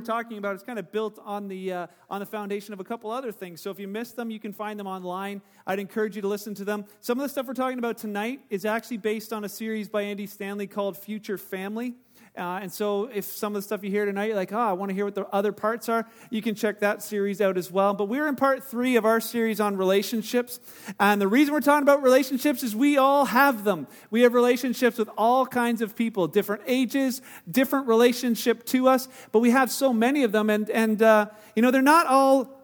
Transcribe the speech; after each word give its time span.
we're 0.00 0.06
talking 0.06 0.38
about 0.38 0.56
is 0.56 0.62
kind 0.62 0.78
of 0.78 0.90
built 0.90 1.18
on 1.26 1.46
the, 1.46 1.70
uh, 1.70 1.86
on 2.08 2.20
the 2.20 2.26
foundation 2.26 2.72
of 2.72 2.80
a 2.80 2.84
couple 2.84 3.10
other 3.10 3.30
things. 3.30 3.60
So 3.60 3.70
if 3.70 3.78
you 3.78 3.86
missed 3.86 4.16
them, 4.16 4.30
you 4.30 4.40
can 4.40 4.50
find 4.50 4.80
them 4.80 4.86
online. 4.86 5.42
I'd 5.66 5.78
encourage 5.78 6.16
you 6.16 6.22
to 6.22 6.28
listen 6.28 6.54
to 6.54 6.64
them. 6.64 6.86
Some 7.02 7.18
of 7.18 7.22
the 7.22 7.28
stuff 7.28 7.46
we're 7.46 7.52
talking 7.52 7.78
about 7.78 7.98
tonight 7.98 8.40
is 8.48 8.64
actually 8.64 8.96
based 8.96 9.30
on 9.30 9.44
a 9.44 9.48
series 9.48 9.90
by 9.90 10.00
Andy 10.00 10.26
Stanley 10.26 10.66
called 10.66 10.96
Future 10.96 11.36
Family. 11.36 11.96
Uh, 12.38 12.60
and 12.62 12.72
so, 12.72 13.10
if 13.12 13.24
some 13.24 13.56
of 13.56 13.60
the 13.60 13.66
stuff 13.66 13.82
you 13.82 13.90
hear 13.90 14.04
tonight, 14.04 14.26
you're 14.26 14.36
like, 14.36 14.52
oh, 14.52 14.58
I 14.58 14.72
want 14.72 14.90
to 14.90 14.94
hear 14.94 15.04
what 15.04 15.16
the 15.16 15.26
other 15.26 15.50
parts 15.50 15.88
are, 15.88 16.06
you 16.30 16.40
can 16.40 16.54
check 16.54 16.78
that 16.78 17.02
series 17.02 17.40
out 17.40 17.58
as 17.58 17.72
well. 17.72 17.92
But 17.92 18.04
we're 18.04 18.28
in 18.28 18.36
part 18.36 18.62
three 18.62 18.94
of 18.94 19.04
our 19.04 19.20
series 19.20 19.60
on 19.60 19.76
relationships. 19.76 20.60
And 21.00 21.20
the 21.20 21.26
reason 21.26 21.52
we're 21.52 21.60
talking 21.60 21.82
about 21.82 22.04
relationships 22.04 22.62
is 22.62 22.76
we 22.76 22.96
all 22.96 23.24
have 23.24 23.64
them. 23.64 23.88
We 24.10 24.20
have 24.22 24.32
relationships 24.32 24.96
with 24.96 25.10
all 25.18 25.44
kinds 25.44 25.82
of 25.82 25.96
people, 25.96 26.28
different 26.28 26.62
ages, 26.68 27.20
different 27.50 27.88
relationship 27.88 28.64
to 28.66 28.88
us, 28.88 29.08
but 29.32 29.40
we 29.40 29.50
have 29.50 29.70
so 29.70 29.92
many 29.92 30.22
of 30.22 30.30
them. 30.30 30.50
And, 30.50 30.70
and 30.70 31.02
uh, 31.02 31.26
you 31.56 31.62
know, 31.62 31.72
they're 31.72 31.82
not 31.82 32.06
all 32.06 32.59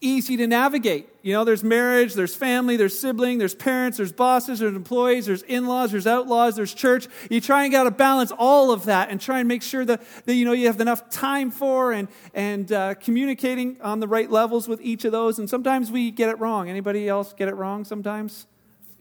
easy 0.00 0.36
to 0.38 0.46
navigate. 0.46 1.08
You 1.22 1.34
know, 1.34 1.44
there's 1.44 1.62
marriage, 1.62 2.14
there's 2.14 2.34
family, 2.34 2.76
there's 2.76 2.98
sibling, 2.98 3.38
there's 3.38 3.54
parents, 3.54 3.98
there's 3.98 4.12
bosses, 4.12 4.60
there's 4.60 4.74
employees, 4.74 5.26
there's 5.26 5.42
in-laws, 5.42 5.92
there's 5.92 6.06
outlaws, 6.06 6.56
there's 6.56 6.72
church. 6.72 7.06
You 7.28 7.40
try 7.40 7.64
and 7.64 7.72
got 7.72 7.84
to 7.84 7.90
balance 7.90 8.32
all 8.32 8.72
of 8.72 8.86
that 8.86 9.10
and 9.10 9.20
try 9.20 9.40
and 9.40 9.48
make 9.48 9.62
sure 9.62 9.84
that, 9.84 10.02
that 10.24 10.34
you 10.34 10.44
know 10.44 10.52
you 10.52 10.66
have 10.68 10.80
enough 10.80 11.10
time 11.10 11.50
for 11.50 11.92
and 11.92 12.08
and 12.32 12.72
uh, 12.72 12.94
communicating 12.94 13.80
on 13.82 14.00
the 14.00 14.08
right 14.08 14.30
levels 14.30 14.66
with 14.66 14.80
each 14.80 15.04
of 15.04 15.12
those. 15.12 15.38
And 15.38 15.50
sometimes 15.50 15.90
we 15.90 16.10
get 16.10 16.30
it 16.30 16.38
wrong. 16.38 16.70
Anybody 16.70 17.08
else 17.08 17.34
get 17.34 17.48
it 17.48 17.54
wrong 17.54 17.84
sometimes? 17.84 18.46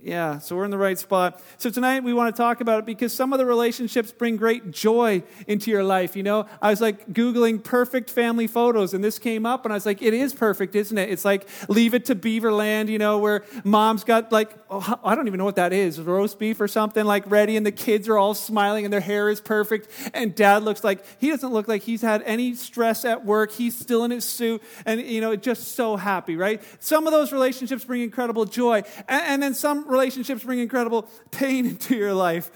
Yeah, 0.02 0.40
so 0.40 0.56
we're 0.56 0.64
in 0.64 0.72
the 0.72 0.78
right 0.78 0.98
spot. 0.98 1.42
So 1.58 1.70
tonight 1.70 2.06
we 2.06 2.14
want 2.14 2.34
to 2.34 2.42
talk 2.42 2.62
about 2.62 2.80
it 2.80 2.86
because 2.86 3.12
some 3.12 3.34
of 3.34 3.40
the 3.40 3.46
relationships 3.46 4.14
bring 4.14 4.38
great 4.38 4.72
joy 4.72 5.24
into 5.46 5.72
your 5.72 5.84
life. 5.84 6.16
You 6.16 6.24
know, 6.24 6.46
I 6.62 6.70
was 6.70 6.80
like 6.80 7.12
Googling 7.12 7.62
perfect 7.62 8.10
family 8.10 8.48
photos 8.48 8.94
and 8.94 9.04
this 9.04 9.20
came 9.20 9.46
up 9.46 9.66
and 9.66 9.74
I 9.74 9.76
was 9.76 9.86
like, 9.86 10.02
it 10.02 10.14
is 10.14 10.34
perfect, 10.34 10.74
isn't 10.76 10.98
it? 10.98 11.10
It's 11.10 11.26
like 11.26 11.50
leave 11.68 11.94
it 11.94 12.06
to 12.06 12.16
Beaverland, 12.16 12.88
you 12.88 12.98
know, 12.98 13.18
where 13.18 13.44
mom's 13.66 14.06
got 14.06 14.32
like, 14.32 14.56
oh, 14.70 15.00
I 15.04 15.16
don't 15.16 15.28
even 15.28 15.38
know 15.38 15.44
what 15.44 15.58
that 15.58 15.74
is, 15.74 16.00
roast 16.00 16.40
beef 16.40 16.62
or 16.62 16.70
something 16.70 17.04
like 17.04 17.30
ready 17.30 17.58
and 17.58 17.66
the 17.66 17.72
kids 17.74 18.08
are 18.08 18.18
all 18.18 18.34
smiling 18.34 18.86
and 18.86 18.94
their 18.94 19.02
hair 19.02 19.30
is 19.30 19.42
perfect 19.42 19.90
and 20.14 20.34
dad 20.34 20.64
looks 20.64 20.82
like, 20.82 21.04
he 21.20 21.30
doesn't 21.30 21.52
look 21.52 21.68
like 21.68 21.82
he's 21.82 22.02
had 22.02 22.24
any 22.26 22.56
stress 22.56 23.04
at 23.04 23.26
work. 23.26 23.52
He's 23.52 23.78
still 23.78 24.06
in 24.06 24.12
his 24.12 24.24
suit 24.24 24.64
and, 24.86 25.02
you 25.02 25.20
know, 25.20 25.36
just 25.36 25.76
so 25.76 25.98
happy, 25.98 26.38
right? 26.38 26.64
Some 26.80 27.06
of 27.06 27.12
those 27.12 27.34
relationships 27.34 27.84
bring 27.84 28.02
incredible 28.02 28.46
joy. 28.46 28.84
and, 29.10 29.24
and 29.24 29.44
then 29.44 29.54
some 29.54 29.89
relationships 29.90 30.44
bring 30.44 30.60
incredible 30.60 31.10
pain 31.32 31.66
into 31.68 31.96
your 31.96 32.14
life. 32.14 32.52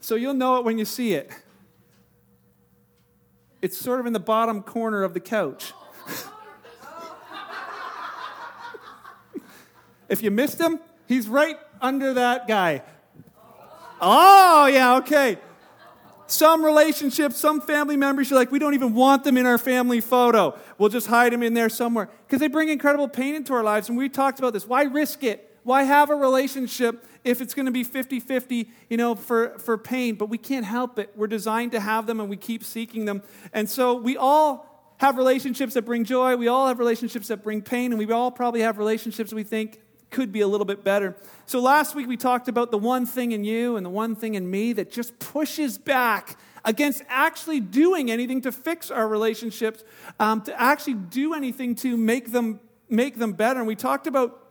So 0.00 0.14
you'll 0.14 0.34
know 0.34 0.56
it 0.56 0.64
when 0.64 0.78
you 0.78 0.84
see 0.84 1.14
it. 1.14 1.30
It's 3.60 3.76
sort 3.76 3.98
of 3.98 4.06
in 4.06 4.12
the 4.12 4.20
bottom 4.20 4.62
corner 4.62 5.02
of 5.02 5.14
the 5.14 5.20
couch. 5.20 5.72
if 10.08 10.22
you 10.22 10.30
missed 10.30 10.60
him, 10.60 10.78
he's 11.08 11.26
right 11.26 11.58
under 11.80 12.14
that 12.14 12.46
guy. 12.46 12.82
Oh, 14.00 14.66
yeah, 14.66 14.96
okay. 14.98 15.38
Some 16.28 16.64
relationships, 16.64 17.36
some 17.36 17.60
family 17.60 17.96
members, 17.96 18.30
you're 18.30 18.38
like, 18.38 18.52
we 18.52 18.58
don't 18.60 18.74
even 18.74 18.94
want 18.94 19.24
them 19.24 19.36
in 19.36 19.46
our 19.46 19.58
family 19.58 20.00
photo. 20.00 20.56
We'll 20.76 20.90
just 20.90 21.08
hide 21.08 21.32
them 21.32 21.42
in 21.42 21.54
there 21.54 21.68
somewhere. 21.68 22.10
Because 22.26 22.38
they 22.38 22.48
bring 22.48 22.68
incredible 22.68 23.08
pain 23.08 23.34
into 23.34 23.54
our 23.54 23.64
lives. 23.64 23.88
And 23.88 23.98
we 23.98 24.08
talked 24.08 24.38
about 24.38 24.52
this. 24.52 24.66
Why 24.66 24.82
risk 24.82 25.24
it? 25.24 25.47
Why 25.62 25.82
have 25.82 26.10
a 26.10 26.14
relationship 26.14 27.04
if 27.24 27.40
it's 27.40 27.54
going 27.54 27.66
to 27.66 27.72
be 27.72 27.84
50 27.84 28.20
50, 28.20 28.70
you 28.88 28.96
know, 28.96 29.14
for, 29.14 29.58
for 29.58 29.76
pain? 29.76 30.14
But 30.14 30.28
we 30.28 30.38
can't 30.38 30.64
help 30.64 30.98
it. 30.98 31.12
We're 31.14 31.26
designed 31.26 31.72
to 31.72 31.80
have 31.80 32.06
them 32.06 32.20
and 32.20 32.28
we 32.28 32.36
keep 32.36 32.64
seeking 32.64 33.04
them. 33.04 33.22
And 33.52 33.68
so 33.68 33.94
we 33.94 34.16
all 34.16 34.94
have 34.98 35.16
relationships 35.16 35.74
that 35.74 35.82
bring 35.82 36.04
joy. 36.04 36.36
We 36.36 36.48
all 36.48 36.66
have 36.68 36.78
relationships 36.78 37.28
that 37.28 37.42
bring 37.42 37.62
pain. 37.62 37.92
And 37.92 37.98
we 37.98 38.10
all 38.12 38.30
probably 38.30 38.60
have 38.60 38.78
relationships 38.78 39.32
we 39.32 39.44
think 39.44 39.80
could 40.10 40.32
be 40.32 40.40
a 40.40 40.48
little 40.48 40.64
bit 40.64 40.84
better. 40.84 41.16
So 41.46 41.60
last 41.60 41.94
week 41.94 42.06
we 42.06 42.16
talked 42.16 42.48
about 42.48 42.70
the 42.70 42.78
one 42.78 43.06
thing 43.06 43.32
in 43.32 43.44
you 43.44 43.76
and 43.76 43.84
the 43.84 43.90
one 43.90 44.14
thing 44.14 44.34
in 44.34 44.50
me 44.50 44.72
that 44.74 44.90
just 44.90 45.18
pushes 45.18 45.76
back 45.78 46.38
against 46.64 47.02
actually 47.08 47.60
doing 47.60 48.10
anything 48.10 48.40
to 48.42 48.52
fix 48.52 48.90
our 48.90 49.06
relationships, 49.06 49.84
um, 50.18 50.40
to 50.42 50.60
actually 50.60 50.94
do 50.94 51.34
anything 51.34 51.74
to 51.76 51.96
make 51.96 52.32
them 52.32 52.60
make 52.90 53.18
them 53.18 53.32
better. 53.32 53.60
And 53.60 53.68
we 53.68 53.76
talked 53.76 54.06
about 54.06 54.47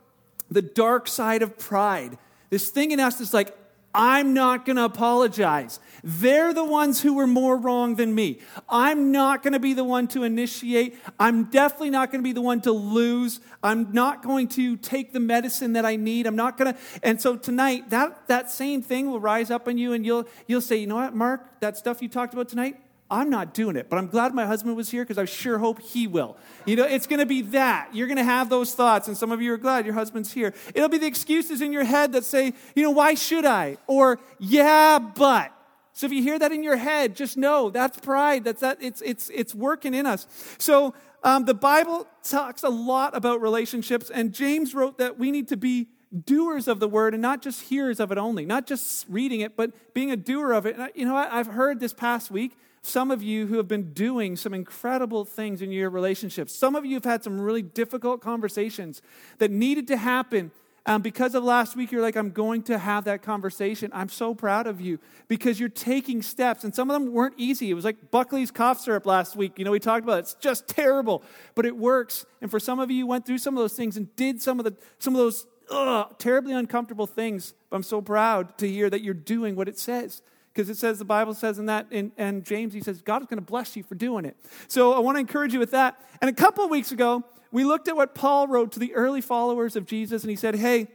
the 0.49 0.61
dark 0.61 1.07
side 1.07 1.41
of 1.41 1.57
pride. 1.57 2.17
This 2.49 2.69
thing 2.69 2.91
in 2.91 2.99
us 2.99 3.17
that's 3.17 3.33
like, 3.33 3.55
I'm 3.93 4.35
not 4.35 4.65
going 4.65 4.75
to 4.75 4.85
apologize. 4.85 5.79
They're 6.03 6.53
the 6.53 6.63
ones 6.63 7.01
who 7.01 7.15
were 7.15 7.25
more 7.25 7.57
wrong 7.57 7.95
than 7.95 8.13
me. 8.13 8.39
I'm 8.69 9.11
not 9.11 9.41
going 9.41 9.53
to 9.53 9.59
be 9.59 9.73
the 9.73 9.83
one 9.83 10.07
to 10.09 10.23
initiate. 10.23 10.95
I'm 11.19 11.45
definitely 11.45 11.89
not 11.89 12.11
going 12.11 12.21
to 12.21 12.23
be 12.23 12.33
the 12.33 12.41
one 12.41 12.61
to 12.61 12.71
lose. 12.71 13.39
I'm 13.63 13.91
not 13.93 14.21
going 14.21 14.49
to 14.49 14.77
take 14.77 15.13
the 15.13 15.19
medicine 15.19 15.73
that 15.73 15.85
I 15.85 15.95
need. 15.95 16.27
I'm 16.27 16.35
not 16.35 16.57
going 16.57 16.73
to. 16.73 16.79
And 17.01 17.19
so 17.19 17.35
tonight, 17.35 17.89
that, 17.89 18.27
that 18.27 18.51
same 18.51 18.83
thing 18.83 19.09
will 19.09 19.19
rise 19.19 19.49
up 19.49 19.67
in 19.67 19.79
you, 19.79 19.93
and 19.93 20.05
you'll, 20.05 20.27
you'll 20.45 20.61
say, 20.61 20.75
You 20.77 20.87
know 20.87 20.95
what, 20.95 21.15
Mark, 21.15 21.59
that 21.61 21.75
stuff 21.75 22.01
you 22.01 22.07
talked 22.07 22.33
about 22.33 22.49
tonight, 22.49 22.79
I'm 23.09 23.29
not 23.29 23.53
doing 23.53 23.77
it, 23.77 23.89
but 23.89 23.97
I'm 23.97 24.07
glad 24.07 24.33
my 24.33 24.45
husband 24.45 24.75
was 24.75 24.89
here 24.89 25.03
because 25.03 25.17
I 25.17 25.25
sure 25.25 25.57
hope 25.57 25.81
he 25.81 26.07
will. 26.07 26.35
You 26.65 26.75
know, 26.75 26.83
it's 26.83 27.07
going 27.07 27.19
to 27.19 27.25
be 27.25 27.41
that. 27.43 27.89
You're 27.93 28.07
going 28.07 28.17
to 28.17 28.23
have 28.23 28.49
those 28.49 28.75
thoughts, 28.75 29.07
and 29.07 29.15
some 29.15 29.31
of 29.31 29.41
you 29.41 29.53
are 29.53 29.57
glad 29.57 29.85
your 29.85 29.93
husband's 29.93 30.33
here. 30.33 30.53
It'll 30.75 30.89
be 30.89 30.97
the 30.97 31.07
excuses 31.07 31.61
in 31.61 31.71
your 31.71 31.85
head 31.85 32.11
that 32.11 32.25
say, 32.25 32.53
you 32.75 32.83
know, 32.83 32.91
why 32.91 33.13
should 33.13 33.45
I? 33.45 33.77
Or, 33.87 34.19
yeah, 34.39 34.99
but. 34.99 35.53
So 35.93 36.05
if 36.05 36.11
you 36.11 36.21
hear 36.21 36.37
that 36.37 36.51
in 36.51 36.63
your 36.63 36.75
head, 36.75 37.15
just 37.15 37.37
know 37.37 37.69
that's 37.69 37.97
pride. 37.97 38.43
That's 38.43 38.61
that. 38.61 38.77
It's 38.81 39.01
it's 39.01 39.31
it's 39.33 39.55
working 39.55 39.95
in 39.95 40.05
us. 40.05 40.27
So 40.59 40.93
um, 41.23 41.45
the 41.45 41.55
Bible 41.55 42.07
talks 42.23 42.61
a 42.61 42.69
lot 42.69 43.15
about 43.15 43.41
relationships, 43.41 44.11
and 44.11 44.31
James 44.31 44.75
wrote 44.75 44.99
that 44.99 45.17
we 45.17 45.31
need 45.31 45.47
to 45.47 45.57
be 45.57 45.87
doers 46.25 46.67
of 46.67 46.79
the 46.79 46.87
word 46.87 47.13
and 47.13 47.21
not 47.21 47.41
just 47.41 47.63
hearers 47.63 47.99
of 47.99 48.11
it 48.11 48.17
only, 48.17 48.45
not 48.45 48.67
just 48.67 49.05
reading 49.09 49.41
it, 49.41 49.55
but 49.55 49.71
being 49.93 50.11
a 50.11 50.15
doer 50.15 50.51
of 50.51 50.65
it. 50.65 50.77
And, 50.77 50.91
you 50.93 51.05
know, 51.05 51.15
I've 51.15 51.47
heard 51.47 51.79
this 51.79 51.93
past 51.93 52.29
week 52.29 52.55
some 52.87 53.11
of 53.11 53.21
you 53.21 53.47
who 53.47 53.57
have 53.57 53.67
been 53.67 53.93
doing 53.93 54.35
some 54.35 54.53
incredible 54.53 55.25
things 55.25 55.61
in 55.61 55.71
your 55.71 55.89
relationships. 55.89 56.53
Some 56.53 56.75
of 56.75 56.85
you 56.85 56.95
have 56.95 57.03
had 57.03 57.23
some 57.23 57.39
really 57.39 57.61
difficult 57.61 58.21
conversations 58.21 59.01
that 59.39 59.51
needed 59.51 59.87
to 59.89 59.97
happen. 59.97 60.51
Um, 60.85 61.01
because 61.01 61.35
of 61.35 61.43
last 61.43 61.75
week, 61.75 61.91
you're 61.91 62.01
like, 62.01 62.15
I'm 62.15 62.31
going 62.31 62.63
to 62.63 62.77
have 62.77 63.03
that 63.03 63.21
conversation. 63.21 63.91
I'm 63.93 64.07
so 64.07 64.33
proud 64.33 64.67
of 64.67 64.79
you 64.79 64.99
because 65.27 65.59
you're 65.59 65.67
taking 65.67 66.21
steps. 66.21 66.63
And 66.63 66.73
some 66.73 66.89
of 66.89 66.93
them 66.93 67.11
weren't 67.11 67.33
easy. 67.35 67.69
It 67.69 67.73
was 67.73 67.83
like 67.83 68.09
Buckley's 68.09 68.51
cough 68.51 68.79
syrup 68.79 69.05
last 69.05 69.35
week. 69.35 69.59
You 69.59 69.65
know, 69.65 69.71
we 69.71 69.79
talked 69.79 70.05
about 70.05 70.19
it. 70.19 70.19
It's 70.19 70.35
just 70.35 70.69
terrible, 70.69 71.23
but 71.55 71.65
it 71.65 71.75
works. 71.75 72.25
And 72.41 72.49
for 72.49 72.59
some 72.59 72.79
of 72.79 72.89
you, 72.89 72.99
you 72.99 73.07
went 73.07 73.25
through 73.25 73.39
some 73.39 73.57
of 73.57 73.61
those 73.61 73.73
things 73.73 73.97
and 73.97 74.15
did 74.15 74.41
some 74.41 74.59
of, 74.59 74.63
the, 74.63 74.77
some 74.97 75.13
of 75.13 75.19
those 75.19 75.45
ugh, 75.69 76.15
terribly 76.19 76.53
uncomfortable 76.53 77.05
things. 77.05 77.53
But 77.69 77.75
I'm 77.75 77.83
so 77.83 78.01
proud 78.01 78.57
to 78.59 78.69
hear 78.69 78.89
that 78.89 79.01
you're 79.01 79.13
doing 79.13 79.57
what 79.57 79.67
it 79.67 79.77
says 79.77 80.21
because 80.57 80.71
it 80.71 80.77
says 80.77 80.97
the 80.97 81.05
Bible 81.05 81.35
says 81.35 81.59
in 81.59 81.67
that, 81.67 81.85
and 81.91 82.43
James, 82.43 82.73
he 82.73 82.81
says, 82.81 83.03
God 83.03 83.21
is 83.21 83.27
going 83.27 83.37
to 83.37 83.45
bless 83.45 83.75
you 83.75 83.83
for 83.83 83.93
doing 83.93 84.25
it. 84.25 84.35
So 84.67 84.91
I 84.91 84.97
want 84.97 85.17
to 85.17 85.19
encourage 85.19 85.53
you 85.53 85.59
with 85.59 85.69
that. 85.69 86.01
And 86.19 86.31
a 86.31 86.33
couple 86.33 86.65
of 86.65 86.71
weeks 86.71 86.91
ago, 86.91 87.23
we 87.51 87.63
looked 87.63 87.87
at 87.87 87.95
what 87.95 88.15
Paul 88.15 88.47
wrote 88.47 88.71
to 88.71 88.79
the 88.79 88.95
early 88.95 89.21
followers 89.21 89.75
of 89.75 89.85
Jesus, 89.85 90.23
and 90.23 90.31
he 90.31 90.35
said, 90.35 90.55
Hey, 90.55 90.87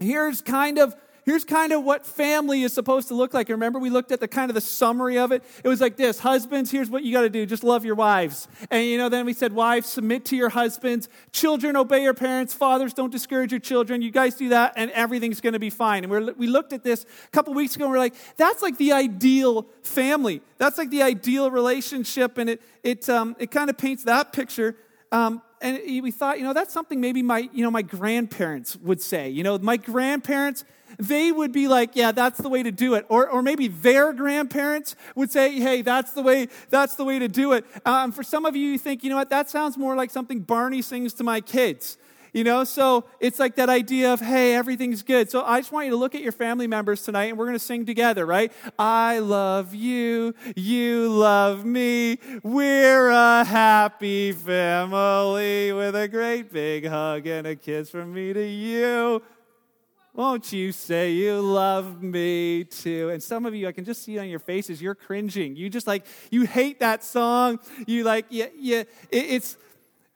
here's 0.00 0.42
kind 0.42 0.80
of 0.80 0.96
here's 1.28 1.44
kind 1.44 1.72
of 1.72 1.84
what 1.84 2.06
family 2.06 2.62
is 2.62 2.72
supposed 2.72 3.08
to 3.08 3.14
look 3.14 3.34
like. 3.34 3.48
Remember, 3.48 3.78
we 3.78 3.90
looked 3.90 4.12
at 4.12 4.20
the 4.20 4.28
kind 4.28 4.50
of 4.50 4.54
the 4.54 4.60
summary 4.60 5.18
of 5.18 5.32
it. 5.32 5.44
It 5.62 5.68
was 5.68 5.80
like 5.80 5.96
this 5.96 6.20
Husbands, 6.20 6.70
here's 6.70 6.90
what 6.90 7.02
you 7.02 7.12
got 7.12 7.22
to 7.22 7.30
do 7.30 7.44
just 7.46 7.64
love 7.64 7.84
your 7.84 7.94
wives. 7.94 8.48
And, 8.70 8.84
you 8.86 8.98
know, 8.98 9.08
then 9.08 9.26
we 9.26 9.32
said, 9.32 9.52
Wives, 9.52 9.88
submit 9.88 10.24
to 10.26 10.36
your 10.36 10.48
husbands. 10.48 11.08
Children, 11.32 11.76
obey 11.76 12.02
your 12.02 12.14
parents. 12.14 12.54
Fathers, 12.54 12.94
don't 12.94 13.10
discourage 13.10 13.52
your 13.52 13.60
children. 13.60 14.02
You 14.02 14.10
guys 14.10 14.34
do 14.34 14.50
that, 14.50 14.74
and 14.76 14.90
everything's 14.92 15.40
going 15.40 15.52
to 15.52 15.58
be 15.58 15.70
fine. 15.70 16.04
And 16.04 16.10
we're, 16.10 16.32
we 16.32 16.46
looked 16.46 16.72
at 16.72 16.82
this 16.82 17.04
a 17.04 17.30
couple 17.30 17.54
weeks 17.54 17.76
ago, 17.76 17.84
and 17.84 17.92
we're 17.92 17.98
like, 17.98 18.14
That's 18.36 18.62
like 18.62 18.78
the 18.78 18.92
ideal 18.92 19.66
family. 19.82 20.42
That's 20.56 20.78
like 20.78 20.90
the 20.90 21.02
ideal 21.02 21.50
relationship. 21.50 22.38
And 22.38 22.50
it, 22.50 22.62
it, 22.82 23.08
um, 23.08 23.36
it 23.38 23.50
kind 23.50 23.70
of 23.70 23.76
paints 23.76 24.04
that 24.04 24.32
picture. 24.32 24.76
Um, 25.12 25.42
and 25.60 25.80
we 26.02 26.10
thought, 26.10 26.38
you 26.38 26.44
know, 26.44 26.52
that's 26.52 26.72
something 26.72 27.00
maybe 27.00 27.22
my, 27.22 27.48
you 27.52 27.64
know, 27.64 27.70
my 27.70 27.82
grandparents 27.82 28.76
would 28.76 29.00
say. 29.00 29.28
You 29.28 29.42
know, 29.42 29.58
my 29.58 29.76
grandparents, 29.76 30.64
they 30.98 31.32
would 31.32 31.52
be 31.52 31.68
like, 31.68 31.94
yeah, 31.94 32.12
that's 32.12 32.38
the 32.38 32.48
way 32.48 32.62
to 32.62 32.72
do 32.72 32.94
it. 32.94 33.06
Or, 33.08 33.28
or 33.28 33.42
maybe 33.42 33.68
their 33.68 34.12
grandparents 34.12 34.96
would 35.14 35.30
say, 35.30 35.58
hey, 35.58 35.82
that's 35.82 36.12
the 36.12 36.22
way, 36.22 36.48
that's 36.70 36.96
the 36.96 37.04
way 37.04 37.18
to 37.18 37.28
do 37.28 37.52
it. 37.52 37.64
Um, 37.86 38.12
for 38.12 38.22
some 38.22 38.44
of 38.44 38.56
you, 38.56 38.72
you 38.72 38.78
think, 38.78 39.04
you 39.04 39.10
know 39.10 39.16
what, 39.16 39.30
that 39.30 39.48
sounds 39.48 39.78
more 39.78 39.96
like 39.96 40.10
something 40.10 40.40
Barney 40.40 40.82
sings 40.82 41.14
to 41.14 41.24
my 41.24 41.40
kids. 41.40 41.96
You 42.34 42.44
know, 42.44 42.64
so 42.64 43.06
it's 43.20 43.38
like 43.38 43.56
that 43.56 43.70
idea 43.70 44.12
of, 44.12 44.20
hey, 44.20 44.54
everything's 44.54 45.02
good. 45.02 45.30
So 45.30 45.42
I 45.44 45.60
just 45.60 45.72
want 45.72 45.86
you 45.86 45.92
to 45.92 45.96
look 45.96 46.14
at 46.14 46.20
your 46.20 46.32
family 46.32 46.66
members 46.66 47.02
tonight 47.02 47.24
and 47.26 47.38
we're 47.38 47.46
going 47.46 47.58
to 47.58 47.64
sing 47.64 47.86
together, 47.86 48.26
right? 48.26 48.52
I 48.78 49.20
love 49.20 49.74
you. 49.74 50.34
You 50.54 51.08
love 51.08 51.64
me. 51.64 52.18
We're 52.42 53.08
a 53.08 53.44
happy 53.44 54.32
family 54.32 55.72
with 55.72 55.96
a 55.96 56.06
great 56.06 56.52
big 56.52 56.86
hug 56.86 57.26
and 57.26 57.46
a 57.46 57.56
kiss 57.56 57.88
from 57.88 58.12
me 58.12 58.34
to 58.34 58.46
you. 58.46 59.22
Won't 60.18 60.52
you 60.52 60.72
say 60.72 61.12
you 61.12 61.40
love 61.40 62.02
me 62.02 62.64
too? 62.64 63.10
And 63.10 63.22
some 63.22 63.46
of 63.46 63.54
you, 63.54 63.68
I 63.68 63.72
can 63.72 63.84
just 63.84 64.02
see 64.02 64.18
on 64.18 64.28
your 64.28 64.40
faces, 64.40 64.82
you're 64.82 64.96
cringing. 64.96 65.54
You 65.54 65.70
just 65.70 65.86
like, 65.86 66.04
you 66.32 66.42
hate 66.42 66.80
that 66.80 67.04
song. 67.04 67.60
You 67.86 68.02
like, 68.02 68.26
yeah, 68.28 68.46
yeah, 68.58 68.80
it, 68.80 68.86
it's 69.12 69.56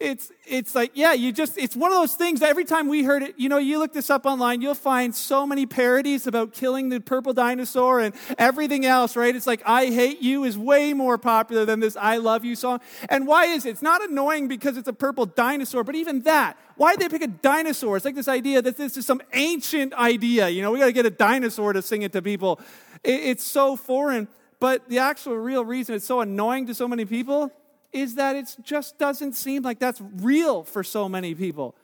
it's 0.03 0.33
it's 0.47 0.75
like 0.75 0.91
yeah 0.95 1.13
you 1.13 1.33
just 1.33 1.57
it's 1.57 1.77
one 1.77 1.93
of 1.93 1.97
those 1.97 2.15
things 2.15 2.41
that 2.41 2.49
every 2.49 2.65
time 2.65 2.89
we 2.89 3.05
heard 3.05 3.23
it 3.23 3.35
you 3.39 3.49
know 3.49 3.59
you 3.59 3.79
look 3.79 3.93
this 3.93 4.11
up 4.11 4.27
online 4.27 4.61
you'll 4.61 4.75
find 4.75 5.15
so 5.15 5.47
many 5.47 5.65
parodies 5.65 6.27
about 6.27 6.53
killing 6.53 6.89
the 6.89 7.01
purple 7.01 7.33
dinosaur 7.33 8.01
and 8.01 8.15
everything 8.37 8.85
else 8.85 9.17
right? 9.17 9.35
It's 9.35 9.47
like 9.47 9.63
i 9.65 9.87
hate 9.87 10.21
you 10.21 10.45
is 10.45 10.59
way 10.59 10.93
more 10.93 11.19
popular 11.19 11.65
than 11.65 11.81
this 11.81 11.97
i 11.97 12.17
love 12.17 12.45
you 12.45 12.57
song. 12.57 12.81
And 13.09 13.27
why 13.27 13.47
is 13.47 13.65
it? 13.65 13.71
It's 13.71 13.83
not 13.83 14.03
annoying 14.03 14.49
because 14.49 14.77
it's 14.77 14.89
a 14.89 14.93
purple 14.93 15.27
dinosaur 15.27 15.85
but 15.85 15.95
even 15.95 16.23
that 16.23 16.59
why 16.77 16.97
did 16.97 17.01
they 17.01 17.09
pick 17.09 17.23
a 17.23 17.31
dinosaur? 17.31 17.97
It's 17.97 18.05
like 18.05 18.15
this 18.15 18.29
idea 18.29 18.63
that 18.63 18.77
this 18.77 18.97
is 18.97 19.07
some 19.07 19.23
ancient 19.33 19.95
idea 19.95 20.49
you 20.49 20.63
know 20.63 20.73
we 20.73 20.81
got 20.81 20.87
to 20.87 20.93
get 20.93 21.07
a 21.07 21.11
dinosaur 21.11 21.73
to 21.73 21.83
sing 21.83 22.03
it 22.03 22.13
to 22.13 22.23
people. 22.23 22.61
It, 23.05 23.21
it's 23.21 23.45
so 23.45 23.77
foreign 23.77 24.27
but 24.59 24.89
the 24.89 24.99
actual 24.99 25.37
real 25.37 25.65
reason 25.65 25.95
it's 25.95 26.07
so 26.07 26.21
annoying 26.21 26.67
to 26.67 26.75
so 26.75 26.89
many 26.89 27.05
people 27.05 27.53
is 27.93 28.15
that 28.15 28.37
it 28.37 28.57
just 28.63 28.99
doesn't 28.99 29.35
seem 29.35 29.63
like 29.63 29.79
that's 29.79 30.01
real 30.17 30.65
for 30.65 30.83
so 30.83 31.09
many 31.09 31.35
people. 31.35 31.77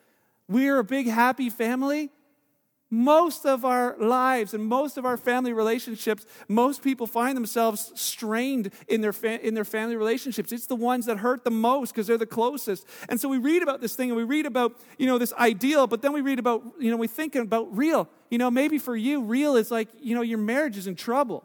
We're 0.49 0.79
a 0.79 0.85
big, 0.85 1.07
happy 1.07 1.51
family. 1.51 2.11
Most 2.91 3.45
of 3.45 3.67
our 3.67 3.99
lives 3.99 4.55
and 4.55 4.65
most 4.65 4.97
of 4.97 5.05
our 5.05 5.19
family 5.19 5.53
relationships, 5.53 6.25
most 6.49 6.83
people 6.83 7.07
find 7.07 7.37
themselves 7.37 7.93
strained 7.95 8.73
in 8.89 9.03
their, 9.03 9.13
fa- 9.13 9.47
in 9.47 9.53
their 9.53 9.67
family 9.67 9.95
relationships. 9.95 10.53
It's 10.53 10.67
the 10.67 10.75
ones 10.75 11.05
that 11.05 11.19
hurt 11.19 11.45
the 11.45 11.51
most 11.51 11.93
because 11.93 12.07
they're 12.07 12.17
the 12.17 12.25
closest. 12.25 12.87
And 13.11 13.21
so 13.21 13.29
we 13.29 13.37
read 13.37 13.63
about 13.63 13.83
this 13.83 13.95
thing 13.95 14.09
and 14.09 14.17
we 14.17 14.25
read 14.25 14.47
about, 14.47 14.81
you 14.97 15.07
know, 15.07 15.19
this 15.19 15.35
ideal, 15.35 15.87
but 15.87 16.01
then 16.01 16.15
we 16.15 16.23
read 16.23 16.39
about, 16.39 16.63
you 16.79 16.91
know, 16.91 16.97
we 16.97 17.09
think 17.09 17.37
about 17.37 17.77
real. 17.77 18.09
You 18.31 18.39
know, 18.39 18.51
maybe 18.51 18.79
for 18.79 18.97
you, 18.97 19.21
real 19.23 19.57
is 19.57 19.71
like, 19.71 19.89
you 20.01 20.15
know, 20.15 20.23
your 20.23 20.39
marriage 20.39 20.79
is 20.79 20.87
in 20.87 20.97
trouble. 20.97 21.45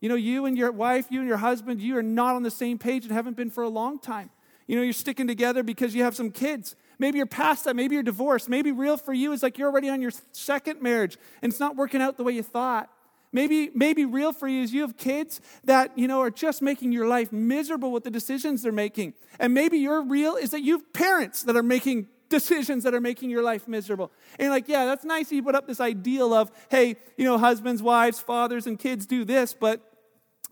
You 0.00 0.08
know, 0.08 0.14
you 0.14 0.46
and 0.46 0.56
your 0.56 0.70
wife, 0.70 1.06
you 1.10 1.20
and 1.20 1.28
your 1.28 1.38
husband, 1.38 1.80
you 1.80 1.96
are 1.96 2.02
not 2.02 2.36
on 2.36 2.42
the 2.42 2.50
same 2.50 2.78
page 2.78 3.04
and 3.04 3.12
haven't 3.12 3.36
been 3.36 3.50
for 3.50 3.64
a 3.64 3.68
long 3.68 3.98
time. 3.98 4.30
You 4.66 4.76
know, 4.76 4.82
you're 4.82 4.92
sticking 4.92 5.26
together 5.26 5.62
because 5.62 5.94
you 5.94 6.04
have 6.04 6.14
some 6.14 6.30
kids. 6.30 6.76
Maybe 6.98 7.16
you're 7.16 7.26
past 7.26 7.64
that. 7.64 7.74
Maybe 7.74 7.94
you're 7.94 8.02
divorced. 8.02 8.48
Maybe 8.48 8.70
real 8.70 8.96
for 8.96 9.12
you 9.12 9.32
is 9.32 9.42
like 9.42 9.56
you're 9.56 9.68
already 9.70 9.88
on 9.88 10.02
your 10.02 10.12
second 10.32 10.82
marriage 10.82 11.16
and 11.42 11.50
it's 11.50 11.60
not 11.60 11.74
working 11.74 12.02
out 12.02 12.16
the 12.16 12.24
way 12.24 12.32
you 12.32 12.42
thought. 12.42 12.90
Maybe, 13.32 13.70
maybe 13.74 14.04
real 14.04 14.32
for 14.32 14.48
you 14.48 14.62
is 14.62 14.72
you 14.72 14.82
have 14.82 14.96
kids 14.96 15.40
that, 15.64 15.96
you 15.98 16.08
know, 16.08 16.20
are 16.20 16.30
just 16.30 16.62
making 16.62 16.92
your 16.92 17.06
life 17.06 17.32
miserable 17.32 17.92
with 17.92 18.04
the 18.04 18.10
decisions 18.10 18.62
they're 18.62 18.72
making. 18.72 19.14
And 19.38 19.52
maybe 19.52 19.78
your 19.78 20.02
real 20.02 20.36
is 20.36 20.50
that 20.50 20.62
you 20.62 20.78
have 20.78 20.92
parents 20.92 21.42
that 21.42 21.56
are 21.56 21.62
making 21.62 22.08
decisions 22.28 22.84
that 22.84 22.94
are 22.94 23.00
making 23.00 23.30
your 23.30 23.42
life 23.42 23.66
miserable. 23.68 24.12
And 24.38 24.46
you're 24.46 24.54
like, 24.54 24.68
yeah, 24.68 24.84
that's 24.84 25.04
nice. 25.04 25.32
You 25.32 25.42
put 25.42 25.54
up 25.54 25.66
this 25.66 25.80
ideal 25.80 26.32
of, 26.34 26.50
hey, 26.70 26.96
you 27.16 27.24
know, 27.24 27.38
husbands, 27.38 27.82
wives, 27.82 28.20
fathers, 28.20 28.66
and 28.66 28.78
kids 28.78 29.06
do 29.06 29.24
this, 29.24 29.54
but 29.58 29.87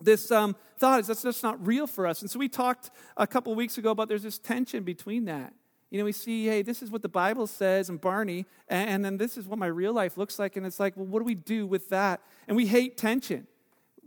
this 0.00 0.30
um, 0.30 0.56
thought 0.78 1.00
is 1.00 1.06
that's 1.06 1.22
just 1.22 1.42
not 1.42 1.64
real 1.66 1.86
for 1.86 2.06
us. 2.06 2.20
And 2.20 2.30
so 2.30 2.38
we 2.38 2.48
talked 2.48 2.90
a 3.16 3.26
couple 3.26 3.54
weeks 3.54 3.78
ago 3.78 3.90
about 3.90 4.08
there's 4.08 4.22
this 4.22 4.38
tension 4.38 4.84
between 4.84 5.24
that. 5.26 5.52
You 5.90 5.98
know, 5.98 6.04
we 6.04 6.12
see, 6.12 6.46
hey, 6.46 6.62
this 6.62 6.82
is 6.82 6.90
what 6.90 7.02
the 7.02 7.08
Bible 7.08 7.46
says, 7.46 7.88
and 7.88 8.00
Barney, 8.00 8.44
and 8.68 9.04
then 9.04 9.18
this 9.18 9.36
is 9.36 9.46
what 9.46 9.58
my 9.58 9.68
real 9.68 9.92
life 9.92 10.18
looks 10.18 10.38
like. 10.38 10.56
And 10.56 10.66
it's 10.66 10.80
like, 10.80 10.96
well, 10.96 11.06
what 11.06 11.20
do 11.20 11.24
we 11.24 11.36
do 11.36 11.66
with 11.66 11.88
that? 11.90 12.20
And 12.48 12.56
we 12.56 12.66
hate 12.66 12.96
tension. 12.96 13.46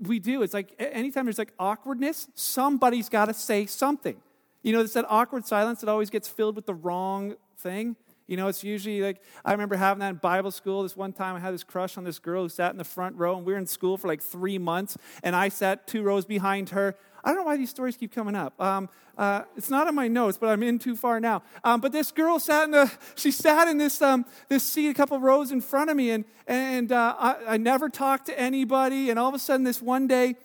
We 0.02 0.20
do. 0.20 0.44
It's 0.44 0.54
like 0.54 0.74
anytime 0.78 1.26
there's 1.26 1.38
like 1.38 1.54
awkwardness, 1.58 2.28
somebody's 2.36 3.10
got 3.10 3.26
to 3.26 3.34
say 3.34 3.66
something. 3.66 4.18
You 4.62 4.74
know, 4.74 4.82
it's 4.82 4.94
that 4.94 5.06
awkward 5.10 5.46
silence 5.46 5.80
that 5.80 5.90
always 5.90 6.10
gets 6.10 6.28
filled 6.28 6.56
with 6.56 6.66
the 6.66 6.74
wrong 6.74 7.36
thing. 7.58 7.96
You 8.30 8.38
know, 8.38 8.48
it's 8.48 8.64
usually 8.64 9.02
like, 9.02 9.24
I 9.44 9.54
remember 9.54 9.76
having 9.76 10.02
that 10.02 10.10
in 10.10 10.16
Bible 10.18 10.52
school. 10.52 10.84
This 10.84 10.96
one 10.96 11.14
time 11.14 11.36
I 11.36 11.40
had 11.40 11.52
this 11.52 11.64
crush 11.64 11.98
on 11.98 12.04
this 12.04 12.20
girl 12.20 12.44
who 12.44 12.50
sat 12.50 12.70
in 12.72 12.78
the 12.78 12.84
front 12.84 13.16
row, 13.16 13.36
and 13.36 13.44
we 13.44 13.54
were 13.54 13.58
in 13.58 13.66
school 13.66 13.98
for 13.98 14.08
like 14.08 14.22
three 14.22 14.60
months, 14.60 15.00
and 15.24 15.36
I 15.36 15.50
sat 15.50 15.88
two 15.88 16.04
rows 16.04 16.26
behind 16.26 16.70
her. 16.70 16.96
I 17.24 17.30
don't 17.30 17.40
know 17.40 17.46
why 17.46 17.58
these 17.58 17.72
stories 17.72 17.98
keep 17.98 18.14
coming 18.14 18.36
up. 18.36 18.54
Um, 18.62 18.88
uh, 19.18 19.46
it's 19.58 19.72
not 19.72 19.88
in 19.88 19.96
my 19.96 20.08
notes, 20.08 20.38
but 20.38 20.50
I'm 20.50 20.62
in 20.62 20.78
too 20.78 20.96
far 20.96 21.20
now. 21.20 21.42
Um, 21.64 21.82
but 21.82 21.92
this 21.92 22.12
girl 22.12 22.38
sat 22.38 22.66
in 22.66 22.72
the, 22.72 22.92
she 23.16 23.32
sat 23.32 23.68
in 23.68 23.80
this, 23.80 24.00
um, 24.00 24.26
this 24.48 24.64
seat 24.64 24.90
a 24.90 24.94
couple 24.94 25.20
rows 25.20 25.52
in 25.52 25.60
front 25.60 25.90
of 25.90 25.98
me, 25.98 26.12
and, 26.12 26.24
and 26.46 26.92
uh, 26.92 27.16
I, 27.18 27.36
I 27.48 27.58
never 27.58 27.90
talked 27.90 28.28
to 28.28 28.40
anybody. 28.40 29.10
And 29.10 29.18
all 29.18 29.30
of 29.30 29.34
a 29.34 29.40
sudden, 29.40 29.64
this 29.64 29.82
one 29.82 30.06
day, 30.06 30.36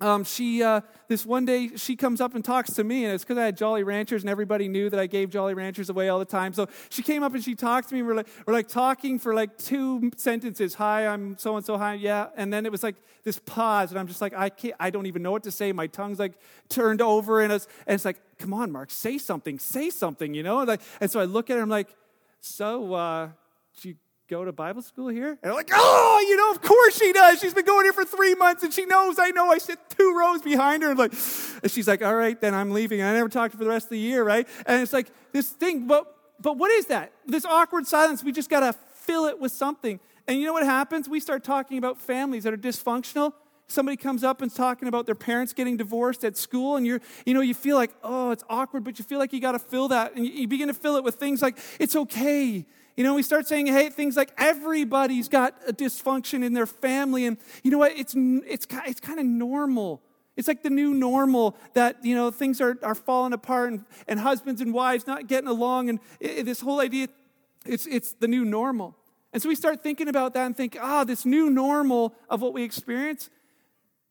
um, 0.00 0.22
she 0.24 0.62
uh, 0.62 0.80
this 1.08 1.26
one 1.26 1.44
day 1.44 1.70
she 1.76 1.96
comes 1.96 2.20
up 2.20 2.34
and 2.34 2.44
talks 2.44 2.72
to 2.74 2.84
me 2.84 3.04
and 3.04 3.12
it's 3.12 3.24
because 3.24 3.38
i 3.38 3.44
had 3.44 3.56
jolly 3.56 3.82
ranchers 3.82 4.22
and 4.22 4.30
everybody 4.30 4.68
knew 4.68 4.88
that 4.88 5.00
i 5.00 5.06
gave 5.06 5.30
jolly 5.30 5.54
ranchers 5.54 5.90
away 5.90 6.08
all 6.08 6.18
the 6.18 6.24
time. 6.24 6.52
So 6.52 6.68
she 6.88 7.02
came 7.02 7.22
up 7.22 7.34
and 7.34 7.42
she 7.42 7.54
talks 7.54 7.88
to 7.88 7.94
me 7.94 8.00
and 8.00 8.08
we're 8.08 8.14
like, 8.14 8.28
we're 8.46 8.52
like 8.52 8.68
talking 8.68 9.18
for 9.18 9.34
like 9.34 9.58
two 9.58 10.10
sentences. 10.16 10.74
Hi 10.74 11.06
i'm 11.06 11.36
so 11.38 11.56
and 11.56 11.64
so 11.64 11.76
hi 11.76 11.94
yeah. 11.94 12.28
And 12.36 12.52
then 12.52 12.66
it 12.66 12.72
was 12.72 12.82
like 12.82 12.96
this 13.24 13.38
pause 13.40 13.90
and 13.90 13.98
i'm 13.98 14.06
just 14.06 14.20
like 14.20 14.34
i 14.34 14.48
can't 14.48 14.74
i 14.78 14.90
don't 14.90 15.06
even 15.06 15.22
know 15.22 15.32
what 15.32 15.42
to 15.44 15.50
say. 15.50 15.72
My 15.72 15.86
tongue's 15.86 16.18
like 16.18 16.34
turned 16.68 17.02
over 17.02 17.40
and 17.40 17.52
it's, 17.52 17.66
and 17.86 17.94
it's 17.94 18.04
like 18.04 18.20
come 18.38 18.54
on 18.54 18.70
mark 18.70 18.90
say 18.90 19.18
something 19.18 19.58
say 19.58 19.90
something 19.90 20.34
you 20.34 20.42
know? 20.42 20.60
And, 20.60 20.68
like, 20.68 20.80
and 21.00 21.10
so 21.10 21.18
i 21.18 21.24
look 21.24 21.50
at 21.50 21.56
her 21.56 21.62
i'm 21.62 21.68
like 21.68 21.88
so 22.40 22.94
uh, 22.94 23.28
she 23.72 23.96
go 24.28 24.44
to 24.44 24.52
Bible 24.52 24.82
school 24.82 25.08
here? 25.08 25.38
And 25.42 25.50
I'm 25.50 25.56
like, 25.56 25.70
oh, 25.72 26.24
you 26.28 26.36
know, 26.36 26.50
of 26.50 26.60
course 26.62 26.98
she 26.98 27.12
does. 27.12 27.40
She's 27.40 27.54
been 27.54 27.64
going 27.64 27.84
here 27.84 27.92
for 27.92 28.04
three 28.04 28.34
months 28.34 28.62
and 28.62 28.72
she 28.72 28.84
knows 28.84 29.18
I 29.18 29.30
know 29.30 29.50
I 29.50 29.58
sit 29.58 29.78
two 29.96 30.16
rows 30.16 30.42
behind 30.42 30.82
her. 30.82 30.90
And 30.90 30.98
like, 30.98 31.12
and 31.62 31.70
she's 31.70 31.88
like, 31.88 32.02
all 32.02 32.14
right, 32.14 32.40
then 32.40 32.54
I'm 32.54 32.70
leaving. 32.70 33.00
And 33.00 33.08
I 33.08 33.14
never 33.14 33.28
talked 33.28 33.52
to 33.52 33.56
her 33.56 33.58
for 33.58 33.64
the 33.64 33.70
rest 33.70 33.86
of 33.86 33.90
the 33.90 33.98
year, 33.98 34.22
right? 34.22 34.46
And 34.66 34.82
it's 34.82 34.92
like 34.92 35.08
this 35.32 35.48
thing, 35.48 35.86
but 35.86 36.14
but 36.40 36.56
what 36.56 36.70
is 36.70 36.86
that? 36.86 37.12
This 37.26 37.44
awkward 37.44 37.86
silence, 37.86 38.22
we 38.22 38.30
just 38.30 38.48
gotta 38.48 38.72
fill 38.72 39.24
it 39.26 39.40
with 39.40 39.52
something. 39.52 39.98
And 40.28 40.38
you 40.38 40.46
know 40.46 40.52
what 40.52 40.64
happens? 40.64 41.08
We 41.08 41.20
start 41.20 41.42
talking 41.42 41.78
about 41.78 41.98
families 41.98 42.44
that 42.44 42.52
are 42.52 42.58
dysfunctional. 42.58 43.32
Somebody 43.66 43.96
comes 43.96 44.24
up 44.24 44.40
and's 44.40 44.54
talking 44.54 44.88
about 44.88 45.04
their 45.06 45.14
parents 45.14 45.52
getting 45.52 45.76
divorced 45.76 46.24
at 46.24 46.36
school, 46.36 46.76
and 46.76 46.86
you're, 46.86 47.00
you 47.26 47.34
know, 47.34 47.40
you 47.40 47.54
feel 47.54 47.76
like, 47.76 47.90
oh, 48.02 48.30
it's 48.30 48.44
awkward, 48.48 48.82
but 48.82 48.98
you 48.98 49.04
feel 49.04 49.18
like 49.18 49.32
you 49.32 49.40
got 49.40 49.52
to 49.52 49.58
fill 49.58 49.88
that, 49.88 50.14
and 50.14 50.26
you 50.26 50.48
begin 50.48 50.68
to 50.68 50.74
fill 50.74 50.96
it 50.96 51.04
with 51.04 51.16
things 51.16 51.42
like, 51.42 51.58
it's 51.78 51.94
okay, 51.94 52.64
you 52.98 53.04
know, 53.04 53.14
we 53.14 53.22
start 53.22 53.46
saying, 53.46 53.68
hey, 53.68 53.90
things 53.90 54.16
like 54.16 54.32
everybody's 54.36 55.28
got 55.28 55.54
a 55.68 55.72
dysfunction 55.72 56.44
in 56.44 56.52
their 56.52 56.66
family. 56.66 57.26
And 57.26 57.36
you 57.62 57.70
know 57.70 57.78
what? 57.78 57.96
It's, 57.96 58.12
it's, 58.16 58.66
it's 58.86 58.98
kind 58.98 59.20
of 59.20 59.24
normal. 59.24 60.02
It's 60.36 60.48
like 60.48 60.64
the 60.64 60.70
new 60.70 60.92
normal 60.94 61.56
that, 61.74 62.04
you 62.04 62.16
know, 62.16 62.32
things 62.32 62.60
are, 62.60 62.76
are 62.82 62.96
falling 62.96 63.32
apart 63.32 63.70
and, 63.70 63.84
and 64.08 64.18
husbands 64.18 64.60
and 64.60 64.74
wives 64.74 65.06
not 65.06 65.28
getting 65.28 65.46
along. 65.48 65.90
And 65.90 66.00
it, 66.18 66.42
this 66.42 66.60
whole 66.60 66.80
idea, 66.80 67.06
it's, 67.64 67.86
it's 67.86 68.14
the 68.14 68.26
new 68.26 68.44
normal. 68.44 68.96
And 69.32 69.40
so 69.40 69.48
we 69.48 69.54
start 69.54 69.80
thinking 69.80 70.08
about 70.08 70.34
that 70.34 70.46
and 70.46 70.56
think, 70.56 70.76
ah, 70.80 71.02
oh, 71.02 71.04
this 71.04 71.24
new 71.24 71.50
normal 71.50 72.16
of 72.28 72.42
what 72.42 72.52
we 72.52 72.64
experience. 72.64 73.30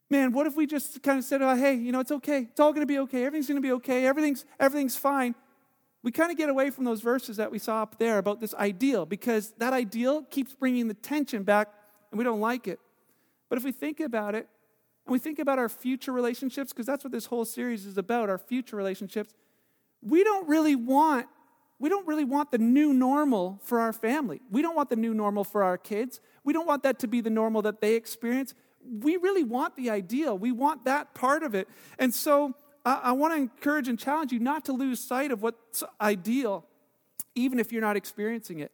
Man, 0.09 0.31
what 0.31 0.47
if 0.47 0.55
we 0.55 0.65
just 0.65 1.03
kind 1.03 1.19
of 1.19 1.25
said, 1.25 1.41
oh, 1.41 1.57
hey, 1.57 1.73
you 1.73 1.91
know, 1.91 1.99
it's 1.99 2.13
okay. 2.13 2.47
It's 2.49 2.59
all 2.61 2.71
going 2.71 2.83
to 2.83 2.87
be 2.87 2.99
okay. 2.99 3.25
Everything's 3.25 3.49
going 3.49 3.61
to 3.61 3.67
be 3.67 3.73
okay. 3.73 4.05
Everything's, 4.05 4.45
everything's 4.61 4.95
fine 4.95 5.35
we 6.07 6.11
kind 6.13 6.31
of 6.31 6.37
get 6.37 6.47
away 6.47 6.69
from 6.69 6.85
those 6.85 7.01
verses 7.01 7.35
that 7.35 7.51
we 7.51 7.59
saw 7.59 7.81
up 7.81 7.99
there 7.99 8.17
about 8.17 8.39
this 8.39 8.53
ideal 8.53 9.05
because 9.05 9.51
that 9.57 9.73
ideal 9.73 10.23
keeps 10.23 10.53
bringing 10.53 10.87
the 10.87 10.93
tension 10.93 11.43
back 11.43 11.67
and 12.11 12.17
we 12.17 12.23
don't 12.23 12.39
like 12.39 12.65
it. 12.65 12.79
But 13.49 13.57
if 13.57 13.65
we 13.65 13.73
think 13.73 13.99
about 13.99 14.33
it 14.33 14.47
and 15.05 15.11
we 15.11 15.19
think 15.19 15.37
about 15.37 15.59
our 15.59 15.67
future 15.67 16.13
relationships, 16.13 16.71
because 16.71 16.85
that's 16.85 17.03
what 17.03 17.11
this 17.11 17.25
whole 17.25 17.43
series 17.43 17.85
is 17.85 17.97
about 17.97 18.29
our 18.29 18.37
future 18.37 18.77
relationships, 18.77 19.33
we 20.01 20.23
don't 20.23 20.47
really 20.47 20.77
want 20.77 21.27
we 21.77 21.89
don't 21.89 22.07
really 22.07 22.23
want 22.23 22.51
the 22.51 22.57
new 22.57 22.93
normal 22.93 23.59
for 23.61 23.81
our 23.81 23.91
family. 23.91 24.39
We 24.49 24.61
don't 24.61 24.77
want 24.77 24.89
the 24.89 24.95
new 24.95 25.13
normal 25.13 25.43
for 25.43 25.61
our 25.61 25.77
kids. 25.77 26.21
We 26.45 26.53
don't 26.53 26.65
want 26.65 26.83
that 26.83 26.99
to 26.99 27.07
be 27.07 27.19
the 27.19 27.29
normal 27.29 27.61
that 27.63 27.81
they 27.81 27.95
experience. 27.95 28.53
We 28.81 29.17
really 29.17 29.43
want 29.43 29.75
the 29.75 29.89
ideal. 29.89 30.37
We 30.37 30.53
want 30.53 30.85
that 30.85 31.13
part 31.15 31.43
of 31.43 31.53
it. 31.53 31.67
And 31.99 32.13
so 32.13 32.55
I, 32.87 33.01
I 33.03 33.11
want 33.11 33.33
to 33.33 33.37
encourage 33.37 33.89
and 33.89 33.99
challenge 33.99 34.31
you 34.31 34.39
not 34.39 34.63
to 34.65 34.73
lose 34.73 35.01
sight 35.01 35.31
of 35.31 35.41
what's 35.41 35.83
ideal, 35.99 36.65
even 37.35 37.59
if 37.59 37.73
you're 37.73 37.81
not 37.81 37.97
experiencing 37.97 38.59
it. 38.59 38.71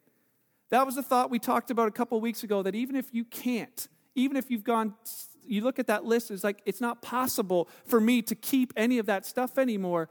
That 0.69 0.85
was 0.85 0.97
a 0.97 1.03
thought 1.03 1.31
we 1.31 1.39
talked 1.39 1.71
about 1.71 1.87
a 1.87 1.91
couple 1.91 2.21
weeks 2.21 2.43
ago 2.43 2.61
that 2.61 2.75
even 2.75 2.95
if 2.95 3.07
you 3.11 3.25
can't, 3.25 3.87
even 4.13 4.37
if 4.37 4.51
you've 4.51 4.63
gone, 4.63 4.93
you 5.45 5.61
look 5.61 5.79
at 5.79 5.87
that 5.87 6.05
list, 6.05 6.29
it's 6.29 6.43
like, 6.43 6.61
it's 6.65 6.79
not 6.79 7.01
possible 7.01 7.67
for 7.85 7.99
me 7.99 8.21
to 8.21 8.35
keep 8.35 8.71
any 8.77 8.99
of 8.99 9.07
that 9.07 9.25
stuff 9.25 9.57
anymore. 9.57 10.09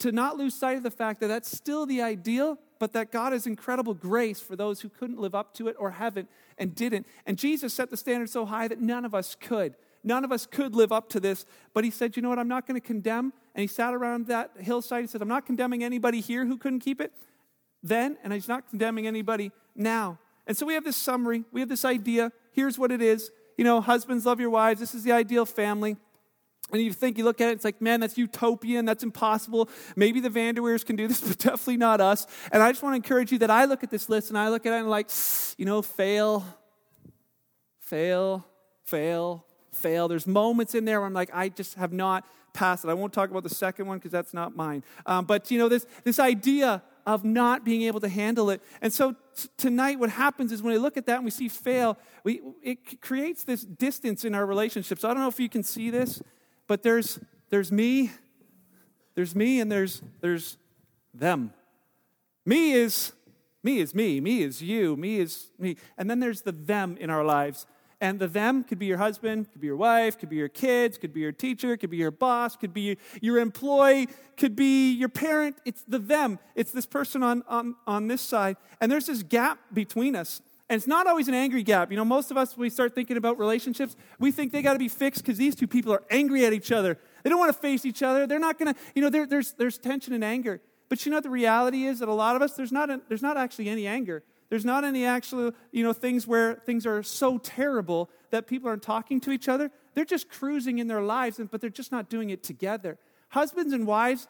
To 0.00 0.10
not 0.10 0.36
lose 0.36 0.54
sight 0.54 0.76
of 0.76 0.82
the 0.82 0.90
fact 0.90 1.20
that 1.20 1.28
that's 1.28 1.50
still 1.50 1.86
the 1.86 2.02
ideal, 2.02 2.58
but 2.80 2.94
that 2.94 3.12
God 3.12 3.32
has 3.32 3.46
incredible 3.46 3.94
grace 3.94 4.40
for 4.40 4.56
those 4.56 4.80
who 4.80 4.88
couldn't 4.88 5.20
live 5.20 5.34
up 5.34 5.54
to 5.54 5.68
it 5.68 5.76
or 5.78 5.90
haven't 5.92 6.28
and 6.58 6.74
didn't. 6.74 7.06
And 7.26 7.38
Jesus 7.38 7.74
set 7.74 7.90
the 7.90 7.96
standard 7.96 8.30
so 8.30 8.46
high 8.46 8.66
that 8.66 8.80
none 8.80 9.04
of 9.04 9.14
us 9.14 9.36
could. 9.38 9.76
None 10.02 10.24
of 10.24 10.32
us 10.32 10.46
could 10.46 10.74
live 10.74 10.92
up 10.92 11.08
to 11.10 11.20
this, 11.20 11.44
but 11.74 11.84
he 11.84 11.90
said, 11.90 12.16
You 12.16 12.22
know 12.22 12.30
what? 12.30 12.38
I'm 12.38 12.48
not 12.48 12.66
going 12.66 12.80
to 12.80 12.86
condemn. 12.86 13.32
And 13.54 13.62
he 13.62 13.66
sat 13.66 13.94
around 13.94 14.26
that 14.28 14.52
hillside. 14.58 15.02
He 15.02 15.06
said, 15.06 15.20
I'm 15.20 15.28
not 15.28 15.44
condemning 15.44 15.82
anybody 15.82 16.20
here 16.20 16.46
who 16.46 16.56
couldn't 16.56 16.80
keep 16.80 17.00
it 17.00 17.12
then, 17.82 18.18
and 18.22 18.32
he's 18.32 18.48
not 18.48 18.68
condemning 18.68 19.06
anybody 19.06 19.50
now. 19.74 20.18
And 20.46 20.56
so 20.56 20.66
we 20.66 20.74
have 20.74 20.84
this 20.84 20.96
summary, 20.96 21.44
we 21.52 21.60
have 21.60 21.68
this 21.68 21.84
idea. 21.84 22.32
Here's 22.52 22.78
what 22.78 22.92
it 22.92 23.00
is. 23.00 23.30
You 23.56 23.64
know, 23.64 23.80
husbands 23.80 24.26
love 24.26 24.40
your 24.40 24.50
wives. 24.50 24.80
This 24.80 24.94
is 24.94 25.04
the 25.04 25.12
ideal 25.12 25.46
family. 25.46 25.96
And 26.72 26.80
you 26.80 26.92
think, 26.92 27.18
you 27.18 27.24
look 27.24 27.40
at 27.40 27.48
it, 27.48 27.52
it's 27.52 27.64
like, 27.64 27.80
man, 27.80 28.00
that's 28.00 28.16
utopian. 28.16 28.84
That's 28.84 29.02
impossible. 29.02 29.68
Maybe 29.96 30.20
the 30.20 30.28
Vanderweers 30.28 30.84
can 30.84 30.96
do 30.96 31.08
this, 31.08 31.20
but 31.26 31.38
definitely 31.38 31.78
not 31.78 32.00
us. 32.00 32.26
And 32.52 32.62
I 32.62 32.70
just 32.70 32.82
want 32.82 32.92
to 32.92 32.96
encourage 32.96 33.32
you 33.32 33.38
that 33.38 33.50
I 33.50 33.64
look 33.64 33.82
at 33.82 33.90
this 33.90 34.08
list 34.08 34.28
and 34.28 34.38
I 34.38 34.48
look 34.48 34.66
at 34.66 34.72
it 34.72 34.76
and 34.76 34.84
I'm 34.84 34.90
like, 34.90 35.10
you 35.56 35.64
know, 35.64 35.82
fail, 35.82 36.44
fail, 37.80 38.46
fail, 38.84 39.44
fail. 39.80 40.08
There's 40.08 40.26
moments 40.26 40.74
in 40.74 40.84
there 40.84 41.00
where 41.00 41.06
I'm 41.06 41.14
like, 41.14 41.30
I 41.32 41.48
just 41.48 41.74
have 41.74 41.92
not 41.92 42.26
passed 42.52 42.84
it. 42.84 42.88
I 42.88 42.94
won't 42.94 43.12
talk 43.12 43.30
about 43.30 43.42
the 43.42 43.54
second 43.54 43.86
one 43.86 43.98
because 43.98 44.12
that's 44.12 44.34
not 44.34 44.56
mine. 44.56 44.84
Um, 45.06 45.24
but 45.24 45.50
you 45.50 45.58
know, 45.58 45.68
this 45.68 45.86
this 46.04 46.18
idea 46.18 46.82
of 47.06 47.24
not 47.24 47.64
being 47.64 47.82
able 47.82 48.00
to 48.00 48.08
handle 48.08 48.50
it. 48.50 48.60
And 48.82 48.92
so 48.92 49.12
t- 49.12 49.48
tonight, 49.56 49.98
what 49.98 50.10
happens 50.10 50.52
is 50.52 50.62
when 50.62 50.72
we 50.72 50.78
look 50.78 50.96
at 50.96 51.06
that 51.06 51.16
and 51.16 51.24
we 51.24 51.30
see 51.30 51.48
fail, 51.48 51.98
we, 52.24 52.40
it 52.62 53.00
creates 53.00 53.42
this 53.44 53.62
distance 53.64 54.24
in 54.24 54.34
our 54.34 54.44
relationships. 54.44 55.02
I 55.02 55.08
don't 55.08 55.18
know 55.18 55.28
if 55.28 55.40
you 55.40 55.48
can 55.48 55.62
see 55.62 55.90
this, 55.90 56.22
but 56.66 56.82
there's, 56.82 57.18
there's 57.48 57.72
me, 57.72 58.10
there's 59.14 59.34
me, 59.34 59.60
and 59.60 59.72
there's, 59.72 60.02
there's 60.20 60.58
them. 61.14 61.52
Me 62.44 62.72
is 62.72 63.12
me 63.62 63.78
is 63.78 63.94
me, 63.94 64.20
me 64.20 64.42
is 64.42 64.62
you, 64.62 64.96
me 64.96 65.18
is 65.18 65.50
me. 65.58 65.76
And 65.98 66.08
then 66.08 66.20
there's 66.20 66.42
the 66.42 66.52
them 66.52 66.96
in 66.98 67.10
our 67.10 67.24
lives. 67.24 67.66
And 68.00 68.18
the 68.18 68.28
them 68.28 68.64
could 68.64 68.78
be 68.78 68.86
your 68.86 68.98
husband, 68.98 69.52
could 69.52 69.60
be 69.60 69.66
your 69.66 69.76
wife, 69.76 70.18
could 70.18 70.30
be 70.30 70.36
your 70.36 70.48
kids, 70.48 70.96
could 70.96 71.12
be 71.12 71.20
your 71.20 71.32
teacher, 71.32 71.76
could 71.76 71.90
be 71.90 71.98
your 71.98 72.10
boss, 72.10 72.56
could 72.56 72.72
be 72.72 72.96
your 73.20 73.38
employee, 73.38 74.08
could 74.38 74.56
be 74.56 74.92
your 74.92 75.10
parent. 75.10 75.56
It's 75.66 75.82
the 75.86 75.98
them. 75.98 76.38
It's 76.54 76.72
this 76.72 76.86
person 76.86 77.22
on, 77.22 77.42
on, 77.46 77.76
on 77.86 78.08
this 78.08 78.22
side. 78.22 78.56
And 78.80 78.90
there's 78.90 79.06
this 79.06 79.22
gap 79.22 79.58
between 79.72 80.16
us. 80.16 80.40
And 80.70 80.76
it's 80.78 80.86
not 80.86 81.06
always 81.06 81.28
an 81.28 81.34
angry 81.34 81.62
gap. 81.62 81.90
You 81.90 81.96
know, 81.96 82.04
most 82.04 82.30
of 82.30 82.36
us, 82.36 82.56
we 82.56 82.70
start 82.70 82.94
thinking 82.94 83.16
about 83.16 83.38
relationships, 83.38 83.96
we 84.18 84.30
think 84.30 84.52
they 84.52 84.62
got 84.62 84.74
to 84.74 84.78
be 84.78 84.88
fixed 84.88 85.22
because 85.22 85.36
these 85.36 85.54
two 85.54 85.66
people 85.66 85.92
are 85.92 86.04
angry 86.10 86.46
at 86.46 86.52
each 86.52 86.72
other. 86.72 86.96
They 87.22 87.28
don't 87.28 87.40
want 87.40 87.52
to 87.52 87.60
face 87.60 87.84
each 87.84 88.02
other. 88.02 88.26
They're 88.26 88.38
not 88.38 88.58
going 88.58 88.72
to, 88.72 88.80
you 88.94 89.02
know, 89.02 89.10
there's, 89.10 89.52
there's 89.52 89.78
tension 89.78 90.14
and 90.14 90.24
anger. 90.24 90.62
But 90.88 91.04
you 91.04 91.12
know 91.12 91.20
the 91.20 91.30
reality 91.30 91.84
is 91.84 91.98
that 91.98 92.08
a 92.08 92.14
lot 92.14 92.34
of 92.36 92.42
us, 92.42 92.54
there's 92.54 92.72
not, 92.72 92.88
a, 92.88 93.00
there's 93.08 93.22
not 93.22 93.36
actually 93.36 93.68
any 93.68 93.86
anger. 93.86 94.22
There's 94.50 94.64
not 94.64 94.84
any 94.84 95.06
actual, 95.06 95.52
you 95.70 95.84
know, 95.84 95.92
things 95.92 96.26
where 96.26 96.56
things 96.66 96.84
are 96.84 97.02
so 97.02 97.38
terrible 97.38 98.10
that 98.30 98.46
people 98.46 98.68
aren't 98.68 98.82
talking 98.82 99.20
to 99.20 99.30
each 99.30 99.48
other. 99.48 99.70
They're 99.94 100.04
just 100.04 100.28
cruising 100.28 100.78
in 100.78 100.88
their 100.88 101.02
lives, 101.02 101.40
but 101.50 101.60
they're 101.60 101.70
just 101.70 101.92
not 101.92 102.10
doing 102.10 102.30
it 102.30 102.42
together. 102.42 102.98
Husbands 103.30 103.72
and 103.72 103.86
wives 103.86 104.26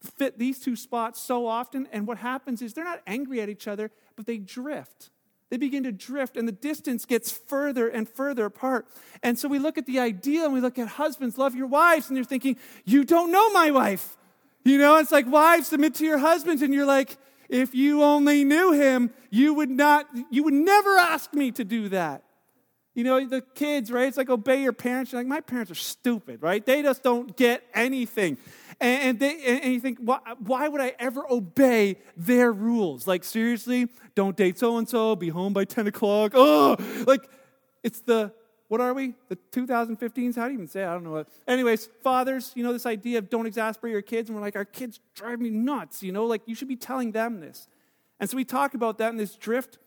fit 0.00 0.38
these 0.38 0.58
two 0.58 0.76
spots 0.76 1.20
so 1.20 1.46
often, 1.46 1.88
and 1.92 2.06
what 2.06 2.18
happens 2.18 2.62
is 2.62 2.74
they're 2.74 2.84
not 2.84 3.00
angry 3.06 3.40
at 3.40 3.48
each 3.48 3.68
other, 3.68 3.90
but 4.16 4.26
they 4.26 4.38
drift. 4.38 5.10
They 5.50 5.56
begin 5.56 5.84
to 5.84 5.92
drift, 5.92 6.36
and 6.36 6.48
the 6.48 6.52
distance 6.52 7.04
gets 7.04 7.30
further 7.30 7.88
and 7.88 8.08
further 8.08 8.46
apart. 8.46 8.88
And 9.22 9.38
so 9.38 9.46
we 9.48 9.60
look 9.60 9.78
at 9.78 9.86
the 9.86 10.00
ideal 10.00 10.46
and 10.46 10.52
we 10.52 10.60
look 10.60 10.80
at 10.80 10.88
husbands, 10.88 11.38
love 11.38 11.54
your 11.54 11.68
wives, 11.68 12.08
and 12.08 12.16
you're 12.16 12.24
thinking, 12.24 12.56
You 12.84 13.04
don't 13.04 13.30
know 13.30 13.50
my 13.52 13.70
wife. 13.70 14.16
You 14.64 14.78
know, 14.78 14.96
it's 14.96 15.12
like, 15.12 15.30
wives, 15.30 15.68
submit 15.68 15.94
to 15.96 16.04
your 16.04 16.18
husbands, 16.18 16.62
and 16.62 16.72
you're 16.72 16.86
like, 16.86 17.18
if 17.54 17.72
you 17.72 18.02
only 18.02 18.42
knew 18.42 18.72
him, 18.72 19.10
you 19.30 19.54
would 19.54 19.70
not, 19.70 20.08
you 20.28 20.42
would 20.42 20.54
never 20.54 20.98
ask 20.98 21.32
me 21.32 21.52
to 21.52 21.62
do 21.62 21.88
that. 21.90 22.24
You 22.94 23.04
know, 23.04 23.24
the 23.24 23.42
kids, 23.42 23.92
right? 23.92 24.08
It's 24.08 24.16
like 24.16 24.28
obey 24.28 24.62
your 24.62 24.72
parents. 24.72 25.12
You're 25.12 25.20
like, 25.20 25.28
my 25.28 25.40
parents 25.40 25.70
are 25.70 25.76
stupid, 25.76 26.42
right? 26.42 26.66
They 26.66 26.82
just 26.82 27.04
don't 27.04 27.36
get 27.36 27.62
anything. 27.72 28.38
And, 28.80 29.20
they, 29.20 29.62
and 29.62 29.72
you 29.72 29.78
think, 29.78 29.98
why, 30.00 30.18
why 30.38 30.66
would 30.66 30.80
I 30.80 30.94
ever 30.98 31.24
obey 31.30 31.98
their 32.16 32.50
rules? 32.50 33.06
Like, 33.06 33.22
seriously, 33.22 33.86
don't 34.16 34.36
date 34.36 34.58
so 34.58 34.76
and 34.78 34.88
so, 34.88 35.14
be 35.14 35.28
home 35.28 35.52
by 35.52 35.64
10 35.64 35.86
o'clock. 35.86 36.32
Oh, 36.34 36.76
like, 37.06 37.28
it's 37.84 38.00
the 38.00 38.32
what 38.68 38.80
are 38.80 38.94
we? 38.94 39.14
The 39.28 39.36
2015s? 39.52 40.36
How 40.36 40.46
do 40.46 40.52
you 40.52 40.58
even 40.58 40.68
say 40.68 40.82
it? 40.82 40.86
I 40.86 40.92
don't 40.94 41.04
know 41.04 41.12
what. 41.12 41.28
Anyways, 41.46 41.88
fathers, 42.02 42.52
you 42.54 42.64
know, 42.64 42.72
this 42.72 42.86
idea 42.86 43.18
of 43.18 43.28
don't 43.28 43.46
exasperate 43.46 43.92
your 43.92 44.02
kids. 44.02 44.28
And 44.28 44.36
we're 44.36 44.42
like, 44.42 44.56
our 44.56 44.64
kids 44.64 45.00
drive 45.14 45.40
me 45.40 45.50
nuts, 45.50 46.02
you 46.02 46.12
know, 46.12 46.24
like 46.24 46.42
you 46.46 46.54
should 46.54 46.68
be 46.68 46.76
telling 46.76 47.12
them 47.12 47.40
this. 47.40 47.68
And 48.20 48.30
so 48.30 48.36
we 48.36 48.44
talk 48.44 48.74
about 48.74 48.98
that, 48.98 49.10
and 49.10 49.20
this 49.20 49.34
drift 49.34 49.78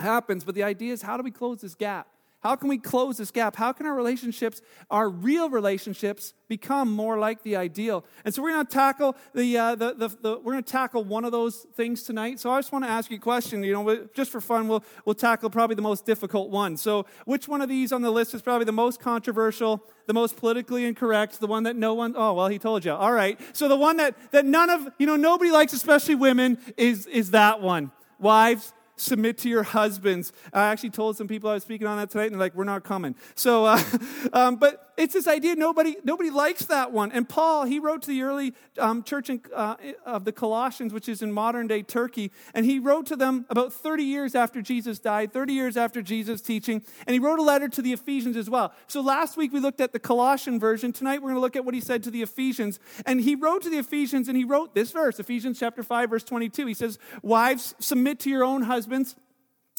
happens. 0.00 0.44
But 0.44 0.54
the 0.54 0.62
idea 0.62 0.92
is 0.92 1.02
how 1.02 1.16
do 1.16 1.22
we 1.22 1.30
close 1.30 1.60
this 1.60 1.74
gap? 1.74 2.08
How 2.40 2.56
can 2.56 2.68
we 2.68 2.78
close 2.78 3.18
this 3.18 3.30
gap? 3.30 3.54
How 3.54 3.72
can 3.72 3.84
our 3.86 3.94
relationships, 3.94 4.62
our 4.90 5.10
real 5.10 5.50
relationships, 5.50 6.32
become 6.48 6.90
more 6.90 7.18
like 7.18 7.42
the 7.42 7.54
ideal? 7.54 8.04
And 8.24 8.34
so 8.34 8.42
we're 8.42 8.52
going 8.52 8.66
to 8.66 8.72
tackle 8.72 9.14
the, 9.34 9.58
uh, 9.58 9.74
the, 9.74 9.94
the, 9.94 10.08
the, 10.08 10.38
we're 10.38 10.52
going 10.52 10.64
to 10.64 10.72
tackle 10.72 11.04
one 11.04 11.26
of 11.26 11.32
those 11.32 11.66
things 11.74 12.02
tonight. 12.02 12.40
So 12.40 12.50
I 12.50 12.58
just 12.58 12.72
want 12.72 12.86
to 12.86 12.90
ask 12.90 13.10
you 13.10 13.18
a 13.18 13.20
question. 13.20 13.62
You 13.62 13.74
know, 13.74 14.08
just 14.14 14.30
for 14.30 14.40
fun, 14.40 14.68
we'll 14.68 14.82
we'll 15.04 15.14
tackle 15.14 15.50
probably 15.50 15.76
the 15.76 15.82
most 15.82 16.06
difficult 16.06 16.48
one. 16.48 16.78
So 16.78 17.04
which 17.26 17.46
one 17.46 17.60
of 17.60 17.68
these 17.68 17.92
on 17.92 18.00
the 18.00 18.10
list 18.10 18.34
is 18.34 18.40
probably 18.40 18.64
the 18.64 18.72
most 18.72 19.00
controversial, 19.00 19.84
the 20.06 20.14
most 20.14 20.38
politically 20.38 20.86
incorrect, 20.86 21.40
the 21.40 21.46
one 21.46 21.64
that 21.64 21.76
no 21.76 21.92
one? 21.92 22.14
Oh 22.16 22.32
well, 22.32 22.48
he 22.48 22.58
told 22.58 22.86
you. 22.86 22.92
All 22.92 23.12
right. 23.12 23.38
So 23.52 23.68
the 23.68 23.76
one 23.76 23.98
that 23.98 24.16
that 24.32 24.46
none 24.46 24.70
of 24.70 24.88
you 24.98 25.06
know 25.06 25.16
nobody 25.16 25.50
likes, 25.50 25.74
especially 25.74 26.14
women, 26.14 26.56
is 26.78 27.06
is 27.06 27.32
that 27.32 27.60
one. 27.60 27.92
Wives, 28.18 28.72
submit 29.00 29.38
to 29.38 29.48
your 29.48 29.62
husbands. 29.62 30.32
I 30.52 30.68
actually 30.68 30.90
told 30.90 31.16
some 31.16 31.28
people 31.28 31.50
I 31.50 31.54
was 31.54 31.62
speaking 31.62 31.86
on 31.86 31.96
that 31.98 32.10
tonight, 32.10 32.26
and 32.26 32.34
they're 32.34 32.40
like, 32.40 32.54
we're 32.54 32.64
not 32.64 32.84
coming. 32.84 33.14
So, 33.34 33.64
uh, 33.64 33.82
um, 34.32 34.56
but 34.56 34.92
it's 34.96 35.14
this 35.14 35.26
idea 35.26 35.56
nobody, 35.56 35.96
nobody 36.04 36.30
likes 36.30 36.66
that 36.66 36.92
one. 36.92 37.10
And 37.10 37.28
Paul, 37.28 37.64
he 37.64 37.78
wrote 37.78 38.02
to 38.02 38.08
the 38.08 38.22
early 38.22 38.52
um, 38.78 39.02
church 39.02 39.30
in, 39.30 39.40
uh, 39.54 39.76
of 40.04 40.24
the 40.24 40.32
Colossians, 40.32 40.92
which 40.92 41.08
is 41.08 41.22
in 41.22 41.32
modern 41.32 41.66
day 41.66 41.82
Turkey, 41.82 42.30
and 42.52 42.66
he 42.66 42.78
wrote 42.78 43.06
to 43.06 43.16
them 43.16 43.46
about 43.48 43.72
30 43.72 44.04
years 44.04 44.34
after 44.34 44.60
Jesus 44.60 44.98
died, 44.98 45.32
30 45.32 45.54
years 45.54 45.76
after 45.76 46.02
Jesus' 46.02 46.42
teaching, 46.42 46.82
and 47.06 47.14
he 47.14 47.18
wrote 47.18 47.38
a 47.38 47.42
letter 47.42 47.68
to 47.68 47.80
the 47.80 47.92
Ephesians 47.92 48.36
as 48.36 48.50
well. 48.50 48.74
So 48.88 49.00
last 49.00 49.36
week 49.36 49.52
we 49.52 49.60
looked 49.60 49.80
at 49.80 49.92
the 49.92 49.98
Colossian 49.98 50.60
version. 50.60 50.92
Tonight 50.92 51.22
we're 51.22 51.30
going 51.30 51.34
to 51.36 51.40
look 51.40 51.56
at 51.56 51.64
what 51.64 51.74
he 51.74 51.80
said 51.80 52.02
to 52.02 52.10
the 52.10 52.22
Ephesians. 52.22 52.78
And 53.06 53.20
he 53.20 53.34
wrote 53.34 53.62
to 53.62 53.70
the 53.70 53.78
Ephesians, 53.78 54.28
and 54.28 54.36
he 54.36 54.44
wrote 54.44 54.74
this 54.74 54.90
verse, 54.90 55.18
Ephesians 55.18 55.58
chapter 55.58 55.82
5, 55.82 56.10
verse 56.10 56.24
22. 56.24 56.66
He 56.66 56.74
says, 56.74 56.98
Wives, 57.22 57.74
submit 57.78 58.18
to 58.20 58.30
your 58.30 58.44
own 58.44 58.62
husbands 58.62 58.89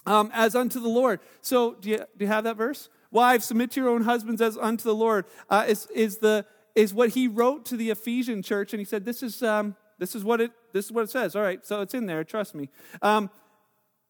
um, 0.06 0.32
as 0.34 0.56
unto 0.56 0.80
the 0.80 0.90
Lord. 0.90 1.20
So 1.42 1.76
do 1.76 1.90
you, 1.90 1.98
do 1.98 2.26
you 2.26 2.28
have 2.28 2.44
that 2.46 2.58
verse? 2.58 2.90
Wives, 3.12 3.46
submit 3.46 3.72
to 3.72 3.82
your 3.82 3.90
own 3.90 4.04
husbands 4.04 4.42
as 4.42 4.58
unto 4.58 4.84
the 4.84 4.96
Lord, 4.96 5.26
uh, 5.50 5.66
is, 5.68 5.88
is, 5.94 6.18
the, 6.18 6.46
is 6.76 6.94
what 6.94 7.10
he 7.10 7.28
wrote 7.28 7.66
to 7.66 7.78
the 7.78 7.90
Ephesian 7.90 8.42
church. 8.42 8.74
And 8.74 8.80
he 8.80 8.86
said, 8.86 9.04
this 9.04 9.22
is, 9.22 9.44
um, 9.44 9.76
this, 10.00 10.16
is 10.16 10.24
what 10.24 10.40
it, 10.40 10.52
this 10.72 10.86
is 10.86 10.92
what 10.92 11.04
it 11.04 11.10
says. 11.10 11.36
All 11.36 11.42
right, 11.42 11.66
so 11.66 11.82
it's 11.82 11.94
in 11.94 12.06
there, 12.06 12.24
trust 12.24 12.56
me. 12.56 12.70
Um, 13.02 13.30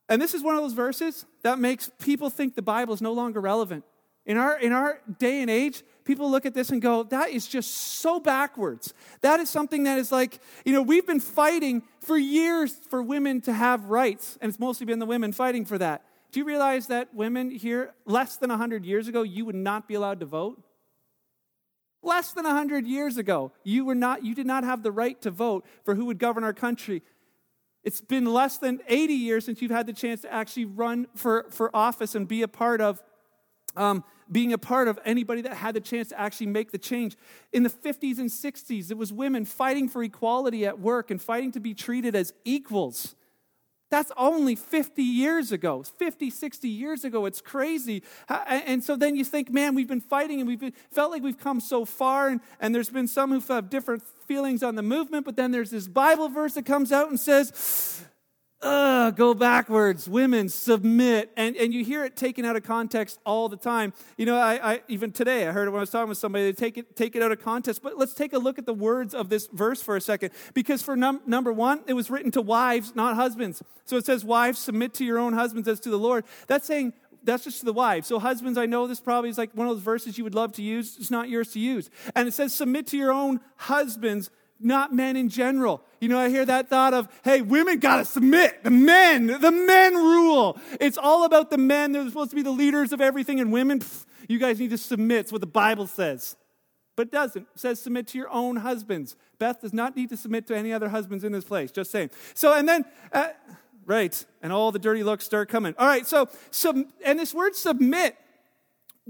and 0.08 0.22
this 0.22 0.34
is 0.34 0.44
one 0.44 0.56
of 0.56 0.62
those 0.62 0.74
verses 0.74 1.26
that 1.44 1.58
makes 1.58 1.90
people 2.00 2.30
think 2.30 2.56
the 2.56 2.62
Bible 2.62 2.94
is 2.94 3.02
no 3.02 3.14
longer 3.14 3.42
relevant. 3.42 3.84
In 4.26 4.38
our, 4.38 4.60
in 4.60 4.72
our 4.72 5.00
day 5.18 5.42
and 5.42 5.50
age, 5.50 5.84
people 6.04 6.30
look 6.30 6.46
at 6.46 6.54
this 6.54 6.70
and 6.70 6.82
go, 6.82 7.04
that 7.04 7.30
is 7.30 7.48
just 7.48 7.72
so 7.72 8.20
backwards. 8.20 8.94
That 9.22 9.40
is 9.40 9.50
something 9.50 9.84
that 9.84 9.98
is 9.98 10.12
like, 10.12 10.40
you 10.66 10.74
know, 10.74 10.82
we've 10.82 11.06
been 11.06 11.20
fighting 11.20 11.84
for 12.00 12.18
years 12.18 12.74
for 12.90 13.02
women 13.02 13.42
to 13.42 13.54
have 13.54 13.86
rights, 13.86 14.38
and 14.42 14.50
it's 14.50 14.60
mostly 14.60 14.86
been 14.86 15.00
the 15.00 15.06
women 15.06 15.32
fighting 15.32 15.66
for 15.66 15.78
that. 15.78 16.04
Do 16.32 16.40
you 16.40 16.46
realize 16.46 16.88
that 16.88 17.14
women 17.14 17.52
here, 17.52 17.94
less 18.06 18.38
than 18.38 18.50
100 18.50 18.86
years 18.86 19.08
ago, 19.08 19.22
you 19.22 19.46
would 19.46 19.56
not 19.56 19.88
be 19.88 19.96
allowed 19.96 20.20
to 20.22 20.26
vote? 20.26 20.62
Less 22.04 22.32
than 22.34 22.46
100 22.46 22.88
years 22.88 23.18
ago, 23.18 23.52
you, 23.64 23.86
were 23.86 23.96
not, 23.96 24.24
you 24.24 24.34
did 24.34 24.48
not 24.48 24.64
have 24.64 24.82
the 24.82 24.92
right 24.92 25.22
to 25.22 25.30
vote 25.30 25.66
for 25.84 25.94
who 25.94 26.06
would 26.06 26.18
govern 26.18 26.44
our 26.44 26.54
country. 26.54 27.04
It's 27.84 28.02
been 28.02 28.26
less 28.26 28.58
than 28.58 28.80
80 28.88 29.14
years 29.14 29.46
since 29.46 29.62
you've 29.62 29.72
had 29.72 29.88
the 29.88 29.94
chance 29.94 30.22
to 30.22 30.34
actually 30.34 30.66
run 30.66 31.08
for, 31.16 31.48
for 31.50 31.76
office 31.76 32.16
and 32.16 32.28
be 32.28 32.42
a 32.42 32.48
part 32.48 32.82
of 32.82 33.04
um, 33.76 34.04
being 34.32 34.54
a 34.54 34.58
part 34.58 34.88
of 34.88 35.00
anybody 35.06 35.42
that 35.42 35.56
had 35.56 35.76
the 35.76 35.82
chance 35.82 36.10
to 36.10 36.20
actually 36.20 36.48
make 36.48 36.72
the 36.72 36.78
change. 36.78 37.18
In 37.52 37.64
the 37.64 37.70
50s 37.70 38.18
and 38.18 38.30
60s, 38.30 38.92
it 38.92 38.98
was 38.98 39.12
women 39.12 39.46
fighting 39.46 39.90
for 39.90 40.04
equality 40.04 40.66
at 40.66 40.80
work 40.80 41.12
and 41.12 41.22
fighting 41.22 41.52
to 41.52 41.60
be 41.60 41.74
treated 41.74 42.16
as 42.16 42.34
equals. 42.46 43.16
That's 43.92 44.12
only 44.16 44.56
50 44.56 45.04
years 45.04 45.52
ago, 45.52 45.84
50, 45.84 46.30
60 46.30 46.70
years 46.70 47.04
ago. 47.04 47.26
It's 47.26 47.42
crazy. 47.42 48.04
And 48.30 48.82
so 48.82 48.96
then 48.96 49.18
you 49.18 49.26
think, 49.26 49.52
man, 49.52 49.76
we've 49.76 49.88
been 49.88 50.00
fighting 50.00 50.40
and 50.40 50.48
we've 50.48 50.62
been, 50.62 50.74
felt 50.92 51.12
like 51.12 51.22
we've 51.22 51.38
come 51.38 51.60
so 51.60 51.84
far. 51.84 52.30
And, 52.30 52.40
and 52.62 52.74
there's 52.74 52.90
been 52.90 53.10
some 53.10 53.32
who 53.32 53.54
have 53.54 53.70
different 53.70 54.02
feelings 54.26 54.64
on 54.64 54.76
the 54.76 54.82
movement, 54.82 55.26
but 55.26 55.36
then 55.36 55.52
there's 55.52 55.72
this 55.72 55.90
Bible 55.90 56.30
verse 56.30 56.54
that 56.54 56.66
comes 56.66 56.94
out 56.94 57.10
and 57.10 57.20
says, 57.20 58.06
Ugh, 58.64 59.16
go 59.16 59.34
backwards. 59.34 60.08
Women, 60.08 60.48
submit. 60.48 61.32
And, 61.36 61.56
and 61.56 61.74
you 61.74 61.84
hear 61.84 62.06
it 62.06 62.16
taken 62.16 62.46
out 62.46 62.56
of 62.56 62.64
context 62.64 63.20
all 63.26 63.50
the 63.50 63.58
time. 63.58 63.92
You 64.18 64.28
know, 64.28 64.38
I, 64.38 64.74
I 64.74 64.82
even 64.88 65.12
today, 65.12 65.48
I 65.48 65.52
heard 65.52 65.68
it 65.68 65.72
when 65.72 65.80
I 65.80 65.82
was 65.82 65.90
talking 65.90 66.10
with 66.10 66.20
somebody, 66.20 66.46
they 66.46 66.54
take 66.54 66.78
it, 66.78 66.96
take 66.96 67.16
it 67.16 67.24
out 67.24 67.32
of 67.32 67.42
context. 67.44 67.82
But 67.82 67.98
let's 67.98 68.14
take 68.14 68.34
a 68.34 68.38
look 68.38 68.60
at 68.60 68.68
the 68.68 68.74
words 68.74 69.16
of 69.16 69.30
this 69.30 69.48
verse 69.48 69.82
for 69.82 69.96
a 69.96 70.02
second. 70.02 70.32
Because 70.54 70.84
for 70.84 70.96
num- 70.96 71.22
number 71.26 71.52
one, 71.52 71.82
it 71.88 71.94
was 71.94 72.12
written 72.12 72.30
to 72.32 72.42
wives, 72.42 72.96
not 72.96 73.16
husbands. 73.16 73.64
So 73.86 73.98
it 73.98 74.06
says, 74.06 74.24
Wives, 74.24 74.60
submit 74.60 74.94
to 74.96 75.06
your 75.06 75.18
own 75.18 75.34
husbands 75.34 75.68
as 75.68 75.80
to 75.82 75.90
the 75.90 75.98
Lord. 75.98 76.24
That's 76.46 76.68
saying, 76.68 76.94
that's 77.24 77.44
just 77.44 77.60
to 77.60 77.66
the 77.66 77.74
wives. 77.74 78.08
So, 78.08 78.20
husbands, 78.20 78.58
I 78.58 78.66
know 78.66 78.88
this 78.88 79.00
probably 79.00 79.30
is 79.30 79.38
like 79.38 79.52
one 79.54 79.68
of 79.68 79.76
those 79.76 79.84
verses 79.84 80.18
you 80.18 80.24
would 80.24 80.36
love 80.36 80.54
to 80.54 80.64
use. 80.64 80.98
It's 81.00 81.12
not 81.12 81.30
yours 81.30 81.52
to 81.54 81.60
use. 81.60 81.90
And 82.16 82.28
it 82.28 82.34
says, 82.34 82.54
Submit 82.54 82.88
to 82.88 82.98
your 82.98 83.12
own 83.12 83.42
husbands 83.58 84.32
not 84.64 84.94
men 84.94 85.16
in 85.16 85.30
general. 85.30 85.84
You 86.00 86.10
know, 86.10 86.20
I 86.20 86.30
hear 86.30 86.46
that 86.46 86.70
thought 86.70 86.94
of, 86.94 87.08
hey, 87.24 87.42
women 87.42 87.80
gotta 87.80 88.06
submit. 88.06 88.64
The 88.64 88.72
men, 88.72 89.28
the 89.28 89.52
men 89.52 89.96
rule. 89.96 90.60
It's 90.80 90.98
all 90.98 91.26
about 91.26 91.50
the 91.50 91.58
men. 91.58 91.92
They're 91.92 92.08
supposed 92.08 92.32
to 92.32 92.36
be 92.36 92.42
the 92.42 92.52
leaders 92.52 92.94
of 92.94 93.02
everything, 93.02 93.40
and 93.40 93.52
women, 93.52 93.80
pff, 93.80 94.06
you 94.28 94.40
guys 94.40 94.60
need 94.60 94.72
to 94.72 94.78
submit. 94.78 95.20
It's 95.22 95.32
what 95.32 95.42
the 95.42 95.48
Bible 95.48 95.88
says. 95.88 96.36
But 96.96 97.08
it 97.08 97.12
doesn't. 97.12 97.48
It 97.54 97.60
says 97.60 97.82
submit 97.82 98.08
to 98.08 98.18
your 98.18 98.30
own 98.30 98.58
husbands. 98.58 99.16
Beth 99.40 99.62
does 99.62 99.74
not 99.74 99.96
need 99.96 100.10
to 100.10 100.18
submit 100.18 100.48
to 100.48 100.56
any 100.56 100.74
other 100.74 100.90
husbands 100.90 101.24
in 101.24 101.32
this 101.32 101.46
place. 101.46 101.72
Just 101.72 101.92
saying. 101.92 102.12
So, 102.34 102.54
and 102.54 102.68
then, 102.68 102.86
uh, 103.12 103.30
right, 103.86 104.26
and 104.42 104.52
all 104.54 104.72
the 104.72 104.80
dirty 104.80 105.04
looks 105.04 105.26
start 105.26 105.50
coming. 105.50 105.74
All 105.78 105.88
right, 105.88 106.06
so, 106.06 106.30
sub, 106.52 106.78
and 107.06 107.18
this 107.18 107.34
word 107.34 107.56
submit 107.56 108.16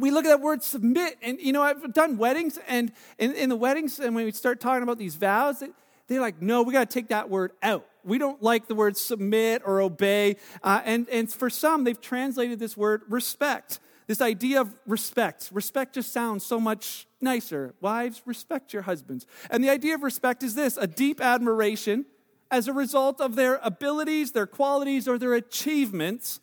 we 0.01 0.11
look 0.11 0.25
at 0.25 0.29
that 0.29 0.41
word 0.41 0.63
submit, 0.63 1.17
and 1.21 1.39
you 1.39 1.53
know, 1.53 1.61
I've 1.61 1.93
done 1.93 2.17
weddings, 2.17 2.59
and 2.67 2.91
in, 3.17 3.49
the 3.49 3.55
weddings, 3.55 3.99
and 3.99 4.15
when 4.15 4.25
we 4.25 4.31
start 4.31 4.59
talking 4.59 4.83
about 4.83 4.97
these 4.97 5.15
vows, 5.15 5.63
they're 6.07 6.19
like, 6.19 6.41
no, 6.41 6.63
we 6.63 6.73
got 6.73 6.89
to 6.89 6.93
take 6.93 7.09
that 7.09 7.29
word 7.29 7.51
out. 7.63 7.85
We 8.03 8.17
don't 8.17 8.41
like 8.41 8.67
the 8.67 8.75
word 8.75 8.97
submit 8.97 9.61
or 9.63 9.79
obey. 9.79 10.37
Uh, 10.63 10.81
and, 10.83 11.07
and 11.09 11.31
for 11.31 11.49
some, 11.49 11.83
they've 11.83 12.01
translated 12.01 12.59
this 12.59 12.75
word 12.75 13.03
respect. 13.07 13.79
This 14.07 14.21
idea 14.21 14.59
of 14.59 14.73
respect. 14.85 15.49
Respect 15.53 15.93
just 15.93 16.11
sounds 16.11 16.43
so 16.45 16.59
much 16.59 17.07
nicer. 17.21 17.75
Wives, 17.79 18.21
respect 18.25 18.73
your 18.73 18.81
husbands. 18.81 19.25
And 19.49 19.63
the 19.63 19.69
idea 19.69 19.95
of 19.95 20.03
respect 20.03 20.43
is 20.43 20.55
this 20.55 20.77
a 20.77 20.87
deep 20.87 21.21
admiration 21.21 22.05
as 22.49 22.67
a 22.67 22.73
result 22.73 23.21
of 23.21 23.35
their 23.35 23.59
abilities, 23.63 24.31
their 24.33 24.47
qualities, 24.47 25.07
or 25.07 25.17
their 25.17 25.35
achievements, 25.35 26.41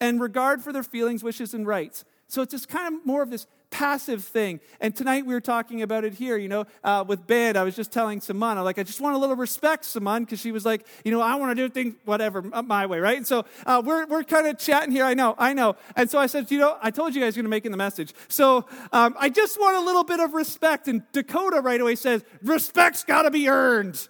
and 0.00 0.20
regard 0.20 0.62
for 0.62 0.72
their 0.72 0.82
feelings, 0.82 1.22
wishes, 1.22 1.54
and 1.54 1.66
rights. 1.66 2.04
So 2.28 2.42
it's 2.42 2.50
just 2.52 2.68
kind 2.68 2.94
of 2.94 3.06
more 3.06 3.22
of 3.22 3.30
this 3.30 3.46
passive 3.70 4.24
thing. 4.24 4.60
And 4.80 4.94
tonight 4.94 5.26
we 5.26 5.34
were 5.34 5.40
talking 5.40 5.82
about 5.82 6.04
it 6.04 6.14
here, 6.14 6.36
you 6.36 6.48
know, 6.48 6.64
uh, 6.82 7.04
with 7.06 7.26
band. 7.26 7.56
I 7.56 7.64
was 7.64 7.76
just 7.76 7.92
telling 7.92 8.20
Simon, 8.20 8.58
I'm 8.58 8.64
like, 8.64 8.78
I 8.78 8.82
just 8.82 9.00
want 9.00 9.16
a 9.16 9.18
little 9.18 9.36
respect, 9.36 9.84
Simon, 9.84 10.24
because 10.24 10.40
she 10.40 10.52
was 10.52 10.64
like, 10.64 10.86
you 11.04 11.10
know, 11.10 11.20
I 11.20 11.34
want 11.34 11.56
to 11.56 11.68
do 11.68 11.68
things 11.68 11.94
whatever, 12.04 12.42
my 12.42 12.86
way, 12.86 13.00
right? 13.00 13.16
And 13.16 13.26
so 13.26 13.44
uh, 13.66 13.82
we're, 13.84 14.06
we're 14.06 14.24
kind 14.24 14.46
of 14.46 14.58
chatting 14.58 14.92
here. 14.92 15.04
I 15.04 15.14
know, 15.14 15.34
I 15.38 15.52
know. 15.52 15.76
And 15.94 16.08
so 16.10 16.18
I 16.18 16.26
said, 16.26 16.50
you 16.50 16.58
know, 16.58 16.76
I 16.80 16.90
told 16.90 17.14
you 17.14 17.20
guys 17.20 17.34
going 17.34 17.44
to 17.44 17.50
make 17.50 17.66
in 17.66 17.72
the 17.72 17.78
message. 17.78 18.14
So 18.28 18.66
um, 18.92 19.14
I 19.18 19.28
just 19.28 19.60
want 19.60 19.76
a 19.76 19.80
little 19.80 20.04
bit 20.04 20.20
of 20.20 20.34
respect. 20.34 20.88
And 20.88 21.02
Dakota 21.12 21.60
right 21.60 21.80
away 21.80 21.96
says, 21.96 22.24
respect's 22.42 23.04
got 23.04 23.22
to 23.22 23.30
be 23.30 23.48
earned. 23.48 24.08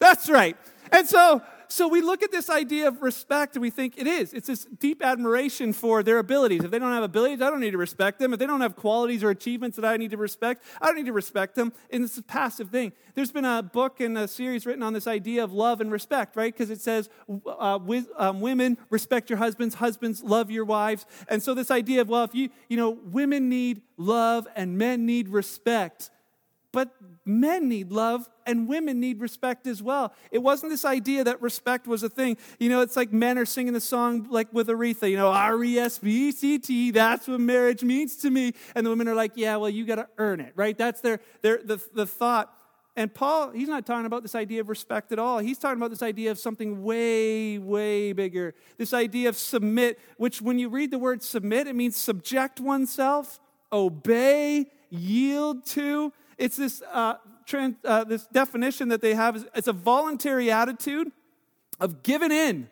That's 0.00 0.28
right. 0.28 0.56
And 0.92 1.08
so 1.08 1.40
so 1.74 1.88
we 1.88 2.02
look 2.02 2.22
at 2.22 2.30
this 2.30 2.48
idea 2.48 2.86
of 2.86 3.02
respect 3.02 3.56
and 3.56 3.62
we 3.62 3.68
think 3.68 3.98
it 3.98 4.06
is. 4.06 4.32
It's 4.32 4.46
this 4.46 4.64
deep 4.78 5.04
admiration 5.04 5.72
for 5.72 6.04
their 6.04 6.18
abilities. 6.18 6.62
If 6.62 6.70
they 6.70 6.78
don't 6.78 6.92
have 6.92 7.02
abilities, 7.02 7.42
I 7.42 7.50
don't 7.50 7.58
need 7.58 7.72
to 7.72 7.78
respect 7.78 8.20
them. 8.20 8.32
If 8.32 8.38
they 8.38 8.46
don't 8.46 8.60
have 8.60 8.76
qualities 8.76 9.24
or 9.24 9.30
achievements 9.30 9.76
that 9.76 9.84
I 9.84 9.96
need 9.96 10.12
to 10.12 10.16
respect, 10.16 10.62
I 10.80 10.86
don't 10.86 10.94
need 10.94 11.06
to 11.06 11.12
respect 11.12 11.56
them. 11.56 11.72
And 11.90 12.04
it's 12.04 12.16
a 12.16 12.22
passive 12.22 12.70
thing. 12.70 12.92
There's 13.16 13.32
been 13.32 13.44
a 13.44 13.60
book 13.60 13.98
and 13.98 14.16
a 14.16 14.28
series 14.28 14.66
written 14.66 14.84
on 14.84 14.92
this 14.92 15.08
idea 15.08 15.42
of 15.42 15.52
love 15.52 15.80
and 15.80 15.90
respect, 15.90 16.36
right? 16.36 16.54
Because 16.54 16.70
it 16.70 16.80
says 16.80 17.08
uh, 17.28 17.80
with, 17.82 18.06
um, 18.16 18.40
women 18.40 18.78
respect 18.88 19.28
your 19.28 19.38
husbands, 19.38 19.74
husbands 19.74 20.22
love 20.22 20.52
your 20.52 20.64
wives. 20.64 21.06
And 21.28 21.42
so 21.42 21.54
this 21.54 21.72
idea 21.72 22.02
of, 22.02 22.08
well, 22.08 22.22
if 22.22 22.36
you, 22.36 22.50
you 22.68 22.76
know, 22.76 22.90
women 22.90 23.48
need 23.48 23.82
love 23.96 24.46
and 24.54 24.78
men 24.78 25.06
need 25.06 25.28
respect. 25.28 26.10
But 26.74 26.90
men 27.24 27.68
need 27.68 27.92
love 27.92 28.28
and 28.46 28.68
women 28.68 28.98
need 28.98 29.20
respect 29.20 29.68
as 29.68 29.80
well. 29.80 30.12
It 30.32 30.40
wasn't 30.40 30.72
this 30.72 30.84
idea 30.84 31.22
that 31.22 31.40
respect 31.40 31.86
was 31.86 32.02
a 32.02 32.08
thing. 32.08 32.36
You 32.58 32.68
know, 32.68 32.80
it's 32.80 32.96
like 32.96 33.12
men 33.12 33.38
are 33.38 33.46
singing 33.46 33.72
the 33.72 33.80
song 33.80 34.26
like 34.28 34.52
with 34.52 34.66
Aretha, 34.66 35.08
you 35.08 35.16
know, 35.16 35.28
R 35.28 35.62
E 35.62 35.78
S 35.78 35.98
B 35.98 36.28
E 36.28 36.32
C 36.32 36.58
T, 36.58 36.90
that's 36.90 37.28
what 37.28 37.38
marriage 37.38 37.84
means 37.84 38.16
to 38.16 38.30
me. 38.30 38.54
And 38.74 38.84
the 38.84 38.90
women 38.90 39.06
are 39.06 39.14
like, 39.14 39.32
yeah, 39.36 39.54
well, 39.54 39.70
you 39.70 39.86
got 39.86 39.96
to 39.96 40.08
earn 40.18 40.40
it, 40.40 40.52
right? 40.56 40.76
That's 40.76 41.00
their, 41.00 41.20
their 41.42 41.60
the, 41.64 41.80
the 41.94 42.06
thought. 42.06 42.52
And 42.96 43.12
Paul, 43.12 43.50
he's 43.50 43.68
not 43.68 43.86
talking 43.86 44.06
about 44.06 44.22
this 44.22 44.34
idea 44.34 44.60
of 44.60 44.68
respect 44.68 45.12
at 45.12 45.20
all. 45.20 45.38
He's 45.38 45.58
talking 45.58 45.78
about 45.78 45.90
this 45.90 46.02
idea 46.02 46.32
of 46.32 46.38
something 46.38 46.82
way, 46.82 47.58
way 47.58 48.12
bigger. 48.12 48.54
This 48.78 48.92
idea 48.92 49.28
of 49.28 49.36
submit, 49.36 50.00
which 50.16 50.42
when 50.42 50.58
you 50.58 50.68
read 50.68 50.90
the 50.90 50.98
word 50.98 51.22
submit, 51.22 51.68
it 51.68 51.74
means 51.74 51.96
subject 51.96 52.60
oneself, 52.60 53.38
obey, 53.72 54.66
yield 54.90 55.64
to. 55.66 56.12
It's 56.38 56.56
this, 56.56 56.82
uh, 56.92 57.14
trans, 57.46 57.76
uh, 57.84 58.04
this 58.04 58.26
definition 58.26 58.88
that 58.88 59.00
they 59.00 59.14
have. 59.14 59.36
Is, 59.36 59.46
it's 59.54 59.68
a 59.68 59.72
voluntary 59.72 60.50
attitude 60.50 61.10
of 61.80 62.02
giving 62.02 62.32
in, 62.32 62.68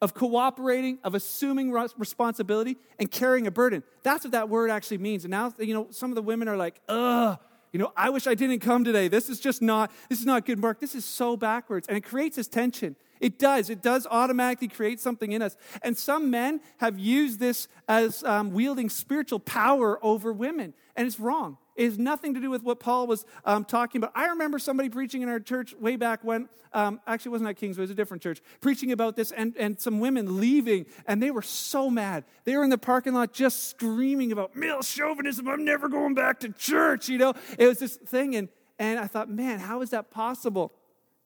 of 0.00 0.14
cooperating, 0.14 0.98
of 1.04 1.14
assuming 1.14 1.72
responsibility, 1.72 2.76
and 2.98 3.10
carrying 3.10 3.46
a 3.46 3.50
burden. 3.50 3.82
That's 4.02 4.24
what 4.24 4.32
that 4.32 4.48
word 4.48 4.70
actually 4.70 4.98
means. 4.98 5.24
And 5.24 5.30
now, 5.30 5.52
you 5.58 5.74
know, 5.74 5.88
some 5.90 6.10
of 6.10 6.14
the 6.14 6.22
women 6.22 6.48
are 6.48 6.56
like, 6.56 6.80
ugh, 6.88 7.38
you 7.72 7.78
know, 7.78 7.92
I 7.96 8.10
wish 8.10 8.26
I 8.26 8.34
didn't 8.34 8.60
come 8.60 8.84
today. 8.84 9.08
This 9.08 9.28
is 9.28 9.40
just 9.40 9.60
not, 9.60 9.90
this 10.08 10.20
is 10.20 10.26
not 10.26 10.46
good 10.46 10.62
work. 10.62 10.80
This 10.80 10.94
is 10.94 11.04
so 11.04 11.36
backwards. 11.36 11.88
And 11.88 11.96
it 11.96 12.04
creates 12.04 12.36
this 12.36 12.48
tension. 12.48 12.96
It 13.20 13.38
does. 13.38 13.70
It 13.70 13.82
does 13.82 14.06
automatically 14.10 14.68
create 14.68 15.00
something 15.00 15.32
in 15.32 15.42
us. 15.42 15.56
And 15.82 15.96
some 15.96 16.30
men 16.30 16.60
have 16.78 16.98
used 16.98 17.40
this 17.40 17.68
as 17.88 18.22
um, 18.24 18.52
wielding 18.52 18.88
spiritual 18.88 19.40
power 19.40 19.98
over 20.04 20.32
women. 20.32 20.74
And 20.94 21.06
it's 21.06 21.18
wrong. 21.18 21.58
Has 21.78 21.98
nothing 21.98 22.34
to 22.34 22.40
do 22.40 22.50
with 22.50 22.62
what 22.62 22.80
Paul 22.80 23.06
was 23.06 23.24
um, 23.44 23.64
talking 23.64 24.00
about. 24.00 24.12
I 24.14 24.26
remember 24.26 24.58
somebody 24.58 24.88
preaching 24.88 25.22
in 25.22 25.28
our 25.28 25.40
church 25.40 25.74
way 25.74 25.96
back 25.96 26.24
when, 26.24 26.48
um, 26.72 27.00
actually, 27.06 27.32
wasn't 27.32 27.50
at 27.50 27.56
Kingsway, 27.56 27.82
it 27.82 27.84
was 27.84 27.90
a 27.90 27.94
different 27.94 28.22
church, 28.22 28.40
preaching 28.60 28.92
about 28.92 29.16
this, 29.16 29.30
and, 29.32 29.56
and 29.56 29.80
some 29.80 30.00
women 30.00 30.40
leaving, 30.40 30.86
and 31.06 31.22
they 31.22 31.30
were 31.30 31.42
so 31.42 31.90
mad. 31.90 32.24
They 32.44 32.56
were 32.56 32.64
in 32.64 32.70
the 32.70 32.78
parking 32.78 33.14
lot 33.14 33.32
just 33.32 33.68
screaming 33.70 34.32
about 34.32 34.56
male 34.56 34.82
chauvinism. 34.82 35.48
I'm 35.48 35.64
never 35.64 35.88
going 35.88 36.14
back 36.14 36.40
to 36.40 36.48
church. 36.50 37.08
You 37.08 37.18
know, 37.18 37.34
it 37.58 37.66
was 37.66 37.78
this 37.78 37.96
thing. 37.96 38.36
And, 38.36 38.48
and 38.78 38.98
I 38.98 39.06
thought, 39.06 39.28
man, 39.28 39.58
how 39.58 39.82
is 39.82 39.90
that 39.90 40.10
possible? 40.10 40.72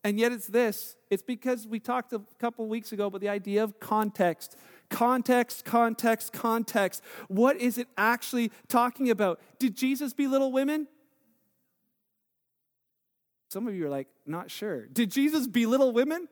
And 0.03 0.19
yet 0.19 0.33
it's 0.33 0.47
this 0.47 0.97
it's 1.11 1.23
because 1.23 1.67
we 1.67 1.81
talked 1.81 2.13
a 2.13 2.23
couple 2.39 2.67
weeks 2.69 2.93
ago 2.93 3.07
about 3.07 3.21
the 3.21 3.29
idea 3.29 3.65
of 3.65 3.79
context. 3.81 4.57
Context, 4.91 5.65
context, 5.65 6.33
context. 6.33 7.03
What 7.29 7.57
is 7.57 7.79
it 7.79 7.89
actually 7.97 8.51
talking 8.69 9.09
about? 9.09 9.41
Did 9.59 9.77
Jesus 9.77 10.13
belittle 10.13 10.53
women? 10.53 10.89
Some 13.49 13.67
of 13.67 13.75
you 13.75 13.87
are 13.87 13.91
like, 13.91 14.09
not 14.27 14.51
sure. 14.51 14.87
Did 14.87 15.11
Jesus 15.11 15.47
belittle 15.47 15.93
women? 15.93 16.29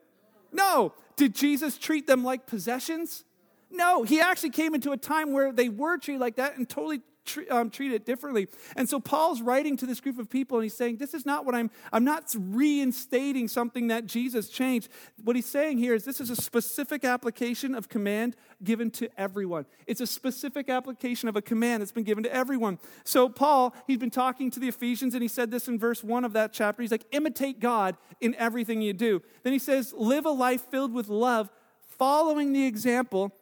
No. 0.51 0.93
Did 1.15 1.35
Jesus 1.35 1.77
treat 1.77 2.07
them 2.07 2.23
like 2.23 2.47
possessions? 2.47 3.25
No. 3.71 4.03
He 4.03 4.21
actually 4.21 4.51
came 4.51 4.73
into 4.73 4.91
a 4.91 4.97
time 4.97 5.33
where 5.33 5.51
they 5.51 5.69
were 5.69 5.97
treated 5.97 6.21
like 6.21 6.35
that 6.35 6.57
and 6.57 6.67
totally 6.67 7.01
um, 7.49 7.69
treat 7.69 7.91
it 7.91 8.05
differently. 8.05 8.47
And 8.75 8.87
so 8.87 8.99
Paul's 8.99 9.41
writing 9.41 9.77
to 9.77 9.85
this 9.85 9.99
group 9.99 10.19
of 10.19 10.29
people 10.29 10.57
and 10.57 10.63
he's 10.63 10.75
saying, 10.75 10.97
This 10.97 11.13
is 11.13 11.25
not 11.25 11.45
what 11.45 11.55
I'm, 11.55 11.71
I'm 11.91 12.03
not 12.03 12.33
reinstating 12.37 13.47
something 13.47 13.87
that 13.87 14.05
Jesus 14.05 14.49
changed. 14.49 14.89
What 15.23 15.35
he's 15.35 15.45
saying 15.45 15.77
here 15.77 15.93
is 15.93 16.03
this 16.03 16.21
is 16.21 16.29
a 16.29 16.35
specific 16.35 17.03
application 17.03 17.75
of 17.75 17.89
command 17.89 18.35
given 18.63 18.91
to 18.91 19.09
everyone. 19.17 19.65
It's 19.87 20.01
a 20.01 20.07
specific 20.07 20.69
application 20.69 21.29
of 21.29 21.35
a 21.35 21.41
command 21.41 21.81
that's 21.81 21.91
been 21.91 22.03
given 22.03 22.23
to 22.23 22.33
everyone. 22.33 22.79
So 23.03 23.29
Paul, 23.29 23.75
he's 23.87 23.97
been 23.97 24.11
talking 24.11 24.51
to 24.51 24.59
the 24.59 24.67
Ephesians 24.67 25.13
and 25.13 25.21
he 25.21 25.27
said 25.27 25.51
this 25.51 25.67
in 25.67 25.79
verse 25.79 26.03
one 26.03 26.23
of 26.23 26.33
that 26.33 26.53
chapter. 26.53 26.81
He's 26.81 26.91
like, 26.91 27.05
Imitate 27.11 27.59
God 27.59 27.97
in 28.21 28.35
everything 28.35 28.81
you 28.81 28.93
do. 28.93 29.21
Then 29.43 29.53
he 29.53 29.59
says, 29.59 29.93
Live 29.97 30.25
a 30.25 30.31
life 30.31 30.61
filled 30.69 30.93
with 30.93 31.09
love, 31.09 31.49
following 31.97 32.53
the 32.53 32.65
example 32.65 33.33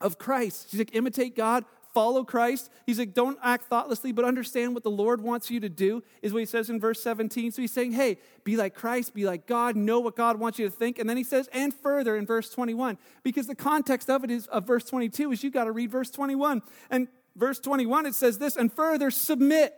of 0.00 0.18
Christ. 0.18 0.68
He's 0.70 0.80
like, 0.80 0.94
imitate 0.94 1.36
God, 1.36 1.64
follow 1.96 2.24
Christ. 2.24 2.68
He's 2.84 2.98
like, 2.98 3.14
don't 3.14 3.38
act 3.42 3.70
thoughtlessly, 3.70 4.12
but 4.12 4.26
understand 4.26 4.74
what 4.74 4.82
the 4.82 4.90
Lord 4.90 5.22
wants 5.22 5.50
you 5.50 5.60
to 5.60 5.70
do, 5.70 6.02
is 6.20 6.30
what 6.30 6.40
he 6.40 6.44
says 6.44 6.68
in 6.68 6.78
verse 6.78 7.02
17. 7.02 7.52
So 7.52 7.62
he's 7.62 7.72
saying, 7.72 7.92
hey, 7.92 8.18
be 8.44 8.58
like 8.58 8.74
Christ, 8.74 9.14
be 9.14 9.24
like 9.24 9.46
God, 9.46 9.76
know 9.76 9.98
what 10.00 10.14
God 10.14 10.38
wants 10.38 10.58
you 10.58 10.66
to 10.66 10.70
think. 10.70 10.98
And 10.98 11.08
then 11.08 11.16
he 11.16 11.24
says, 11.24 11.48
and 11.54 11.72
further 11.72 12.14
in 12.18 12.26
verse 12.26 12.50
21, 12.50 12.98
because 13.22 13.46
the 13.46 13.54
context 13.54 14.10
of 14.10 14.24
it 14.24 14.30
is 14.30 14.46
of 14.48 14.66
verse 14.66 14.84
22 14.84 15.32
is 15.32 15.42
you 15.42 15.50
got 15.50 15.64
to 15.64 15.72
read 15.72 15.90
verse 15.90 16.10
21. 16.10 16.60
And 16.90 17.08
verse 17.34 17.58
21, 17.60 18.04
it 18.04 18.14
says 18.14 18.36
this, 18.36 18.56
and 18.56 18.70
further, 18.70 19.10
submit. 19.10 19.72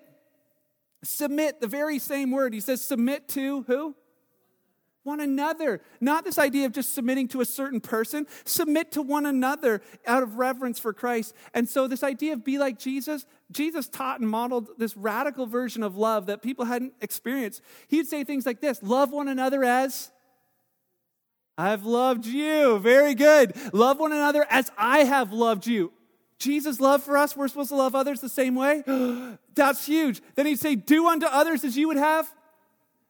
Submit, 1.04 1.60
the 1.60 1.68
very 1.68 2.00
same 2.00 2.32
word. 2.32 2.52
He 2.52 2.58
says, 2.58 2.82
submit 2.82 3.28
to 3.28 3.62
who? 3.68 3.94
One 5.02 5.20
another. 5.20 5.80
Not 6.00 6.24
this 6.24 6.38
idea 6.38 6.66
of 6.66 6.72
just 6.72 6.94
submitting 6.94 7.28
to 7.28 7.40
a 7.40 7.44
certain 7.44 7.80
person. 7.80 8.26
Submit 8.44 8.92
to 8.92 9.02
one 9.02 9.26
another 9.26 9.80
out 10.06 10.22
of 10.22 10.34
reverence 10.34 10.78
for 10.78 10.92
Christ. 10.92 11.34
And 11.54 11.68
so, 11.68 11.86
this 11.86 12.02
idea 12.02 12.34
of 12.34 12.44
be 12.44 12.58
like 12.58 12.78
Jesus, 12.78 13.26
Jesus 13.50 13.88
taught 13.88 14.20
and 14.20 14.28
modeled 14.28 14.68
this 14.78 14.96
radical 14.96 15.46
version 15.46 15.82
of 15.82 15.96
love 15.96 16.26
that 16.26 16.42
people 16.42 16.64
hadn't 16.64 16.94
experienced. 17.00 17.62
He'd 17.88 18.06
say 18.06 18.24
things 18.24 18.46
like 18.46 18.60
this 18.60 18.82
Love 18.82 19.10
one 19.10 19.28
another 19.28 19.64
as 19.64 20.10
I've 21.56 21.84
loved 21.84 22.24
you. 22.26 22.78
Very 22.78 23.14
good. 23.14 23.52
Love 23.72 23.98
one 23.98 24.12
another 24.12 24.46
as 24.48 24.70
I 24.78 25.00
have 25.00 25.32
loved 25.32 25.66
you. 25.66 25.92
Jesus' 26.38 26.78
love 26.78 27.02
for 27.02 27.18
us, 27.18 27.36
we're 27.36 27.48
supposed 27.48 27.70
to 27.70 27.76
love 27.76 27.96
others 27.96 28.20
the 28.20 28.28
same 28.28 28.54
way. 28.54 28.84
That's 29.54 29.84
huge. 29.84 30.22
Then 30.36 30.46
he'd 30.46 30.60
say, 30.60 30.76
Do 30.76 31.08
unto 31.08 31.26
others 31.26 31.64
as 31.64 31.76
you 31.76 31.88
would 31.88 31.96
have 31.96 32.32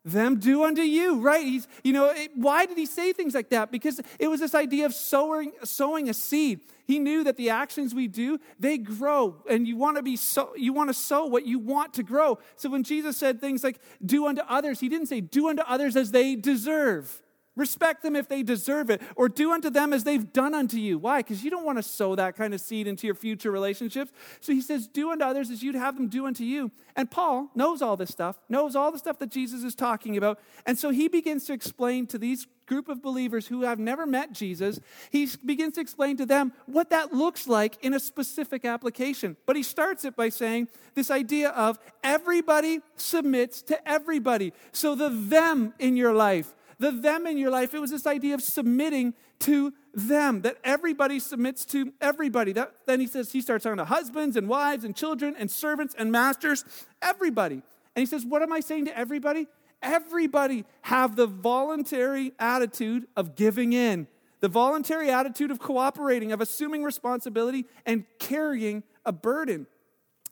them 0.05 0.39
do 0.39 0.65
unto 0.65 0.83
you, 0.83 1.21
right? 1.21 1.45
He's, 1.45 1.69
you 1.83 1.93
know, 1.93 2.07
it, 2.11 2.31
why 2.35 2.67
did 2.67 2.79
he 2.79 2.87
say 2.87 3.13
things 3.13 3.35
like 3.35 3.51
that? 3.51 3.71
Because 3.71 4.01
it 4.19 4.29
was 4.29 4.41
this 4.41 4.55
idea 4.55 4.87
of 4.87 4.95
sowing, 4.95 5.53
sowing 5.65 6.09
a 6.09 6.15
seed. 6.15 6.61
He 6.87 6.99
knew 6.99 7.25
that 7.25 7.37
the 7.37 7.51
actions 7.51 7.95
we 7.95 8.09
do, 8.09 8.39
they 8.59 8.79
grow, 8.79 9.37
and 9.49 9.67
you 9.69 9.77
want 9.77 9.97
to 9.97 10.03
be 10.03 10.17
so, 10.17 10.55
you 10.57 10.73
want 10.73 10.89
to 10.89 10.95
sow 10.95 11.27
what 11.27 11.47
you 11.47 11.59
want 11.59 11.95
to 11.95 12.03
grow. 12.03 12.39
So 12.57 12.71
when 12.71 12.83
Jesus 12.83 13.17
said 13.17 13.41
things 13.41 13.63
like 13.63 13.79
"do 14.05 14.27
unto 14.27 14.43
others," 14.49 14.81
he 14.81 14.89
didn't 14.89 15.09
say 15.09 15.21
"do 15.21 15.49
unto 15.49 15.63
others 15.63 15.97
as 15.97 16.13
they 16.13 16.35
deserve." 16.35 17.23
Respect 17.59 18.05
them 18.05 18.15
if 18.15 18.29
they 18.29 18.45
deserve 18.45 18.89
it, 18.89 19.03
or 19.17 19.29
do 19.29 19.53
unto 19.53 19.69
them 19.69 19.93
as 19.93 20.05
they've 20.05 20.33
done 20.33 20.55
unto 20.55 20.77
you. 20.77 20.97
Why? 20.97 21.19
Because 21.19 21.43
you 21.43 21.51
don't 21.51 21.65
want 21.65 21.77
to 21.77 21.83
sow 21.83 22.15
that 22.15 22.37
kind 22.37 22.55
of 22.55 22.61
seed 22.61 22.87
into 22.87 23.07
your 23.07 23.17
future 23.17 23.51
relationships. 23.51 24.13
So 24.41 24.53
he 24.53 24.61
says, 24.61 24.87
Do 24.87 25.11
unto 25.11 25.25
others 25.25 25.51
as 25.51 25.63
you'd 25.63 25.75
have 25.75 25.97
them 25.97 26.07
do 26.07 26.27
unto 26.27 26.45
you. 26.45 26.71
And 26.95 27.11
Paul 27.11 27.51
knows 27.57 27.83
all 27.83 27.97
this 27.97 28.11
stuff, 28.11 28.39
knows 28.49 28.77
all 28.77 28.93
the 28.93 28.99
stuff 28.99 29.19
that 29.19 29.31
Jesus 29.31 29.65
is 29.65 29.75
talking 29.75 30.17
about. 30.17 30.39
And 30.67 30.79
so 30.79 30.91
he 30.91 31.09
begins 31.09 31.45
to 31.47 31.53
explain 31.53 32.07
to 32.09 32.19
these 32.19 32.47
group 32.69 32.89
of 32.89 33.03
believers 33.03 33.47
who 33.49 33.63
have 33.63 33.79
never 33.79 34.07
met 34.07 34.33
Jesus, 34.33 34.79
he 35.11 35.29
begins 35.45 35.75
to 35.75 35.81
explain 35.81 36.17
to 36.19 36.27
them 36.27 36.53
what 36.67 36.91
that 36.91 37.13
looks 37.13 37.49
like 37.49 37.83
in 37.83 37.95
a 37.95 38.01
specific 38.01 38.65
application. 38.65 39.37
But 39.47 39.57
he 39.57 39.63
starts 39.63 40.05
it 40.05 40.15
by 40.15 40.29
saying 40.29 40.69
this 40.95 41.11
idea 41.11 41.49
of 41.51 41.79
everybody 42.05 42.81
submits 42.97 43.63
to 43.63 43.89
everybody. 43.89 44.53
So 44.73 44.95
the 44.95 45.09
them 45.09 45.73
in 45.79 45.97
your 45.97 46.13
life, 46.13 46.55
the 46.79 46.91
them 46.91 47.27
in 47.27 47.37
your 47.39 47.51
life, 47.51 47.75
it 47.75 47.81
was 47.81 47.91
this 47.91 48.07
idea 48.07 48.35
of 48.35 48.43
submitting 48.43 49.15
to 49.41 49.73
them, 49.95 50.43
that 50.43 50.57
everybody 50.65 51.19
submits 51.19 51.65
to 51.67 51.93
everybody. 52.01 52.53
That, 52.53 52.73
then 52.87 53.01
he 53.01 53.07
says, 53.07 53.33
he 53.33 53.41
starts 53.41 53.65
talking 53.65 53.79
to 53.79 53.85
husbands 53.85 54.37
and 54.37 54.49
wives 54.49 54.85
and 54.85 54.95
children 54.95 55.35
and 55.39 55.51
servants 55.51 55.95
and 55.99 56.11
masters, 56.13 56.65
everybody. 57.03 57.55
And 57.55 58.01
he 58.01 58.07
says, 58.07 58.25
What 58.25 58.43
am 58.43 58.53
I 58.53 58.61
saying 58.61 58.87
to 58.87 58.97
everybody? 58.97 59.47
Everybody 59.83 60.65
have 60.83 61.17
the 61.17 61.27
voluntary 61.27 62.33
attitude 62.39 63.07
of 63.17 63.37
giving 63.37 63.73
in, 63.73 64.09
the 64.41 64.49
voluntary 64.49 65.11
attitude 65.11 65.51
of 65.51 65.59
cooperating, 65.59 66.33
of 66.33 66.41
assuming 66.41 66.83
responsibility 66.83 67.65
and 67.87 68.05
carrying 68.19 68.83
a 69.05 69.13
burden. 69.13 69.67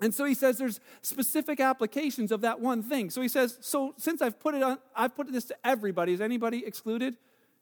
And 0.00 0.14
so 0.14 0.24
he 0.24 0.34
says 0.34 0.58
there's 0.58 0.80
specific 1.02 1.58
applications 1.58 2.30
of 2.30 2.42
that 2.42 2.60
one 2.60 2.82
thing. 2.82 3.10
So 3.10 3.22
he 3.22 3.28
says, 3.28 3.58
so 3.60 3.94
since 3.96 4.20
I've 4.20 4.38
put 4.38 4.54
it 4.54 4.62
on, 4.62 4.78
I've 4.94 5.14
put 5.14 5.30
this 5.32 5.46
to 5.46 5.56
everybody. 5.64 6.12
Is 6.12 6.20
anybody 6.20 6.64
excluded? 6.66 7.16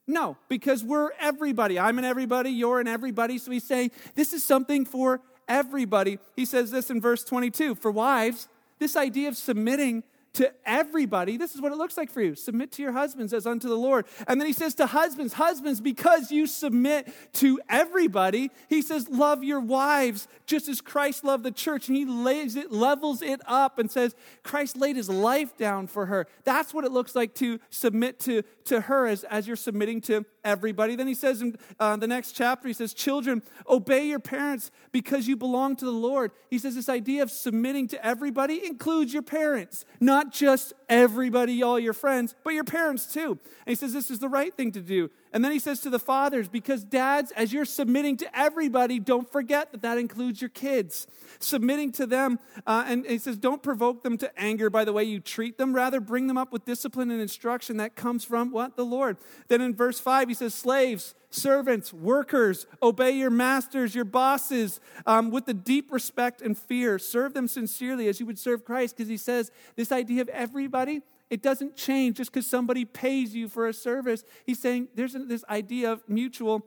No, 0.06 0.36
because 0.48 0.84
we're 0.84 1.10
everybody. 1.18 1.78
I'm 1.78 1.98
an 1.98 2.04
everybody, 2.04 2.50
you're 2.50 2.80
an 2.80 2.88
everybody. 2.88 3.38
So 3.38 3.50
he's 3.50 3.64
saying 3.64 3.92
this 4.14 4.32
is 4.32 4.44
something 4.44 4.84
for 4.84 5.20
everybody. 5.48 6.18
He 6.36 6.44
says 6.44 6.70
this 6.70 6.90
in 6.90 7.00
verse 7.00 7.24
22 7.24 7.76
for 7.76 7.90
wives, 7.90 8.48
this 8.78 8.96
idea 8.96 9.28
of 9.28 9.36
submitting 9.36 10.02
to 10.34 10.52
everybody. 10.64 11.36
This 11.36 11.54
is 11.54 11.60
what 11.60 11.72
it 11.72 11.76
looks 11.76 11.96
like 11.96 12.10
for 12.10 12.20
you. 12.20 12.34
Submit 12.34 12.72
to 12.72 12.82
your 12.82 12.92
husbands 12.92 13.32
as 13.32 13.46
unto 13.46 13.68
the 13.68 13.76
Lord. 13.76 14.06
And 14.28 14.40
then 14.40 14.46
he 14.46 14.52
says 14.52 14.74
to 14.76 14.86
husbands, 14.86 15.34
husbands, 15.34 15.80
because 15.80 16.30
you 16.30 16.46
submit 16.46 17.12
to 17.34 17.60
everybody, 17.68 18.50
he 18.68 18.82
says, 18.82 19.08
love 19.08 19.42
your 19.42 19.60
wives 19.60 20.28
just 20.46 20.68
as 20.68 20.80
Christ 20.80 21.24
loved 21.24 21.44
the 21.44 21.52
church. 21.52 21.88
And 21.88 21.96
he 21.96 22.04
lays 22.04 22.56
it, 22.56 22.70
levels 22.70 23.22
it 23.22 23.40
up 23.46 23.78
and 23.78 23.90
says, 23.90 24.14
Christ 24.42 24.76
laid 24.76 24.96
his 24.96 25.08
life 25.08 25.56
down 25.56 25.86
for 25.86 26.06
her. 26.06 26.26
That's 26.44 26.74
what 26.74 26.84
it 26.84 26.92
looks 26.92 27.14
like 27.14 27.34
to 27.36 27.60
submit 27.70 28.18
to, 28.20 28.42
to 28.66 28.82
her 28.82 29.06
as, 29.06 29.24
as 29.24 29.46
you're 29.46 29.56
submitting 29.56 30.00
to 30.02 30.24
everybody. 30.44 30.96
Then 30.96 31.06
he 31.06 31.14
says 31.14 31.42
in 31.42 31.56
uh, 31.80 31.96
the 31.96 32.06
next 32.06 32.32
chapter, 32.32 32.68
he 32.68 32.74
says, 32.74 32.94
Children, 32.94 33.42
obey 33.68 34.06
your 34.06 34.18
parents 34.18 34.70
because 34.92 35.26
you 35.26 35.36
belong 35.36 35.76
to 35.76 35.84
the 35.84 35.90
Lord. 35.90 36.30
He 36.50 36.58
says 36.58 36.74
this 36.74 36.88
idea 36.88 37.22
of 37.22 37.30
submitting 37.30 37.88
to 37.88 38.06
everybody 38.06 38.64
includes 38.66 39.12
your 39.12 39.22
parents, 39.22 39.84
not 40.00 40.32
just 40.32 40.72
everybody, 40.88 41.62
all 41.62 41.78
your 41.78 41.92
friends, 41.92 42.34
but 42.44 42.54
your 42.54 42.64
parents 42.64 43.06
too. 43.06 43.30
And 43.30 43.40
he 43.66 43.74
says 43.74 43.92
this 43.92 44.10
is 44.10 44.18
the 44.18 44.28
right 44.28 44.54
thing 44.54 44.72
to 44.72 44.80
do. 44.80 45.10
And 45.34 45.44
then 45.44 45.50
he 45.50 45.58
says 45.58 45.80
to 45.80 45.90
the 45.90 45.98
fathers, 45.98 46.48
because 46.48 46.84
dads, 46.84 47.32
as 47.32 47.52
you're 47.52 47.64
submitting 47.64 48.16
to 48.18 48.38
everybody, 48.38 49.00
don't 49.00 49.28
forget 49.30 49.72
that 49.72 49.82
that 49.82 49.98
includes 49.98 50.40
your 50.40 50.48
kids. 50.48 51.08
Submitting 51.40 51.90
to 51.92 52.06
them, 52.06 52.38
uh, 52.68 52.84
and 52.86 53.04
he 53.04 53.18
says, 53.18 53.36
don't 53.36 53.60
provoke 53.60 54.04
them 54.04 54.16
to 54.18 54.40
anger 54.40 54.70
by 54.70 54.84
the 54.84 54.92
way 54.92 55.02
you 55.02 55.18
treat 55.18 55.58
them. 55.58 55.74
Rather, 55.74 55.98
bring 55.98 56.28
them 56.28 56.38
up 56.38 56.52
with 56.52 56.64
discipline 56.64 57.10
and 57.10 57.20
instruction 57.20 57.78
that 57.78 57.96
comes 57.96 58.22
from 58.22 58.52
what? 58.52 58.76
The 58.76 58.84
Lord. 58.84 59.16
Then 59.48 59.60
in 59.60 59.74
verse 59.74 59.98
5, 59.98 60.28
he 60.28 60.34
says, 60.34 60.54
slaves, 60.54 61.16
servants, 61.30 61.92
workers, 61.92 62.68
obey 62.80 63.10
your 63.10 63.30
masters, 63.30 63.92
your 63.92 64.04
bosses, 64.04 64.78
um, 65.04 65.32
with 65.32 65.46
the 65.46 65.54
deep 65.54 65.90
respect 65.90 66.42
and 66.42 66.56
fear. 66.56 66.96
Serve 66.96 67.34
them 67.34 67.48
sincerely 67.48 68.06
as 68.06 68.20
you 68.20 68.26
would 68.26 68.38
serve 68.38 68.64
Christ, 68.64 68.96
because 68.96 69.08
he 69.08 69.16
says 69.16 69.50
this 69.74 69.90
idea 69.90 70.22
of 70.22 70.28
everybody 70.28 71.02
it 71.34 71.42
doesn't 71.42 71.74
change 71.74 72.18
just 72.18 72.32
because 72.32 72.46
somebody 72.46 72.84
pays 72.84 73.34
you 73.34 73.48
for 73.48 73.66
a 73.66 73.72
service. 73.72 74.22
He's 74.46 74.60
saying 74.60 74.86
there's 74.94 75.14
this 75.14 75.44
idea 75.50 75.90
of 75.90 76.08
mutual 76.08 76.64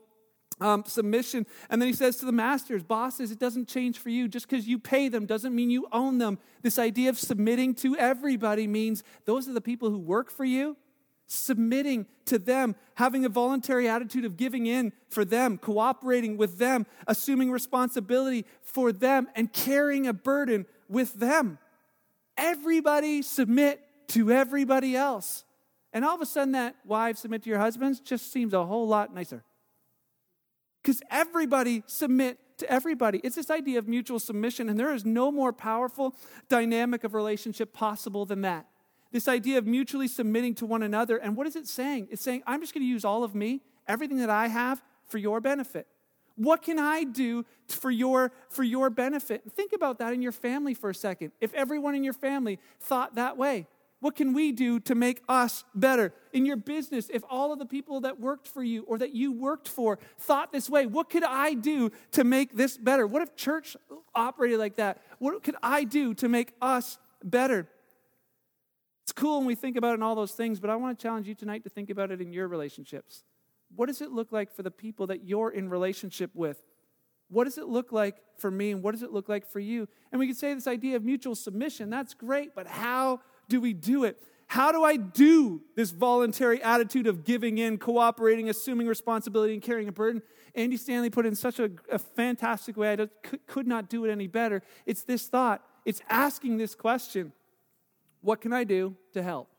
um, 0.60 0.84
submission. 0.86 1.46
And 1.70 1.82
then 1.82 1.88
he 1.88 1.94
says 1.94 2.18
to 2.18 2.26
the 2.26 2.34
masters, 2.34 2.84
bosses, 2.84 3.32
it 3.32 3.40
doesn't 3.40 3.70
change 3.70 3.98
for 3.98 4.10
you. 4.10 4.28
Just 4.28 4.46
because 4.46 4.68
you 4.68 4.78
pay 4.78 5.08
them 5.08 5.26
doesn't 5.26 5.56
mean 5.56 5.70
you 5.70 5.88
own 5.94 6.18
them. 6.18 6.38
This 6.64 6.78
idea 6.78 7.10
of 7.10 7.18
submitting 7.18 7.76
to 7.76 7.96
everybody 7.96 8.68
means 8.68 9.06
those 9.24 9.48
are 9.48 9.54
the 9.54 9.62
people 9.62 9.90
who 9.90 10.00
work 10.00 10.30
for 10.30 10.44
you. 10.44 10.76
Submitting 11.28 12.06
to 12.26 12.38
them, 12.38 12.76
having 12.96 13.24
a 13.24 13.30
voluntary 13.30 13.88
attitude 13.88 14.26
of 14.26 14.36
giving 14.36 14.66
in 14.66 14.92
for 15.08 15.24
them, 15.24 15.58
cooperating 15.58 16.36
with 16.36 16.58
them, 16.58 16.86
assuming 17.08 17.52
responsibility 17.52 18.46
for 18.62 18.92
them, 18.92 19.30
and 19.34 19.54
carrying 19.54 20.08
a 20.08 20.14
burden 20.14 20.66
with 20.90 21.14
them. 21.14 21.58
Everybody 22.36 23.22
submit 23.22 23.87
to 24.10 24.32
everybody 24.32 24.96
else. 24.96 25.44
And 25.94 26.06
all 26.06 26.16
of 26.16 26.22
a 26.22 26.26
sudden, 26.26 26.52
that 26.52 26.76
wives 26.86 27.22
submit 27.22 27.44
to 27.44 27.50
your 27.50 27.60
husbands 27.60 28.00
just 28.00 28.32
seems 28.32 28.54
a 28.54 28.66
whole 28.66 28.88
lot 28.88 29.14
nicer. 29.14 29.44
Because 30.82 31.02
everybody 31.10 31.84
submit 31.88 32.40
to 32.58 32.70
everybody. 32.72 33.20
It's 33.24 33.36
this 33.36 33.50
idea 33.50 33.80
of 33.80 33.88
mutual 33.88 34.20
submission, 34.20 34.70
and 34.70 34.80
there 34.80 34.94
is 34.94 35.06
no 35.06 35.32
more 35.32 35.54
powerful 35.54 36.16
dynamic 36.50 37.04
of 37.04 37.14
relationship 37.14 37.74
possible 37.74 38.26
than 38.26 38.42
that. 38.42 38.68
This 39.12 39.28
idea 39.28 39.58
of 39.58 39.66
mutually 39.66 40.08
submitting 40.08 40.56
to 40.56 40.66
one 40.66 40.84
another. 40.84 41.18
And 41.18 41.36
what 41.38 41.48
is 41.48 41.56
it 41.56 41.68
saying? 41.68 42.10
It's 42.12 42.22
saying, 42.22 42.44
I'm 42.46 42.62
just 42.62 42.74
going 42.74 42.84
to 42.84 42.88
use 42.88 43.06
all 43.06 43.24
of 43.24 43.36
me, 43.36 43.62
everything 43.88 44.18
that 44.18 44.30
I 44.30 44.48
have, 44.48 44.82
for 45.06 45.18
your 45.18 45.40
benefit. 45.40 45.88
What 46.36 46.62
can 46.62 46.78
I 46.78 47.04
do 47.04 47.46
for 47.68 47.90
your, 47.90 48.32
for 48.50 48.64
your 48.64 48.90
benefit? 48.90 49.44
Think 49.52 49.74
about 49.74 50.00
that 50.00 50.14
in 50.14 50.22
your 50.22 50.32
family 50.32 50.74
for 50.74 50.90
a 50.90 50.96
second. 50.96 51.32
If 51.42 51.54
everyone 51.54 51.96
in 51.96 52.04
your 52.04 52.14
family 52.14 52.60
thought 52.80 53.16
that 53.16 53.38
way, 53.38 53.66
what 54.00 54.16
can 54.16 54.34
we 54.34 54.52
do 54.52 54.80
to 54.82 54.94
make 54.94 55.24
us 55.28 55.64
better? 55.74 56.14
In 56.32 56.46
your 56.46 56.56
business, 56.56 57.10
if 57.12 57.24
all 57.30 57.52
of 57.52 57.58
the 57.58 57.66
people 57.66 58.02
that 58.02 58.20
worked 58.20 58.48
for 58.48 58.62
you 58.62 58.84
or 58.84 59.00
that 59.00 59.16
you 59.16 59.32
worked 59.32 59.68
for 59.68 59.98
thought 60.20 60.52
this 60.52 60.70
way, 60.70 60.86
what 60.86 61.10
could 61.10 61.24
I 61.24 61.56
do 61.56 61.92
to 62.12 62.24
make 62.24 62.56
this 62.56 62.78
better? 62.78 63.08
What 63.08 63.24
if 63.24 63.36
church 63.36 63.76
operated 64.14 64.60
like 64.60 64.76
that? 64.76 65.02
What 65.18 65.42
could 65.44 65.56
I 65.64 65.84
do 65.84 66.14
to 66.16 66.30
make 66.30 66.54
us 66.62 67.00
better? 67.24 67.68
It's 69.04 69.14
cool 69.14 69.40
when 69.40 69.48
we 69.48 69.56
think 69.56 69.78
about 69.78 69.92
it 69.92 69.94
and 69.96 70.04
all 70.04 70.16
those 70.16 70.34
things, 70.34 70.60
but 70.60 70.70
I 70.70 70.76
want 70.76 70.98
to 70.98 71.02
challenge 71.02 71.28
you 71.28 71.34
tonight 71.34 71.64
to 71.64 71.70
think 71.70 71.90
about 71.90 72.12
it 72.12 72.22
in 72.22 72.32
your 72.32 72.48
relationships. 72.48 73.24
What 73.76 73.88
does 73.88 74.02
it 74.02 74.12
look 74.12 74.32
like 74.32 74.54
for 74.54 74.64
the 74.64 74.72
people 74.72 75.08
that 75.08 75.24
you're 75.24 75.50
in 75.50 75.70
relationship 75.70 76.30
with? 76.36 76.62
What 77.30 77.46
does 77.46 77.58
it 77.58 77.68
look 77.68 77.92
like 77.92 78.18
for 78.38 78.52
me 78.52 78.72
and 78.72 78.84
what 78.84 78.92
does 78.92 79.04
it 79.04 79.12
look 79.12 79.28
like 79.28 79.46
for 79.46 79.60
you? 79.60 79.88
And 80.12 80.20
we 80.20 80.28
could 80.28 80.38
say 80.38 80.54
this 80.54 80.68
idea 80.68 80.96
of 80.96 81.04
mutual 81.04 81.36
submission, 81.36 81.90
that's 81.90 82.14
great, 82.14 82.54
but 82.56 82.68
how 82.68 83.22
do 83.50 83.62
we 83.62 83.74
do 83.74 84.04
it? 84.04 84.22
How 84.48 84.72
do 84.72 84.84
I 84.84 84.96
do 84.96 85.62
this 85.76 85.92
voluntary 85.92 86.64
attitude 86.64 87.06
of 87.06 87.26
giving 87.26 87.58
in, 87.58 87.78
cooperating, 87.78 88.50
assuming 88.50 88.88
responsibility, 88.88 89.54
and 89.54 89.62
carrying 89.62 89.90
a 89.90 89.92
burden? 89.92 90.22
Andy 90.56 90.78
Stanley 90.78 91.10
put 91.10 91.26
it 91.26 91.30
in 91.30 91.36
such 91.36 91.60
a, 91.60 91.70
a 91.92 92.00
fantastic 92.00 92.78
way. 92.78 92.94
I 92.94 92.96
could, 92.96 93.46
could 93.46 93.68
not 93.68 93.90
do 93.90 94.06
it 94.06 94.12
any 94.12 94.28
better. 94.28 94.64
It's 94.86 95.04
this 95.04 95.28
thought, 95.28 95.64
it's 95.86 96.02
asking 96.10 96.58
this 96.58 96.76
question 96.76 97.34
What 98.22 98.40
can 98.42 98.54
I 98.54 98.64
do 98.64 98.96
to 99.14 99.22
help? 99.22 99.50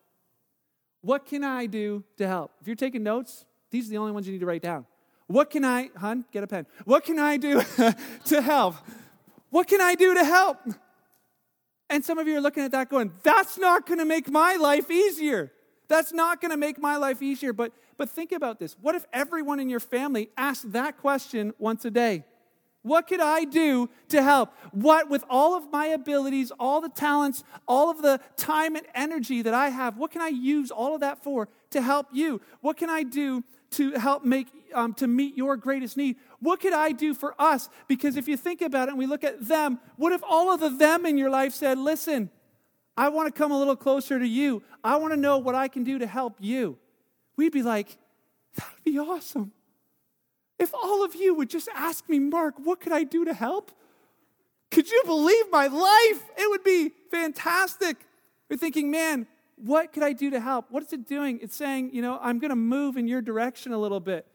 What 1.02 1.26
can 1.26 1.44
I 1.44 1.66
do 1.66 2.02
to 2.16 2.26
help? 2.26 2.52
If 2.60 2.66
you're 2.66 2.74
taking 2.74 3.02
notes, 3.02 3.44
these 3.70 3.86
are 3.86 3.90
the 3.90 3.98
only 3.98 4.12
ones 4.12 4.26
you 4.26 4.32
need 4.32 4.40
to 4.40 4.46
write 4.46 4.62
down. 4.62 4.86
What 5.26 5.50
can 5.50 5.64
I, 5.64 5.90
hun, 5.96 6.24
get 6.32 6.42
a 6.42 6.46
pen. 6.46 6.66
What 6.84 7.04
can 7.04 7.18
I 7.18 7.36
do 7.36 7.62
to 8.24 8.42
help? 8.42 8.76
What 9.50 9.68
can 9.68 9.80
I 9.80 9.94
do 9.94 10.14
to 10.14 10.24
help? 10.24 10.58
And 11.90 12.04
some 12.04 12.18
of 12.18 12.28
you 12.28 12.36
are 12.36 12.40
looking 12.40 12.62
at 12.62 12.72
that 12.72 12.90
going, 12.90 13.12
that's 13.22 13.58
not 13.58 13.86
going 13.86 13.98
to 13.98 14.04
make 14.04 14.30
my 14.30 14.56
life 14.56 14.90
easier. 14.90 15.52
That's 15.88 16.12
not 16.12 16.40
going 16.40 16.50
to 16.50 16.56
make 16.56 16.78
my 16.78 16.96
life 16.96 17.22
easier. 17.22 17.52
But, 17.52 17.72
but 17.96 18.10
think 18.10 18.32
about 18.32 18.58
this. 18.58 18.76
What 18.80 18.94
if 18.94 19.06
everyone 19.12 19.58
in 19.58 19.70
your 19.70 19.80
family 19.80 20.28
asked 20.36 20.72
that 20.72 20.98
question 20.98 21.54
once 21.58 21.84
a 21.84 21.90
day? 21.90 22.24
What 22.82 23.06
could 23.06 23.20
I 23.20 23.44
do 23.44 23.90
to 24.08 24.22
help? 24.22 24.52
What, 24.72 25.10
with 25.10 25.24
all 25.28 25.54
of 25.54 25.70
my 25.72 25.86
abilities, 25.86 26.52
all 26.58 26.80
the 26.80 26.88
talents, 26.88 27.42
all 27.66 27.90
of 27.90 28.02
the 28.02 28.20
time 28.36 28.76
and 28.76 28.86
energy 28.94 29.42
that 29.42 29.52
I 29.52 29.68
have, 29.70 29.96
what 29.96 30.10
can 30.10 30.22
I 30.22 30.28
use 30.28 30.70
all 30.70 30.94
of 30.94 31.00
that 31.00 31.22
for 31.22 31.48
to 31.70 31.82
help 31.82 32.06
you? 32.12 32.40
What 32.60 32.76
can 32.76 32.88
I 32.88 33.02
do 33.02 33.42
to 33.72 33.92
help 33.92 34.24
make 34.24 34.48
um, 34.74 34.94
to 34.94 35.06
meet 35.06 35.36
your 35.36 35.56
greatest 35.56 35.96
need. 35.96 36.16
What 36.40 36.60
could 36.60 36.72
i 36.72 36.92
do 36.92 37.14
for 37.14 37.34
us? 37.38 37.68
Because 37.86 38.16
if 38.16 38.28
you 38.28 38.36
think 38.36 38.60
about 38.60 38.88
it 38.88 38.90
and 38.90 38.98
we 38.98 39.06
look 39.06 39.24
at 39.24 39.46
them 39.46 39.78
what 39.96 40.12
if 40.12 40.22
all 40.28 40.52
of 40.52 40.60
the 40.60 40.70
them 40.70 41.06
in 41.06 41.18
your 41.18 41.30
life 41.30 41.52
said 41.52 41.78
listen 41.78 42.30
i 42.96 43.08
want 43.08 43.32
to 43.32 43.36
come 43.36 43.52
a 43.52 43.58
little 43.58 43.76
closer 43.76 44.18
to 44.18 44.26
you. 44.26 44.62
I 44.82 44.96
want 44.96 45.12
to 45.12 45.20
know 45.20 45.38
what 45.38 45.54
i 45.54 45.68
can 45.68 45.84
do 45.84 45.98
to 45.98 46.06
help 46.06 46.36
you. 46.38 46.78
We'd 47.36 47.52
be 47.52 47.62
like 47.62 47.98
that 48.56 48.66
would 48.74 48.84
be 48.84 48.98
awesome. 48.98 49.52
If 50.58 50.74
all 50.74 51.04
of 51.04 51.14
you 51.14 51.34
would 51.34 51.50
just 51.50 51.68
ask 51.74 52.08
me 52.08 52.18
mark 52.18 52.54
what 52.58 52.80
could 52.80 52.92
i 52.92 53.04
do 53.04 53.24
to 53.24 53.34
help? 53.34 53.72
Could 54.70 54.90
you 54.90 55.02
believe 55.06 55.44
my 55.50 55.66
life? 55.66 56.22
It 56.36 56.50
would 56.50 56.62
be 56.62 56.92
fantastic. 57.10 57.96
We're 58.50 58.58
thinking 58.58 58.90
man 58.90 59.26
what 59.64 59.92
could 59.92 60.02
I 60.02 60.12
do 60.12 60.30
to 60.30 60.40
help? 60.40 60.70
What 60.70 60.82
is 60.82 60.92
it 60.92 61.06
doing? 61.06 61.38
It's 61.42 61.56
saying, 61.56 61.90
you 61.92 62.02
know, 62.02 62.18
I'm 62.20 62.38
going 62.38 62.50
to 62.50 62.56
move 62.56 62.96
in 62.96 63.06
your 63.06 63.22
direction 63.22 63.72
a 63.72 63.78
little 63.78 64.00
bit. 64.00 64.26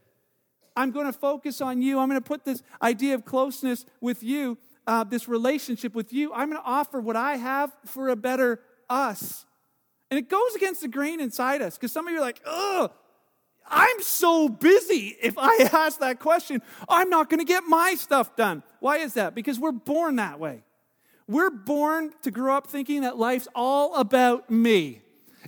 I'm 0.75 0.91
going 0.91 1.05
to 1.05 1.13
focus 1.13 1.61
on 1.61 1.81
you. 1.81 1.99
I'm 1.99 2.09
going 2.09 2.21
to 2.21 2.27
put 2.27 2.45
this 2.45 2.63
idea 2.81 3.15
of 3.15 3.25
closeness 3.25 3.85
with 4.01 4.23
you, 4.23 4.57
uh, 4.87 5.03
this 5.03 5.27
relationship 5.27 5.93
with 5.93 6.11
you. 6.11 6.33
I'm 6.33 6.49
going 6.49 6.61
to 6.61 6.67
offer 6.67 6.99
what 6.99 7.15
I 7.15 7.37
have 7.37 7.71
for 7.85 8.09
a 8.09 8.15
better 8.15 8.59
us. 8.89 9.45
And 10.09 10.17
it 10.17 10.29
goes 10.29 10.55
against 10.55 10.81
the 10.81 10.87
grain 10.87 11.19
inside 11.19 11.61
us 11.61 11.77
because 11.77 11.91
some 11.91 12.07
of 12.07 12.11
you 12.11 12.19
are 12.19 12.21
like, 12.21 12.41
ugh, 12.45 12.91
I'm 13.67 14.01
so 14.01 14.49
busy. 14.49 15.15
If 15.21 15.35
I 15.37 15.69
ask 15.73 15.99
that 15.99 16.19
question, 16.19 16.61
I'm 16.89 17.09
not 17.09 17.29
going 17.29 17.39
to 17.39 17.45
get 17.45 17.63
my 17.63 17.95
stuff 17.95 18.35
done. 18.35 18.63
Why 18.79 18.97
is 18.97 19.13
that? 19.13 19.35
Because 19.35 19.59
we're 19.59 19.71
born 19.71 20.17
that 20.17 20.39
way. 20.39 20.63
We're 21.27 21.49
born 21.49 22.11
to 22.23 22.31
grow 22.31 22.57
up 22.57 22.67
thinking 22.67 23.01
that 23.01 23.17
life's 23.17 23.47
all 23.55 23.95
about 23.95 24.49
me. 24.49 25.02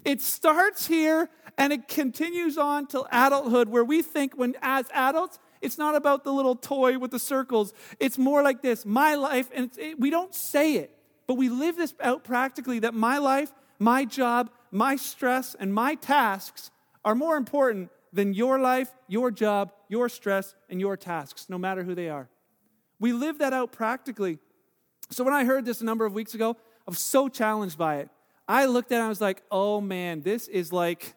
It 0.06 0.22
starts 0.22 0.88
here 0.88 1.30
and 1.58 1.74
it 1.74 1.88
continues 1.88 2.58
on 2.58 2.86
till 2.86 3.08
adulthood, 3.12 3.70
where 3.70 3.84
we 3.84 4.02
think 4.02 4.36
when 4.36 4.56
as 4.62 4.86
adults, 4.94 5.40
it's 5.62 5.78
not 5.78 5.96
about 5.96 6.24
the 6.24 6.32
little 6.32 6.56
toy 6.56 7.00
with 7.00 7.12
the 7.12 7.20
circles. 7.20 7.74
It's 8.00 8.18
more 8.18 8.44
like 8.44 8.62
this 8.62 8.86
my 8.86 9.16
life, 9.16 9.50
and 9.54 9.72
it, 9.78 10.00
we 10.00 10.10
don't 10.10 10.34
say 10.34 10.76
it, 10.76 10.92
but 11.28 11.36
we 11.36 11.50
live 11.50 11.76
this 11.76 11.94
out 12.02 12.24
practically 12.24 12.80
that 12.80 12.94
my 12.94 13.18
life, 13.18 13.52
my 13.80 14.06
job, 14.06 14.52
my 14.72 14.96
stress, 14.96 15.56
and 15.56 15.74
my 15.74 15.96
tasks 15.96 16.72
are 17.04 17.16
more 17.16 17.38
important 17.38 17.90
than 18.14 18.34
your 18.34 18.60
life, 18.60 18.94
your 19.08 19.32
job, 19.32 19.72
your 19.90 20.08
stress, 20.10 20.56
and 20.70 20.80
your 20.80 20.98
tasks, 20.98 21.48
no 21.50 21.58
matter 21.58 21.84
who 21.84 21.96
they 21.96 22.10
are. 22.10 22.30
We 23.00 23.12
live 23.12 23.40
that 23.40 23.54
out 23.54 23.72
practically. 23.72 24.40
So 25.10 25.24
when 25.24 25.34
I 25.34 25.46
heard 25.46 25.66
this 25.66 25.82
a 25.82 25.86
number 25.86 26.06
of 26.06 26.14
weeks 26.14 26.34
ago, 26.34 26.58
I 26.88 26.92
was 26.92 27.00
so 27.00 27.28
challenged 27.28 27.78
by 27.78 27.98
it. 27.98 28.10
I 28.48 28.66
looked 28.66 28.92
at 28.92 28.96
it 28.96 29.00
and 29.00 29.06
I 29.06 29.10
was 29.10 29.22
like, 29.22 29.42
oh 29.52 29.82
man, 29.82 30.22
this 30.22 30.48
is 30.48 30.72
like, 30.72 31.16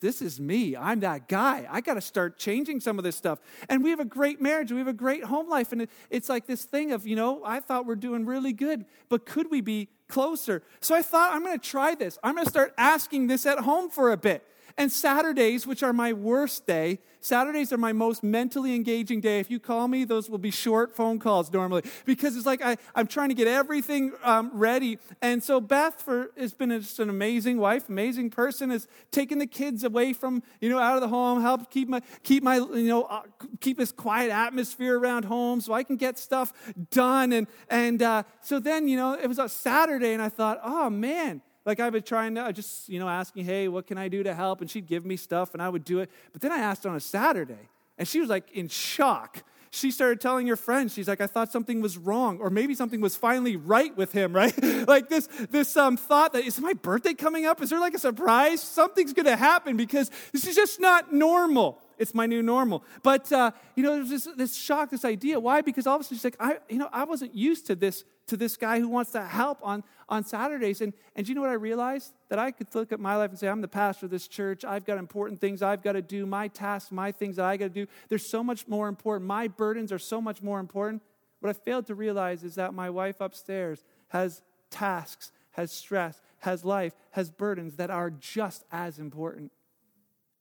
this 0.00 0.20
is 0.20 0.38
me. 0.38 0.76
I'm 0.76 1.00
that 1.00 1.26
guy. 1.26 1.66
I 1.70 1.80
got 1.80 1.94
to 1.94 2.00
start 2.00 2.38
changing 2.38 2.80
some 2.80 2.98
of 2.98 3.04
this 3.04 3.16
stuff. 3.16 3.40
And 3.68 3.82
we 3.82 3.90
have 3.90 4.00
a 4.00 4.04
great 4.04 4.40
marriage. 4.40 4.70
We 4.70 4.78
have 4.78 4.88
a 4.88 4.92
great 4.92 5.24
home 5.24 5.48
life. 5.48 5.72
And 5.72 5.88
it's 6.10 6.28
like 6.28 6.46
this 6.46 6.64
thing 6.64 6.92
of, 6.92 7.06
you 7.06 7.16
know, 7.16 7.42
I 7.44 7.60
thought 7.60 7.86
we're 7.86 7.94
doing 7.96 8.26
really 8.26 8.52
good, 8.52 8.84
but 9.08 9.24
could 9.24 9.50
we 9.50 9.62
be 9.62 9.88
closer? 10.08 10.62
So 10.80 10.94
I 10.94 11.02
thought, 11.02 11.32
I'm 11.32 11.42
going 11.42 11.58
to 11.58 11.68
try 11.68 11.94
this. 11.94 12.18
I'm 12.22 12.34
going 12.34 12.44
to 12.44 12.50
start 12.50 12.74
asking 12.76 13.28
this 13.28 13.46
at 13.46 13.60
home 13.60 13.88
for 13.88 14.12
a 14.12 14.16
bit. 14.16 14.46
And 14.78 14.92
Saturdays, 14.92 15.66
which 15.66 15.82
are 15.82 15.94
my 15.94 16.12
worst 16.12 16.66
day, 16.66 16.98
Saturdays 17.26 17.72
are 17.72 17.76
my 17.76 17.92
most 17.92 18.22
mentally 18.22 18.72
engaging 18.72 19.20
day. 19.20 19.40
If 19.40 19.50
you 19.50 19.58
call 19.58 19.88
me, 19.88 20.04
those 20.04 20.30
will 20.30 20.38
be 20.38 20.52
short 20.52 20.94
phone 20.94 21.18
calls 21.18 21.52
normally 21.52 21.82
because 22.04 22.36
it's 22.36 22.46
like 22.46 22.64
I, 22.64 22.76
I'm 22.94 23.08
trying 23.08 23.30
to 23.30 23.34
get 23.34 23.48
everything 23.48 24.12
um, 24.22 24.52
ready. 24.54 25.00
And 25.20 25.42
so 25.42 25.60
Beth 25.60 26.00
for, 26.00 26.30
has 26.38 26.54
been 26.54 26.70
just 26.70 27.00
an 27.00 27.10
amazing 27.10 27.58
wife, 27.58 27.88
amazing 27.88 28.30
person, 28.30 28.70
has 28.70 28.86
taken 29.10 29.38
the 29.38 29.46
kids 29.46 29.82
away 29.82 30.12
from, 30.12 30.44
you 30.60 30.68
know, 30.68 30.78
out 30.78 30.94
of 30.94 31.00
the 31.00 31.08
home, 31.08 31.40
helped 31.42 31.68
keep 31.68 31.88
my, 31.88 32.00
keep 32.22 32.44
my, 32.44 32.58
you 32.58 32.88
know, 32.88 33.02
uh, 33.02 33.22
keep 33.60 33.76
this 33.76 33.90
quiet 33.90 34.30
atmosphere 34.30 34.96
around 34.96 35.24
home 35.24 35.60
so 35.60 35.72
I 35.72 35.82
can 35.82 35.96
get 35.96 36.18
stuff 36.18 36.52
done. 36.92 37.32
And, 37.32 37.48
and 37.68 38.02
uh, 38.02 38.22
so 38.40 38.60
then, 38.60 38.86
you 38.86 38.96
know, 38.96 39.14
it 39.14 39.26
was 39.26 39.40
a 39.40 39.48
Saturday 39.48 40.12
and 40.12 40.22
I 40.22 40.28
thought, 40.28 40.60
oh 40.62 40.90
man, 40.90 41.42
like 41.66 41.80
I've 41.80 41.92
been 41.92 42.02
trying 42.02 42.36
to 42.36 42.52
just, 42.52 42.88
you 42.88 43.00
know, 43.00 43.08
asking, 43.08 43.44
hey, 43.44 43.68
what 43.68 43.86
can 43.86 43.98
I 43.98 44.08
do 44.08 44.22
to 44.22 44.32
help? 44.32 44.60
And 44.60 44.70
she'd 44.70 44.86
give 44.86 45.04
me 45.04 45.16
stuff 45.16 45.52
and 45.52 45.62
I 45.62 45.68
would 45.68 45.84
do 45.84 45.98
it. 45.98 46.10
But 46.32 46.40
then 46.40 46.52
I 46.52 46.58
asked 46.58 46.86
on 46.86 46.94
a 46.94 47.00
Saturday 47.00 47.68
and 47.98 48.06
she 48.06 48.20
was 48.20 48.28
like 48.28 48.50
in 48.52 48.68
shock. 48.68 49.42
She 49.70 49.90
started 49.90 50.20
telling 50.20 50.46
her 50.46 50.56
friends, 50.56 50.94
she's 50.94 51.08
like, 51.08 51.20
I 51.20 51.26
thought 51.26 51.52
something 51.52 51.82
was 51.82 51.98
wrong, 51.98 52.38
or 52.38 52.48
maybe 52.48 52.74
something 52.74 53.00
was 53.00 53.14
finally 53.14 53.56
right 53.56 53.94
with 53.94 54.12
him, 54.12 54.32
right? 54.36 54.54
like 54.86 55.10
this, 55.10 55.26
this 55.50 55.76
um, 55.76 55.98
thought 55.98 56.32
that 56.32 56.44
is 56.44 56.58
my 56.60 56.72
birthday 56.72 57.12
coming 57.12 57.44
up? 57.44 57.60
Is 57.60 57.70
there 57.70 57.80
like 57.80 57.92
a 57.92 57.98
surprise? 57.98 58.62
Something's 58.62 59.12
gonna 59.12 59.36
happen 59.36 59.76
because 59.76 60.10
this 60.32 60.46
is 60.46 60.54
just 60.54 60.80
not 60.80 61.12
normal 61.12 61.82
it's 61.98 62.14
my 62.14 62.26
new 62.26 62.42
normal. 62.42 62.84
But 63.02 63.30
uh, 63.32 63.52
you 63.74 63.82
know, 63.82 63.96
there's 63.96 64.10
this, 64.10 64.28
this 64.36 64.54
shock, 64.54 64.90
this 64.90 65.04
idea. 65.04 65.40
Why? 65.40 65.62
Because 65.62 65.86
all 65.86 65.96
of 65.96 66.02
a 66.02 66.04
sudden 66.04 66.18
she's 66.18 66.24
like, 66.24 66.36
I, 66.38 66.58
you 66.68 66.78
know, 66.78 66.88
I 66.92 67.04
wasn't 67.04 67.34
used 67.34 67.66
to 67.66 67.74
this 67.74 68.04
to 68.26 68.36
this 68.36 68.56
guy 68.56 68.80
who 68.80 68.88
wants 68.88 69.12
to 69.12 69.22
help 69.22 69.58
on 69.62 69.84
on 70.08 70.24
Saturdays. 70.24 70.80
And 70.80 70.92
and 71.14 71.28
you 71.28 71.34
know 71.34 71.40
what 71.40 71.50
I 71.50 71.54
realized? 71.54 72.12
That 72.28 72.38
I 72.38 72.50
could 72.50 72.74
look 72.74 72.92
at 72.92 73.00
my 73.00 73.16
life 73.16 73.30
and 73.30 73.38
say, 73.38 73.48
I'm 73.48 73.60
the 73.60 73.68
pastor 73.68 74.06
of 74.06 74.10
this 74.10 74.28
church. 74.28 74.64
I've 74.64 74.84
got 74.84 74.98
important 74.98 75.40
things 75.40 75.62
I've 75.62 75.82
got 75.82 75.92
to 75.92 76.02
do. 76.02 76.26
My 76.26 76.48
tasks, 76.48 76.92
my 76.92 77.12
things 77.12 77.36
that 77.36 77.44
I 77.44 77.56
got 77.56 77.66
to 77.66 77.86
do. 77.86 77.86
They're 78.08 78.18
so 78.18 78.42
much 78.42 78.66
more 78.68 78.88
important. 78.88 79.26
My 79.26 79.48
burdens 79.48 79.92
are 79.92 79.98
so 79.98 80.20
much 80.20 80.42
more 80.42 80.60
important. 80.60 81.02
What 81.40 81.50
I 81.50 81.52
failed 81.52 81.86
to 81.86 81.94
realize 81.94 82.44
is 82.44 82.54
that 82.56 82.74
my 82.74 82.90
wife 82.90 83.20
upstairs 83.20 83.84
has 84.08 84.42
tasks, 84.70 85.32
has 85.52 85.70
stress, 85.70 86.20
has 86.38 86.64
life, 86.64 86.94
has 87.10 87.30
burdens 87.30 87.76
that 87.76 87.90
are 87.90 88.10
just 88.10 88.64
as 88.72 88.98
important. 88.98 89.52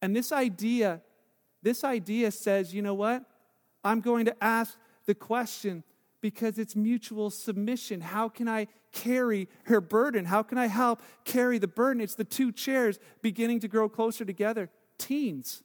And 0.01 0.15
this 0.15 0.31
idea 0.31 1.01
this 1.65 1.83
idea 1.83 2.29
says, 2.29 2.75
you 2.75 2.83
know 2.83 2.93
what? 2.93 3.23
I'm 3.83 3.99
going 3.99 4.25
to 4.25 4.43
ask 4.43 4.77
the 5.07 5.15
question 5.15 5.83
because 6.25 6.57
it's 6.57 6.75
mutual 6.75 7.29
submission. 7.29 8.01
How 8.01 8.29
can 8.29 8.47
I 8.47 8.65
carry 8.91 9.47
her 9.65 9.79
burden? 9.79 10.25
How 10.25 10.41
can 10.41 10.57
I 10.57 10.65
help 10.65 10.99
carry 11.23 11.59
the 11.59 11.67
burden? 11.67 12.01
It's 12.01 12.15
the 12.15 12.23
two 12.23 12.51
chairs 12.51 12.97
beginning 13.21 13.59
to 13.59 13.67
grow 13.67 13.87
closer 13.87 14.25
together. 14.25 14.71
Teens, 14.97 15.61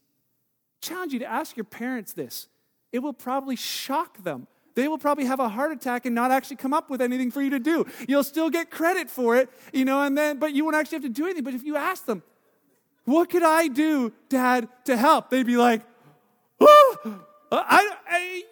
challenge 0.83 1.15
you 1.15 1.19
to 1.21 1.25
ask 1.25 1.57
your 1.57 1.65
parents 1.65 2.13
this. 2.13 2.47
It 2.93 2.99
will 2.99 3.15
probably 3.15 3.57
shock 3.57 4.23
them. 4.23 4.49
They 4.75 4.87
will 4.87 4.99
probably 4.99 5.25
have 5.25 5.41
a 5.41 5.49
heart 5.49 5.73
attack 5.73 6.05
and 6.05 6.15
not 6.15 6.31
actually 6.31 6.57
come 6.57 6.75
up 6.75 6.91
with 6.91 7.01
anything 7.01 7.31
for 7.31 7.41
you 7.41 7.49
to 7.49 7.59
do. 7.59 7.87
You'll 8.07 8.23
still 8.23 8.51
get 8.51 8.71
credit 8.71 9.09
for 9.09 9.37
it, 9.37 9.49
you 9.73 9.87
know, 9.87 10.03
and 10.03 10.15
then 10.15 10.39
but 10.39 10.53
you 10.53 10.65
won't 10.65 10.77
actually 10.77 10.97
have 10.97 11.05
to 11.05 11.09
do 11.09 11.25
anything. 11.25 11.45
But 11.45 11.55
if 11.55 11.63
you 11.63 11.77
ask 11.77 12.05
them, 12.05 12.23
what 13.07 13.31
could 13.31 13.45
I 13.45 13.69
do, 13.69 14.13
Dad, 14.29 14.69
to 14.85 14.99
help? 14.99 15.31
They'd 15.31 15.47
be 15.47 15.57
like, 15.57 15.81
I, 16.61 17.97
I, 18.07 18.43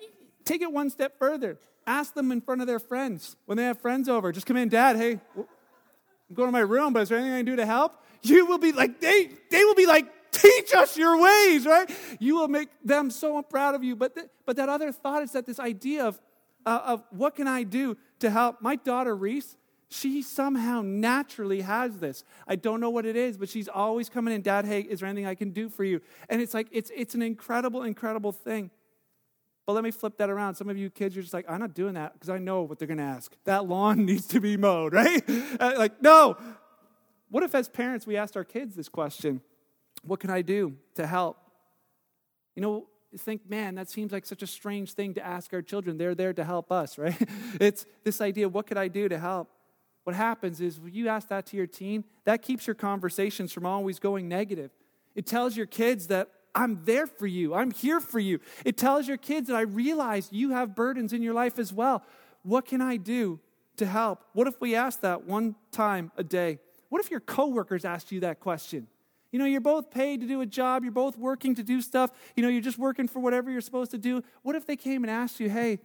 take 0.47 0.63
it 0.63 0.73
one 0.73 0.89
step 0.89 1.19
further. 1.19 1.59
Ask 1.89 2.13
them 2.13 2.31
in 2.31 2.43
front 2.43 2.61
of 2.61 2.67
their 2.67 2.79
friends 2.79 3.35
when 3.47 3.57
they 3.57 3.65
have 3.65 3.81
friends 3.81 4.11
over. 4.11 4.31
Just 4.31 4.47
come 4.47 4.59
in, 4.59 4.69
Dad. 4.69 4.97
Hey, 4.97 5.13
I'm 5.35 6.35
going 6.35 6.49
to 6.49 6.53
my 6.53 6.61
room, 6.61 6.93
but 6.93 7.01
is 7.01 7.09
there 7.09 7.17
anything 7.17 7.33
I 7.33 7.39
can 7.39 7.47
do 7.47 7.57
to 7.57 7.65
help? 7.65 7.95
You 8.23 8.45
will 8.45 8.59
be 8.59 8.73
like 8.73 9.01
they. 9.01 9.31
They 9.51 9.65
will 9.65 9.75
be 9.75 9.87
like, 9.87 10.07
teach 10.31 10.75
us 10.75 10.99
your 10.99 11.19
ways, 11.19 11.65
right? 11.65 11.91
You 12.19 12.37
will 12.37 12.49
make 12.49 12.69
them 12.85 13.11
so 13.11 13.41
proud 13.43 13.75
of 13.75 13.83
you. 13.83 13.97
But 13.97 14.15
th- 14.15 14.27
but 14.45 14.57
that 14.57 14.69
other 14.69 14.93
thought 14.93 15.23
is 15.23 15.33
that 15.33 15.47
this 15.47 15.59
idea 15.59 16.05
of 16.05 16.21
uh, 16.67 16.81
of 16.85 17.05
what 17.11 17.35
can 17.37 17.49
I 17.49 17.63
do 17.63 17.97
to 18.19 18.29
help 18.29 18.61
my 18.61 18.77
daughter 18.77 19.17
Reese 19.17 19.57
she 19.91 20.23
somehow 20.23 20.83
naturally 20.83 21.63
has 21.63 21.97
this. 21.99 22.23
I 22.47 22.57
don't 22.57 22.81
know 22.81 22.91
what 22.91 23.07
it 23.07 23.17
is, 23.17 23.39
but 23.39 23.49
she's 23.49 23.69
always 23.69 24.09
coming 24.09 24.35
in, 24.35 24.43
Dad, 24.43 24.67
hey, 24.67 24.83
is 24.83 25.01
there 25.01 25.09
anything 25.09 25.27
I 25.27 25.35
can 25.35 25.51
do 25.51 25.69
for 25.69 25.83
you? 25.83 26.03
And 26.29 26.43
it's 26.43 26.53
like, 26.53 26.69
it's, 26.71 26.91
it's 26.95 27.15
an 27.15 27.23
incredible, 27.23 27.83
incredible 27.83 28.33
thing. 28.33 28.71
But 29.69 29.75
let 29.75 29.85
me 29.85 29.91
flip 29.91 30.17
that 30.17 30.31
around. 30.31 30.55
Some 30.55 30.71
of 30.71 30.79
you 30.79 30.89
kids 30.89 31.15
you're 31.15 31.21
just 31.21 31.35
like, 31.35 31.45
I'm 31.47 31.61
not 31.61 31.75
doing 31.75 31.93
that 31.93 32.15
because 32.15 32.31
I 32.31 32.39
know 32.39 32.63
what 32.63 32.79
they're 32.79 32.89
going 32.89 32.97
to 32.97 33.05
ask. 33.05 33.37
That 33.45 33.67
lawn 33.67 34.07
needs 34.07 34.27
to 34.29 34.41
be 34.41 34.57
mowed, 34.57 34.95
right? 34.95 35.23
Uh, 35.61 35.75
like, 35.77 36.01
no. 36.01 36.39
What 37.29 37.43
if, 37.43 37.55
as 37.55 37.69
parents, 37.69 38.07
we 38.07 38.17
asked 38.17 38.35
our 38.35 38.45
kids 38.45 38.75
this 38.75 38.89
question 38.89 39.43
What 40.03 40.21
can 40.21 40.31
I 40.31 40.41
do 40.41 40.79
to 40.95 41.07
help? 41.07 41.37
You 42.57 42.63
know, 42.63 42.87
think, 43.19 43.43
man, 43.47 43.75
that 43.75 43.91
seems 43.91 44.11
like 44.11 44.25
such 44.25 44.43
a 44.43 44.47
strange 44.47 44.95
thing 44.95 45.13
to 45.13 45.27
ask 45.27 45.53
our 45.53 45.61
children. 45.61 45.99
They're 45.99 46.15
there 46.15 46.33
to 46.33 46.45
help 46.45 46.73
us, 46.73 46.97
right? 46.99 47.29
it's 47.61 47.85
this 48.05 48.23
idea 48.23 48.49
what 48.49 48.67
could 48.67 48.79
I 48.79 48.89
do 48.89 49.07
to 49.07 49.19
help? 49.19 49.51
what 50.05 50.17
happens 50.17 50.63
is 50.63 50.81
when 50.81 50.95
you 50.95 51.09
ask 51.09 51.29
that 51.29 51.45
to 51.45 51.59
your 51.59 51.67
teen, 51.67 52.03
that 52.25 52.41
keeps 52.41 52.67
your 52.67 52.73
conversations 52.73 53.53
from 53.53 53.67
always 53.67 53.99
going 53.99 54.27
negative. 54.27 54.71
It 55.15 55.27
tells 55.27 55.55
your 55.55 55.67
kids 55.67 56.07
that 56.07 56.31
I'm 56.59 56.85
there 56.85 57.07
for 57.07 57.29
you, 57.29 57.55
I'm 57.55 57.71
here 57.71 58.01
for 58.01 58.19
you. 58.19 58.41
It 58.65 58.77
tells 58.77 59.07
your 59.07 59.17
kids 59.17 59.47
that 59.47 59.55
I 59.55 59.61
realize 59.61 60.29
you 60.33 60.51
have 60.51 60.75
burdens 60.75 61.13
in 61.13 61.23
your 61.23 61.33
life 61.33 61.57
as 61.57 61.73
well. 61.73 62.03
What 62.43 62.67
can 62.67 62.81
I 62.81 62.97
do 62.97 63.39
to 63.77 63.87
help? 63.87 64.25
What 64.33 64.49
if 64.49 64.61
we 64.61 64.75
ask 64.75 65.01
that 65.03 65.25
one 65.25 65.55
time 65.71 66.11
a 66.17 66.25
day? 66.25 66.59
What 66.89 67.01
if 67.01 67.13
your 67.13 67.21
coworkers 67.21 67.85
asked 67.85 68.11
you 68.11 68.19
that 68.21 68.41
question? 68.41 68.89
You 69.31 69.39
know, 69.39 69.45
you're 69.45 69.61
both 69.61 69.89
paid 69.93 70.21
to 70.23 70.27
do 70.27 70.41
a 70.41 70.47
job, 70.47 70.83
you're 70.83 70.91
both 70.91 71.17
working 71.17 71.55
to 71.55 71.63
do 71.63 71.81
stuff, 71.81 72.11
you 72.35 72.43
know, 72.43 72.49
you're 72.49 72.61
just 72.61 72.79
working 72.79 73.07
for 73.07 73.21
whatever 73.21 73.53
you're 73.53 73.61
supposed 73.61 73.93
to 73.93 73.99
do. 73.99 74.25
What 74.43 74.57
if 74.57 74.67
they 74.67 74.77
came 74.77 75.05
and 75.05 75.11
asked 75.13 75.39
you, 75.39 75.49
hey, 75.49 75.79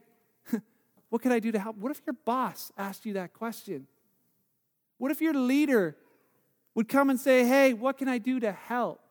what 1.09 1.21
can 1.21 1.31
I 1.31 1.37
do 1.37 1.51
to 1.51 1.59
help? 1.59 1.77
What 1.77 1.91
if 1.91 2.01
your 2.07 2.15
boss 2.25 2.71
asked 2.79 3.05
you 3.05 3.13
that 3.13 3.33
question? 3.33 3.85
What 4.97 5.11
if 5.11 5.21
your 5.21 5.35
leader 5.35 5.97
would 6.73 6.89
come 6.89 7.11
and 7.11 7.19
say, 7.19 7.45
Hey, 7.45 7.73
what 7.73 7.99
can 7.99 8.07
I 8.07 8.17
do 8.17 8.39
to 8.39 8.51
help? 8.51 9.02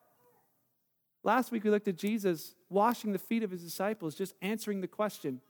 Last 1.25 1.53
week 1.53 1.65
we 1.65 1.71
looked 1.71 1.89
at 1.89 1.97
Jesus 1.97 2.55
washing 2.69 3.13
the 3.13 3.19
feet 3.19 3.43
of 3.43 3.51
his 3.51 3.63
disciples, 3.63 4.15
just 4.15 4.35
answering 4.43 4.81
the 4.81 4.89
question, 4.89 5.41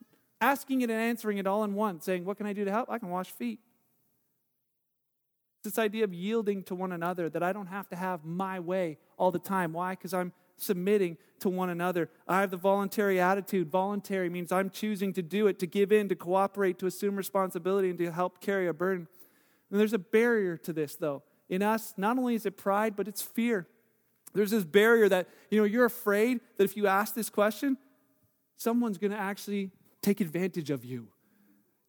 asking 0.40 0.82
it 0.82 0.90
and 0.90 0.98
answering 0.98 1.38
it 1.38 1.46
all 1.46 1.64
in 1.64 1.74
one, 1.74 2.00
saying, 2.00 2.24
What 2.24 2.36
can 2.36 2.46
I 2.46 2.52
do 2.52 2.64
to 2.64 2.70
help? 2.70 2.90
I 2.90 2.98
can 2.98 3.08
wash 3.08 3.30
feet. 3.30 3.60
This 5.64 5.78
idea 5.78 6.04
of 6.04 6.12
yielding 6.12 6.64
to 6.64 6.74
one 6.74 6.92
another, 6.92 7.30
that 7.30 7.42
I 7.42 7.52
don't 7.52 7.68
have 7.68 7.88
to 7.90 7.96
have 7.96 8.24
my 8.24 8.58
way 8.58 8.98
all 9.16 9.30
the 9.30 9.38
time. 9.38 9.72
Why? 9.72 9.92
Because 9.92 10.12
I'm 10.12 10.32
submitting 10.56 11.16
to 11.40 11.48
one 11.48 11.70
another. 11.70 12.10
I 12.26 12.40
have 12.40 12.50
the 12.50 12.56
voluntary 12.56 13.20
attitude. 13.20 13.70
Voluntary 13.70 14.28
means 14.28 14.50
I'm 14.50 14.70
choosing 14.70 15.12
to 15.14 15.22
do 15.22 15.46
it, 15.46 15.58
to 15.60 15.66
give 15.66 15.92
in, 15.92 16.08
to 16.08 16.16
cooperate, 16.16 16.78
to 16.80 16.86
assume 16.86 17.16
responsibility, 17.16 17.90
and 17.90 17.98
to 17.98 18.10
help 18.10 18.40
carry 18.40 18.66
a 18.66 18.72
burden. 18.72 19.06
And 19.70 19.80
there's 19.80 19.92
a 19.92 19.98
barrier 19.98 20.56
to 20.58 20.72
this, 20.72 20.96
though. 20.96 21.22
in 21.48 21.62
us, 21.62 21.94
not 21.96 22.18
only 22.18 22.34
is 22.34 22.44
it 22.44 22.56
pride, 22.56 22.96
but 22.96 23.06
it's 23.06 23.22
fear. 23.22 23.68
There's 24.34 24.50
this 24.50 24.64
barrier 24.64 25.08
that, 25.08 25.28
you 25.50 25.58
know, 25.58 25.64
you're 25.64 25.84
afraid 25.84 26.40
that 26.56 26.64
if 26.64 26.76
you 26.76 26.86
ask 26.86 27.14
this 27.14 27.28
question, 27.28 27.76
someone's 28.56 28.98
going 28.98 29.10
to 29.10 29.18
actually 29.18 29.70
take 30.00 30.20
advantage 30.20 30.70
of 30.70 30.84
you 30.84 31.08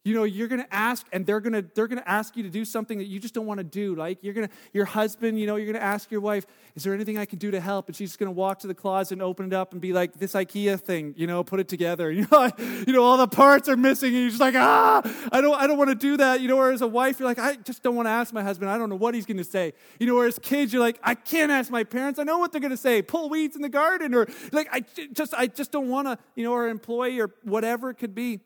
you 0.04 0.14
know 0.14 0.24
you're 0.24 0.48
going 0.48 0.60
to 0.60 0.74
ask 0.74 1.06
and 1.12 1.24
they're 1.24 1.40
going 1.40 1.54
to 1.54 1.64
they're 1.74 1.88
going 1.88 2.00
to 2.00 2.08
ask 2.08 2.36
you 2.36 2.42
to 2.42 2.50
do 2.50 2.64
something 2.64 2.98
that 2.98 3.06
you 3.06 3.18
just 3.18 3.32
don't 3.32 3.46
want 3.46 3.58
to 3.58 3.64
do. 3.64 3.94
Like 3.94 4.18
you're 4.22 4.34
going 4.34 4.46
to 4.46 4.54
your 4.72 4.84
husband 4.84 5.40
you 5.40 5.46
know 5.46 5.56
you're 5.56 5.66
going 5.66 5.80
to 5.80 5.82
ask 5.82 6.10
your 6.10 6.20
wife 6.20 6.46
is 6.76 6.82
there 6.82 6.92
anything 6.92 7.18
i 7.18 7.24
can 7.24 7.38
do 7.38 7.50
to 7.50 7.60
help? 7.60 7.88
And 7.88 7.96
she's 7.96 8.10
just 8.10 8.18
going 8.18 8.28
to 8.28 8.38
walk 8.38 8.58
to 8.60 8.66
the 8.66 8.74
closet 8.74 9.14
and 9.14 9.22
open 9.22 9.46
it 9.46 9.52
up 9.54 9.72
and 9.72 9.80
be 9.80 9.92
like 9.92 10.14
this 10.14 10.34
ikea 10.34 10.78
thing 10.78 11.14
you 11.16 11.26
know 11.26 11.42
put 11.42 11.58
it 11.58 11.68
together. 11.68 12.12
You 12.24 12.26
know 12.30 12.50
you 12.86 12.92
know 12.92 13.02
all 13.02 13.16
the 13.16 13.26
parts 13.26 13.68
are 13.68 13.76
missing 13.76 14.08
and 14.08 14.18
you're 14.18 14.28
just 14.28 14.40
like 14.40 14.54
ah 14.56 15.02
i 15.32 15.40
don't 15.40 15.60
i 15.60 15.66
don't 15.66 15.78
want 15.78 15.90
to 15.90 15.96
do 15.96 16.16
that. 16.18 16.40
You 16.40 16.48
know 16.48 16.58
or 16.58 16.70
as 16.70 16.82
a 16.82 16.86
wife 16.86 17.18
you're 17.18 17.28
like 17.28 17.38
i 17.38 17.56
just 17.56 17.82
don't 17.82 17.96
want 17.96 18.06
to 18.06 18.10
ask 18.10 18.32
my 18.32 18.42
husband. 18.42 18.70
I 18.70 18.78
don't 18.78 18.90
know 18.90 18.96
what 18.96 19.14
he's 19.14 19.26
going 19.26 19.38
to 19.38 19.44
say. 19.44 19.72
You 19.98 20.06
know 20.06 20.16
or 20.16 20.26
as 20.26 20.38
kids 20.38 20.72
you're 20.72 20.82
like 20.82 21.00
i 21.02 21.14
can't 21.14 21.50
ask 21.50 21.70
my 21.70 21.82
parents. 21.84 22.18
I 22.18 22.24
know 22.24 22.38
what 22.38 22.52
they're 22.52 22.60
going 22.60 22.70
to 22.70 22.76
say. 22.76 23.02
Pull 23.02 23.30
weeds 23.30 23.56
in 23.56 23.62
the 23.62 23.68
garden 23.68 24.14
or 24.14 24.26
like 24.52 24.68
i 24.70 24.84
just 25.12 25.32
i 25.34 25.46
just 25.46 25.72
don't 25.72 25.88
want 25.88 26.08
to 26.08 26.18
you 26.34 26.44
know 26.44 26.52
or 26.52 26.68
employee 26.68 27.20
or 27.20 27.30
whatever 27.42 27.88
it 27.88 27.94
could 27.94 28.14
be 28.14 28.40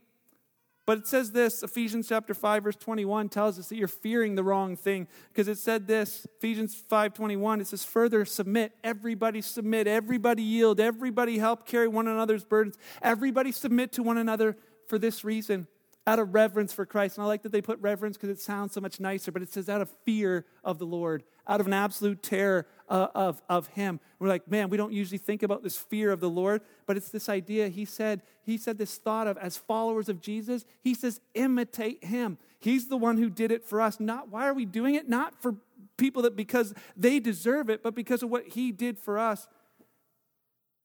but 0.88 0.96
it 0.96 1.07
says 1.07 1.33
this, 1.33 1.62
Ephesians 1.62 2.09
chapter 2.09 2.33
5 2.33 2.64
verse 2.64 2.77
21 2.77 3.29
tells 3.29 3.59
us 3.59 3.68
that 3.68 3.77
you're 3.77 3.87
fearing 3.87 4.37
the 4.37 4.42
wrong 4.42 4.74
thing 4.74 5.07
because 5.31 5.46
it 5.46 5.59
said 5.59 5.87
this, 5.87 6.27
Ephesians 6.38 6.83
5:21 6.90 7.61
it 7.61 7.66
says 7.66 7.85
further 7.85 8.24
submit, 8.24 8.72
everybody 8.83 9.42
submit, 9.42 9.87
everybody 9.87 10.42
yield, 10.42 10.81
everybody 10.81 11.37
help 11.37 11.66
carry 11.66 11.88
one 11.88 12.09
another's 12.09 12.42
burdens. 12.42 12.79
Everybody 13.03 13.53
submit 13.53 13.92
to 13.92 14.03
one 14.03 14.16
another 14.16 14.57
for 14.87 14.98
this 14.98 15.24
reason 15.24 15.66
out 16.09 16.18
of 16.18 16.33
reverence 16.33 16.73
for 16.73 16.87
Christ. 16.87 17.18
And 17.18 17.25
I 17.25 17.29
like 17.29 17.42
that 17.42 17.53
they 17.53 17.61
put 17.61 17.79
reverence 17.83 18.16
because 18.16 18.31
it 18.31 18.40
sounds 18.40 18.73
so 18.73 18.81
much 18.81 18.99
nicer, 18.99 19.31
but 19.31 19.42
it 19.42 19.53
says 19.53 19.68
out 19.68 19.83
of 19.83 19.90
fear 20.07 20.47
of 20.64 20.79
the 20.79 20.87
Lord, 20.87 21.23
out 21.47 21.61
of 21.61 21.66
an 21.66 21.75
absolute 21.75 22.23
terror 22.23 22.66
uh, 22.88 23.09
of, 23.14 23.42
of 23.47 23.66
Him. 23.68 24.01
We're 24.18 24.29
like, 24.29 24.51
man, 24.51 24.71
we 24.71 24.79
don't 24.79 24.94
usually 24.94 25.18
think 25.18 25.42
about 25.42 25.62
this 25.62 25.77
fear 25.77 26.11
of 26.11 26.21
the 26.21 26.31
Lord, 26.31 26.62
but 26.87 26.97
it's 26.97 27.11
this 27.11 27.29
idea. 27.29 27.68
He 27.68 27.85
said, 27.85 28.23
He 28.42 28.57
said 28.57 28.79
this 28.79 28.97
thought 28.97 29.27
of 29.27 29.37
as 29.37 29.59
followers 29.59 30.09
of 30.09 30.23
Jesus, 30.23 30.64
He 30.81 30.94
says, 30.94 31.21
imitate 31.35 32.03
Him. 32.03 32.38
He's 32.59 32.88
the 32.88 32.97
one 32.97 33.18
who 33.18 33.29
did 33.29 33.53
it 33.53 33.62
for 33.62 33.83
us. 33.83 34.01
Not 34.01 34.31
why 34.31 34.49
are 34.49 34.55
we 34.55 34.64
doing 34.64 34.94
it? 34.94 35.11
Not 35.11 35.42
for 35.42 35.57
people 35.99 36.23
that 36.23 36.37
because 36.37 36.73
they 36.97 37.21
deserve 37.21 37.68
it, 37.68 37.83
but 37.83 37.94
because 37.94 38.23
of 38.23 38.31
what 38.31 38.49
He 38.49 38.73
did 38.73 38.99
for 38.99 39.18
us 39.18 39.47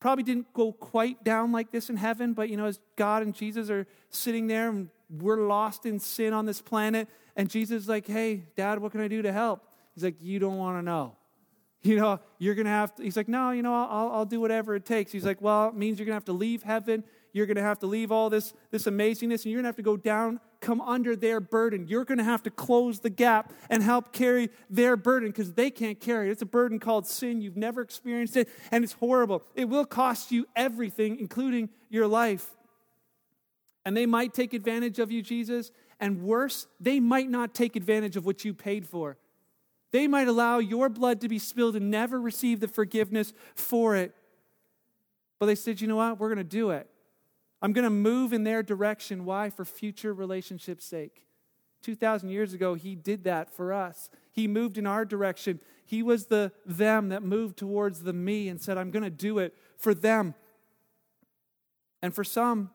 probably 0.04 0.24
didn't 0.24 0.52
go 0.54 0.74
quite 0.74 1.24
down 1.24 1.54
like 1.54 1.72
this 1.72 1.90
in 1.90 1.96
heaven, 1.96 2.34
but 2.34 2.50
you 2.50 2.58
know, 2.58 2.66
as 2.66 2.78
God 2.98 3.24
and 3.24 3.34
Jesus 3.34 3.70
are 3.70 3.88
sitting 4.10 4.48
there 4.48 4.68
and 4.68 4.90
we're 5.10 5.48
lost 5.48 5.86
in 5.86 5.98
sin 5.98 6.34
on 6.34 6.46
this 6.46 6.62
planet. 6.62 7.08
And 7.38 7.50
Jesus 7.50 7.84
is 7.84 7.88
like, 7.88 8.06
hey, 8.06 8.44
dad, 8.58 8.80
what 8.80 8.92
can 8.92 9.00
I 9.00 9.08
do 9.08 9.22
to 9.22 9.32
help? 9.32 9.66
He's 9.96 10.04
like, 10.04 10.22
you 10.22 10.40
don't 10.40 10.58
want 10.58 10.78
to 10.78 10.82
know. 10.82 11.16
You 11.86 11.98
know, 11.98 12.22
you're 12.38 12.56
going 12.56 12.64
to 12.64 12.72
have 12.72 12.96
to, 12.96 13.04
he's 13.04 13.18
like, 13.18 13.28
no, 13.28 13.52
you 13.52 13.62
know, 13.62 13.76
I'll, 13.76 14.10
I'll 14.14 14.26
do 14.26 14.40
whatever 14.40 14.74
it 14.74 14.86
takes. 14.86 15.12
He's 15.12 15.26
like, 15.26 15.42
well, 15.42 15.68
it 15.68 15.76
means 15.76 16.00
you're 16.00 16.06
going 16.06 16.14
to 16.14 16.16
have 16.16 16.26
to 16.26 16.32
leave 16.32 16.64
heaven. 16.64 17.04
You're 17.34 17.46
going 17.46 17.58
to 17.58 17.62
have 17.62 17.80
to 17.80 17.88
leave 17.88 18.10
all 18.10 18.30
this, 18.30 18.54
this 18.72 18.86
amazingness, 18.86 19.44
and 19.44 19.52
you're 19.52 19.58
going 19.62 19.66
to 19.66 19.68
have 19.68 19.76
to 19.76 19.82
go 19.82 19.98
down, 19.98 20.40
come 20.64 20.82
under 20.82 21.16
their 21.16 21.40
burden. 21.40 21.88
You're 21.88 22.06
going 22.06 22.18
to 22.18 22.24
have 22.24 22.42
to 22.44 22.50
close 22.50 23.02
the 23.02 23.10
gap 23.12 23.54
and 23.70 23.84
help 23.84 24.14
carry 24.14 24.50
their 24.70 24.98
burden 24.98 25.30
because 25.30 25.54
they 25.54 25.70
can't 25.70 26.00
carry 26.00 26.30
it. 26.30 26.32
It's 26.32 26.42
a 26.42 26.48
burden 26.48 26.80
called 26.80 27.06
sin. 27.06 27.42
You've 27.42 27.58
never 27.58 27.82
experienced 27.82 28.38
it, 28.38 28.50
and 28.72 28.84
it's 28.84 28.94
horrible. 28.94 29.44
It 29.54 29.66
will 29.66 29.86
cost 29.86 30.32
you 30.32 30.48
everything, 30.56 31.20
including 31.20 31.70
your 31.90 32.08
life. 32.08 32.50
And 33.86 33.96
they 33.96 34.06
might 34.06 34.34
take 34.34 34.54
advantage 34.54 34.98
of 34.98 35.12
you, 35.12 35.22
Jesus. 35.22 35.72
And 36.00 36.24
worse, 36.24 36.68
they 36.80 37.00
might 37.00 37.30
not 37.30 37.54
take 37.54 37.76
advantage 37.76 38.16
of 38.16 38.26
what 38.26 38.44
you 38.44 38.54
paid 38.54 38.88
for. 38.88 39.18
They 39.92 40.08
might 40.08 40.28
allow 40.28 40.58
your 40.58 40.90
blood 40.90 41.22
to 41.22 41.28
be 41.28 41.38
spilled 41.38 41.76
and 41.76 41.92
never 41.92 42.20
receive 42.20 42.62
the 42.62 42.68
forgiveness 42.68 43.34
for 43.54 43.96
it. 43.96 44.16
But 45.40 45.48
they 45.48 45.56
said, 45.56 45.82
you 45.82 45.88
know 45.88 45.98
what? 45.98 46.20
We're 46.20 46.30
going 46.30 46.38
to 46.38 46.44
do 46.44 46.72
it. 46.72 46.90
I'm 47.64 47.72
going 47.72 47.86
to 47.86 47.90
move 47.90 48.34
in 48.34 48.44
their 48.44 48.62
direction. 48.62 49.24
Why? 49.24 49.50
For 49.50 49.64
future 49.64 50.14
relationships' 50.14 50.86
sake. 50.86 51.26
2,000 51.82 52.30
years 52.30 52.54
ago, 52.54 52.74
he 52.76 52.94
did 52.94 53.24
that 53.24 53.54
for 53.54 53.72
us. 53.72 54.10
He 54.32 54.48
moved 54.48 54.78
in 54.78 54.86
our 54.86 55.06
direction. 55.06 55.62
He 55.86 56.04
was 56.04 56.26
the 56.26 56.52
them 56.66 57.10
that 57.10 57.24
moved 57.24 57.58
towards 57.58 58.04
the 58.04 58.14
me 58.14 58.50
and 58.50 58.60
said, 58.62 58.78
I'm 58.78 58.92
going 58.92 59.04
to 59.04 59.10
do 59.10 59.40
it 59.40 59.56
for 59.78 59.94
them. 59.94 60.36
And 62.02 62.14
for 62.14 62.26
some, 62.26 62.70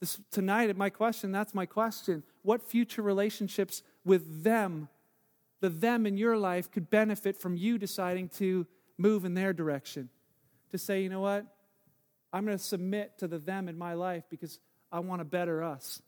this, 0.00 0.18
tonight, 0.32 0.76
my 0.76 0.90
question, 0.90 1.30
that's 1.30 1.54
my 1.54 1.64
question. 1.64 2.24
What 2.42 2.60
future 2.60 3.02
relationships 3.02 3.82
with 4.04 4.42
them, 4.42 4.88
the 5.60 5.68
them 5.68 6.06
in 6.06 6.16
your 6.16 6.36
life, 6.36 6.70
could 6.70 6.90
benefit 6.90 7.40
from 7.40 7.56
you 7.56 7.78
deciding 7.78 8.30
to 8.30 8.66
move 8.98 9.24
in 9.24 9.34
their 9.34 9.52
direction? 9.52 10.08
To 10.72 10.78
say, 10.78 11.02
you 11.02 11.08
know 11.08 11.20
what? 11.20 11.46
I'm 12.32 12.44
going 12.44 12.56
to 12.56 12.62
submit 12.62 13.18
to 13.18 13.28
the 13.28 13.38
them 13.38 13.68
in 13.68 13.76
my 13.76 13.94
life 13.94 14.24
because 14.30 14.58
I 14.90 15.00
want 15.00 15.20
to 15.20 15.24
better 15.24 15.62
us. 15.62 16.00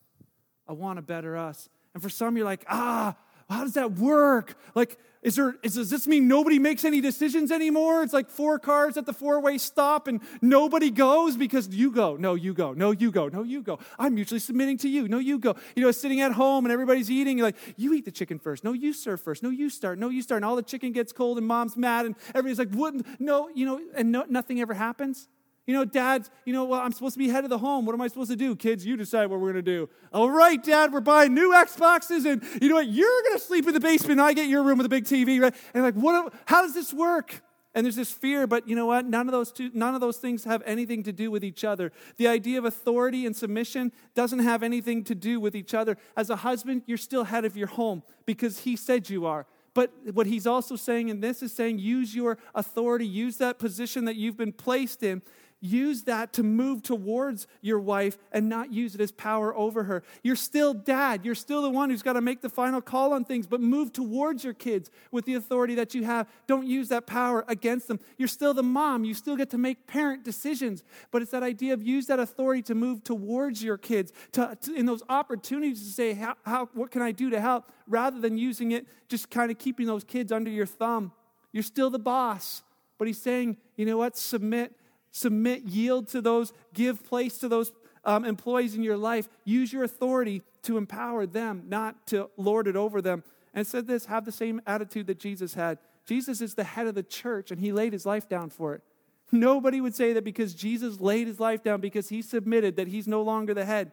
I 0.67 0.73
want 0.73 0.97
to 0.99 1.03
better 1.03 1.37
us. 1.37 1.69
And 1.93 2.03
for 2.03 2.09
some, 2.09 2.37
you're 2.37 2.47
like, 2.47 2.65
ah, 2.69 3.15
how 3.49 3.63
does 3.63 3.75
that 3.75 3.93
work? 3.93 4.57
Like, 4.75 4.99
is 5.23 5.37
there, 5.37 5.55
is, 5.63 5.75
does 5.75 5.91
this 5.91 6.07
mean 6.07 6.29
nobody 6.29 6.59
makes 6.59 6.85
any 6.85 7.01
decisions 7.01 7.51
anymore? 7.51 8.03
It's 8.03 8.13
like 8.13 8.29
four 8.29 8.59
cars 8.59 8.97
at 8.97 9.07
the 9.07 9.13
four 9.13 9.41
way 9.41 9.57
stop 9.59 10.07
and 10.07 10.21
nobody 10.43 10.91
goes 10.91 11.37
because 11.37 11.69
you 11.69 11.91
go. 11.91 12.17
No, 12.17 12.35
you 12.35 12.53
go. 12.53 12.73
No, 12.73 12.91
you 12.91 13.11
go. 13.11 13.29
No, 13.29 13.43
you 13.43 13.63
go. 13.63 13.79
I'm 13.99 14.15
mutually 14.15 14.41
submitting 14.41 14.77
to 14.79 14.89
you. 14.89 15.09
No, 15.09 15.19
you 15.19 15.39
go. 15.39 15.57
You 15.77 15.83
know, 15.83 15.91
sitting 15.93 16.21
at 16.21 16.33
home 16.33 16.67
and 16.67 16.73
everybody's 16.73 17.11
eating. 17.11 17.39
You're 17.39 17.49
like, 17.49 17.57
you 17.77 17.95
eat 17.95 18.05
the 18.05 18.11
chicken 18.11 18.39
first. 18.39 18.65
No, 18.65 18.73
you 18.73 18.93
serve 18.93 19.21
first. 19.21 19.43
No, 19.43 19.51
you 19.51 19.71
start. 19.71 19.99
No, 19.99 20.11
you 20.11 20.21
start. 20.21 20.39
And 20.39 20.45
all 20.45 20.57
the 20.57 20.63
chicken 20.63 20.93
gets 20.93 21.13
cold 21.13 21.39
and 21.39 21.47
mom's 21.47 21.77
mad 21.77 22.05
and 22.05 22.17
everybody's 22.35 22.59
like, 22.59 22.75
what? 22.75 22.95
No, 23.19 23.49
you 23.49 23.65
know, 23.65 23.81
and 23.95 24.13
no, 24.13 24.25
nothing 24.29 24.61
ever 24.61 24.75
happens. 24.75 25.29
You 25.67 25.75
know, 25.75 25.85
dads, 25.85 26.31
you 26.45 26.53
know, 26.53 26.65
well, 26.65 26.81
I'm 26.81 26.93
supposed 26.93 27.15
to 27.15 27.19
be 27.19 27.29
head 27.29 27.45
of 27.45 27.51
the 27.51 27.59
home. 27.59 27.87
What 27.87 27.95
am 27.95 28.01
I 28.03 28.09
supposed 28.09 28.31
to 28.31 28.37
do? 28.37 28.55
Kids, 28.55 28.85
you 28.85 28.97
decide 28.97 29.27
what 29.27 29.41
we're 29.41 29.53
going 29.53 29.65
to 29.65 29.71
do. 29.71 29.89
All 30.13 30.31
right, 30.31 30.63
dad, 30.63 30.93
we're 30.93 31.01
buying 31.01 31.33
new 31.33 31.53
Xboxes, 31.53 32.31
and 32.31 32.43
you 32.61 32.69
know 32.69 32.75
what? 32.75 32.89
You're 32.89 33.23
going 33.23 33.39
to 33.39 33.45
sleep 33.45 33.67
in 33.67 33.73
the 33.73 33.81
basement, 33.81 34.21
I 34.21 34.35
get 34.35 34.49
your 34.49 34.63
room 34.63 34.77
with 34.77 34.87
a 34.87 34.91
big 34.91 35.05
TV, 35.05 35.41
right? 35.41 35.55
And 35.73 35.83
like, 35.83 35.95
what, 35.95 36.35
how 36.45 36.63
does 36.63 36.75
this 36.75 36.93
work? 36.93 37.43
And 37.75 37.85
there's 37.85 37.97
this 37.97 38.13
fear, 38.13 38.47
but 38.47 38.69
you 38.69 38.77
know 38.77 38.87
what? 38.87 39.07
None 39.07 39.27
of 39.27 39.33
those 39.33 39.51
two, 39.51 39.71
none 39.75 39.95
of 39.97 40.01
those 40.01 40.19
things 40.19 40.45
have 40.45 40.63
anything 40.65 41.03
to 41.05 41.13
do 41.13 41.31
with 41.31 41.43
each 41.43 41.65
other. 41.65 41.91
The 42.19 42.29
idea 42.29 42.59
of 42.59 42.65
authority 42.65 43.27
and 43.27 43.35
submission 43.35 43.91
doesn't 44.15 44.39
have 44.41 44.63
anything 44.63 45.03
to 45.05 45.15
do 45.15 45.41
with 45.41 45.57
each 45.57 45.75
other. 45.75 45.97
As 46.17 46.31
a 46.31 46.37
husband, 46.37 46.83
you're 46.87 46.99
still 46.99 47.25
head 47.25 47.45
of 47.45 47.57
your 47.57 47.67
home 47.67 48.05
because 48.27 48.61
he 48.61 48.77
said 48.77 49.11
you 49.11 49.27
are. 49.27 49.47
But 49.75 49.93
what 50.13 50.29
he's 50.29 50.47
also 50.47 50.77
saying 50.77 51.09
in 51.09 51.21
this 51.21 51.43
is 51.43 51.53
saying 51.53 51.81
use 51.81 52.15
your 52.15 52.39
authority, 52.55 53.07
use 53.09 53.39
that 53.39 53.59
position 53.59 54.05
that 54.05 54.15
you've 54.15 54.37
been 54.37 54.53
placed 54.53 55.03
in 55.03 55.21
use 55.65 56.03
that 56.03 56.33
to 56.35 56.43
move 56.43 56.83
towards 56.83 57.47
your 57.63 57.81
wife 57.81 58.19
and 58.31 58.49
not 58.49 58.73
use 58.73 58.95
it 58.95 59.01
as 59.01 59.11
power 59.11 59.57
over 59.57 59.85
her. 59.85 60.03
You're 60.23 60.37
still 60.37 60.75
dad. 60.75 61.25
You're 61.25 61.35
still 61.35 61.63
the 61.63 61.71
one 61.71 61.89
who's 61.89 62.03
got 62.03 62.13
to 62.13 62.21
make 62.21 62.43
the 62.43 62.51
final 62.51 62.83
call 62.83 63.15
on 63.15 63.25
things, 63.25 63.47
but 63.47 63.61
move 63.61 63.93
towards 63.93 64.45
your 64.45 64.53
kids 64.53 64.91
with 65.11 65.25
the 65.25 65.35
authority 65.35 65.75
that 65.77 65.95
you 65.95 66.05
have. 66.05 66.29
Don't 66.47 66.67
use 66.67 66.89
that 66.91 67.07
power 67.07 67.45
against 67.49 67.89
them. 67.89 67.99
You're 68.19 68.29
still 68.29 68.53
the 68.53 68.63
mom. 68.63 69.05
You 69.05 69.15
still 69.15 69.37
get 69.37 69.51
to 69.51 69.59
make 69.59 69.87
parent 69.87 70.23
decisions, 70.23 70.85
but 71.11 71.23
it's 71.23 71.31
that 71.31 71.43
idea 71.43 71.73
of 71.73 71.83
use 71.83 72.07
that 72.07 72.19
authority 72.19 72.63
to 72.63 72.75
move 72.75 73.03
towards 73.03 73.63
your 73.63 73.79
kids, 73.79 74.13
to, 74.33 74.57
to 74.61 74.75
in 74.75 74.85
those 74.85 75.03
opportunities 75.09 75.81
to 75.81 75.91
say, 75.91 76.13
how, 76.13 76.35
how, 76.45 76.69
what 76.75 76.91
can 76.91 77.01
I 77.01 77.13
do 77.13 77.31
to 77.31 77.41
help, 77.41 77.71
rather 77.87 78.21
than 78.21 78.37
using 78.37 78.73
it 78.73 78.87
just 79.09 79.31
kind 79.31 79.51
of 79.51 79.59
keeping 79.59 79.87
those 79.87 80.05
kids 80.05 80.31
under 80.31 80.51
your 80.51 80.67
thumb. 80.67 81.13
You're 81.53 81.63
still 81.63 81.89
the 81.89 81.99
boss. 81.99 82.63
But 82.99 83.09
he's 83.09 83.21
saying, 83.21 83.57
you 83.77 83.87
know 83.87 83.97
what? 83.97 84.17
Submit 84.17 84.73
submit, 85.15 85.63
yield 85.63 86.09
to 86.09 86.21
those, 86.21 86.53
give 86.75 87.03
place 87.05 87.39
to 87.39 87.49
those 87.49 87.73
um, 88.05 88.25
employees 88.25 88.75
in 88.75 88.83
your 88.83 88.97
life. 88.97 89.29
Use 89.45 89.73
your 89.73 89.85
authority 89.85 90.43
to 90.65 90.77
empower 90.77 91.25
them, 91.25 91.63
not 91.69 92.07
to 92.09 92.29
lord 92.37 92.67
it 92.67 92.77
over 92.77 93.01
them. 93.01 93.23
And 93.55 93.65
said 93.65 93.87
this 93.87 94.07
have 94.07 94.25
the 94.25 94.33
same 94.33 94.61
attitude 94.67 95.07
that 95.07 95.21
Jesus 95.21 95.55
had. 95.55 95.79
Jesus 96.05 96.41
is 96.41 96.55
the 96.55 96.65
head 96.65 96.89
of 96.89 96.97
the 96.97 97.03
church, 97.05 97.51
and 97.51 97.61
he 97.61 97.73
laid 97.73 97.93
his 97.93 98.05
life 98.05 98.29
down 98.29 98.51
for 98.51 98.75
it. 98.75 98.83
Nobody 99.31 99.81
would 99.81 99.95
say 99.95 100.13
that 100.13 100.25
because 100.25 100.53
Jesus 100.53 101.01
laid 101.01 101.29
his 101.29 101.41
life 101.41 101.63
down 101.63 101.81
because 101.81 102.09
he 102.09 102.21
submitted, 102.21 102.77
that 102.77 102.89
he's 102.89 103.07
no 103.07 103.23
longer 103.23 103.55
the 103.55 103.65
head. 103.65 103.93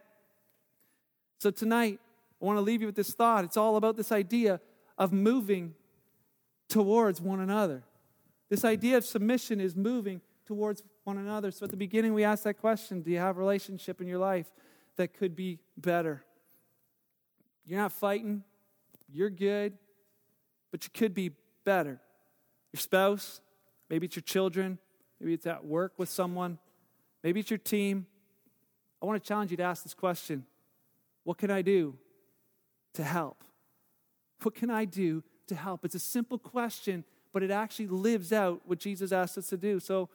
So 1.37 1.51
tonight, 1.51 1.99
I 2.41 2.45
want 2.45 2.57
to 2.57 2.61
leave 2.61 2.81
you 2.81 2.87
with 2.87 2.95
this 2.95 3.13
thought. 3.13 3.45
It's 3.45 3.57
all 3.57 3.75
about 3.75 3.95
this 3.95 4.11
idea 4.11 4.59
of 4.97 5.13
moving 5.13 5.75
towards 6.67 7.21
one 7.21 7.39
another. 7.39 7.83
This 8.49 8.65
idea 8.65 8.97
of 8.97 9.05
submission 9.05 9.61
is 9.61 9.75
moving 9.75 10.21
towards 10.45 10.83
one 11.03 11.17
another. 11.17 11.51
So 11.51 11.65
at 11.65 11.71
the 11.71 11.77
beginning, 11.77 12.13
we 12.13 12.23
asked 12.23 12.43
that 12.43 12.55
question 12.55 13.01
Do 13.01 13.11
you 13.11 13.17
have 13.17 13.37
a 13.37 13.39
relationship 13.39 14.01
in 14.01 14.07
your 14.07 14.19
life 14.19 14.51
that 14.97 15.13
could 15.13 15.35
be 15.35 15.59
better? 15.77 16.23
You're 17.65 17.79
not 17.79 17.91
fighting, 17.91 18.43
you're 19.11 19.29
good, 19.29 19.73
but 20.71 20.83
you 20.83 20.89
could 20.93 21.13
be 21.13 21.31
better. 21.63 21.99
Your 22.73 22.79
spouse, 22.79 23.41
maybe 23.89 24.05
it's 24.07 24.15
your 24.15 24.23
children, 24.23 24.79
maybe 25.19 25.33
it's 25.33 25.45
at 25.45 25.65
work 25.65 25.93
with 25.97 26.09
someone, 26.09 26.57
maybe 27.23 27.39
it's 27.39 27.49
your 27.49 27.59
team. 27.59 28.07
I 29.01 29.05
want 29.05 29.21
to 29.21 29.27
challenge 29.27 29.51
you 29.51 29.57
to 29.57 29.63
ask 29.63 29.83
this 29.83 29.93
question 29.93 30.45
What 31.23 31.37
can 31.37 31.51
I 31.51 31.61
do 31.61 31.95
to 32.93 33.03
help? 33.03 33.43
What 34.41 34.55
can 34.55 34.69
I 34.69 34.85
do 34.85 35.23
to 35.47 35.55
help? 35.55 35.85
It's 35.85 35.95
a 35.95 35.99
simple 35.99 36.39
question, 36.39 37.03
but 37.31 37.43
it 37.43 37.51
actually 37.51 37.87
lives 37.87 38.33
out 38.33 38.61
what 38.65 38.79
Jesus 38.79 39.11
asked 39.11 39.37
us 39.37 39.49
to 39.49 39.57
do. 39.57 39.79
So 39.79 40.09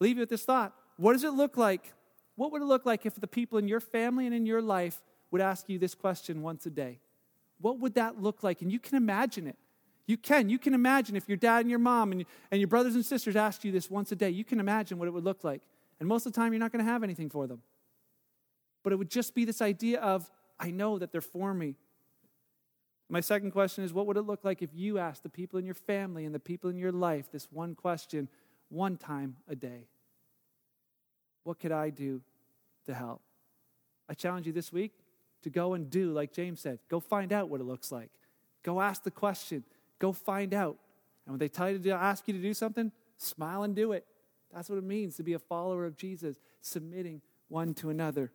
leave 0.00 0.16
you 0.16 0.20
with 0.20 0.30
this 0.30 0.44
thought. 0.44 0.74
What 0.96 1.12
does 1.12 1.24
it 1.24 1.32
look 1.32 1.56
like? 1.56 1.92
What 2.36 2.52
would 2.52 2.62
it 2.62 2.66
look 2.66 2.86
like 2.86 3.06
if 3.06 3.14
the 3.16 3.26
people 3.26 3.58
in 3.58 3.68
your 3.68 3.80
family 3.80 4.26
and 4.26 4.34
in 4.34 4.46
your 4.46 4.62
life 4.62 5.00
would 5.30 5.40
ask 5.40 5.68
you 5.68 5.78
this 5.78 5.94
question 5.94 6.42
once 6.42 6.66
a 6.66 6.70
day? 6.70 7.00
What 7.60 7.80
would 7.80 7.94
that 7.94 8.20
look 8.20 8.42
like? 8.42 8.62
And 8.62 8.70
you 8.70 8.78
can 8.78 8.96
imagine 8.96 9.46
it. 9.46 9.56
You 10.06 10.16
can. 10.16 10.48
You 10.48 10.58
can 10.58 10.72
imagine 10.72 11.16
if 11.16 11.28
your 11.28 11.36
dad 11.36 11.60
and 11.60 11.70
your 11.70 11.78
mom 11.78 12.12
and, 12.12 12.24
and 12.50 12.60
your 12.60 12.68
brothers 12.68 12.94
and 12.94 13.04
sisters 13.04 13.36
asked 13.36 13.64
you 13.64 13.72
this 13.72 13.90
once 13.90 14.10
a 14.12 14.16
day, 14.16 14.30
you 14.30 14.44
can 14.44 14.60
imagine 14.60 14.98
what 14.98 15.08
it 15.08 15.10
would 15.12 15.24
look 15.24 15.44
like. 15.44 15.62
And 16.00 16.08
most 16.08 16.26
of 16.26 16.32
the 16.32 16.40
time, 16.40 16.52
you're 16.52 16.60
not 16.60 16.72
going 16.72 16.84
to 16.84 16.90
have 16.90 17.02
anything 17.02 17.28
for 17.28 17.46
them. 17.46 17.60
But 18.82 18.92
it 18.92 18.96
would 18.96 19.10
just 19.10 19.34
be 19.34 19.44
this 19.44 19.60
idea 19.60 20.00
of, 20.00 20.30
I 20.58 20.70
know 20.70 20.98
that 20.98 21.12
they're 21.12 21.20
for 21.20 21.52
me. 21.52 21.74
My 23.10 23.20
second 23.20 23.52
question 23.52 23.84
is 23.84 23.92
what 23.92 24.06
would 24.06 24.16
it 24.16 24.22
look 24.22 24.44
like 24.44 24.62
if 24.62 24.70
you 24.74 24.98
asked 24.98 25.22
the 25.22 25.28
people 25.28 25.58
in 25.58 25.64
your 25.64 25.74
family 25.74 26.24
and 26.24 26.34
the 26.34 26.40
people 26.40 26.68
in 26.68 26.76
your 26.76 26.92
life 26.92 27.32
this 27.32 27.48
one 27.50 27.74
question 27.74 28.28
one 28.68 28.96
time 28.96 29.36
a 29.48 29.56
day? 29.56 29.88
What 31.44 31.58
could 31.58 31.72
I 31.72 31.90
do 31.90 32.20
to 32.86 32.94
help? 32.94 33.22
I 34.08 34.14
challenge 34.14 34.46
you 34.46 34.52
this 34.52 34.72
week 34.72 34.92
to 35.42 35.50
go 35.50 35.74
and 35.74 35.88
do, 35.88 36.12
like 36.12 36.32
James 36.32 36.60
said, 36.60 36.78
go 36.88 37.00
find 37.00 37.32
out 37.32 37.48
what 37.48 37.60
it 37.60 37.64
looks 37.64 37.92
like. 37.92 38.10
Go 38.62 38.80
ask 38.80 39.02
the 39.02 39.10
question. 39.10 39.64
Go 39.98 40.12
find 40.12 40.52
out. 40.52 40.76
And 41.26 41.32
when 41.32 41.38
they 41.38 41.48
tell 41.48 41.70
you 41.70 41.78
to 41.78 41.90
ask 41.90 42.26
you 42.26 42.34
to 42.34 42.40
do 42.40 42.54
something, 42.54 42.90
smile 43.16 43.62
and 43.62 43.74
do 43.74 43.92
it. 43.92 44.04
That's 44.52 44.68
what 44.68 44.78
it 44.78 44.84
means 44.84 45.16
to 45.16 45.22
be 45.22 45.34
a 45.34 45.38
follower 45.38 45.84
of 45.84 45.96
Jesus, 45.96 46.38
submitting 46.60 47.20
one 47.48 47.74
to 47.74 47.90
another. 47.90 48.32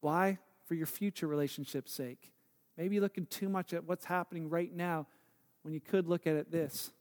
Why? 0.00 0.38
For 0.66 0.74
your 0.74 0.86
future 0.86 1.26
relationship's 1.26 1.92
sake. 1.92 2.32
Maybe 2.76 2.94
you're 2.96 3.02
looking 3.02 3.26
too 3.26 3.48
much 3.48 3.72
at 3.72 3.84
what's 3.84 4.04
happening 4.04 4.48
right 4.48 4.74
now 4.74 5.06
when 5.62 5.74
you 5.74 5.80
could 5.80 6.08
look 6.08 6.26
at 6.26 6.36
it 6.36 6.50
this 6.50 6.92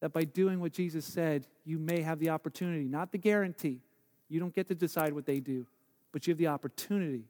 that 0.00 0.12
by 0.12 0.24
doing 0.24 0.60
what 0.60 0.72
Jesus 0.72 1.04
said, 1.04 1.46
you 1.64 1.78
may 1.78 2.00
have 2.00 2.18
the 2.18 2.30
opportunity, 2.30 2.84
not 2.84 3.12
the 3.12 3.18
guarantee. 3.18 3.80
You 4.28 4.40
don't 4.40 4.54
get 4.54 4.68
to 4.68 4.74
decide 4.74 5.12
what 5.12 5.26
they 5.26 5.40
do, 5.40 5.66
but 6.12 6.26
you 6.26 6.32
have 6.32 6.38
the 6.38 6.46
opportunity 6.46 7.24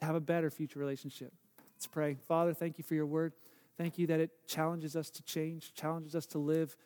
to 0.00 0.06
have 0.06 0.14
a 0.14 0.20
better 0.20 0.50
future 0.50 0.78
relationship. 0.78 1.32
Let's 1.74 1.86
pray. 1.86 2.16
Father, 2.28 2.54
thank 2.54 2.78
you 2.78 2.84
for 2.84 2.94
your 2.94 3.06
word. 3.06 3.32
Thank 3.76 3.98
you 3.98 4.06
that 4.08 4.20
it 4.20 4.30
challenges 4.46 4.94
us 4.94 5.10
to 5.10 5.22
change, 5.22 5.74
challenges 5.74 6.14
us 6.14 6.26
to 6.26 6.38
live, 6.38 6.76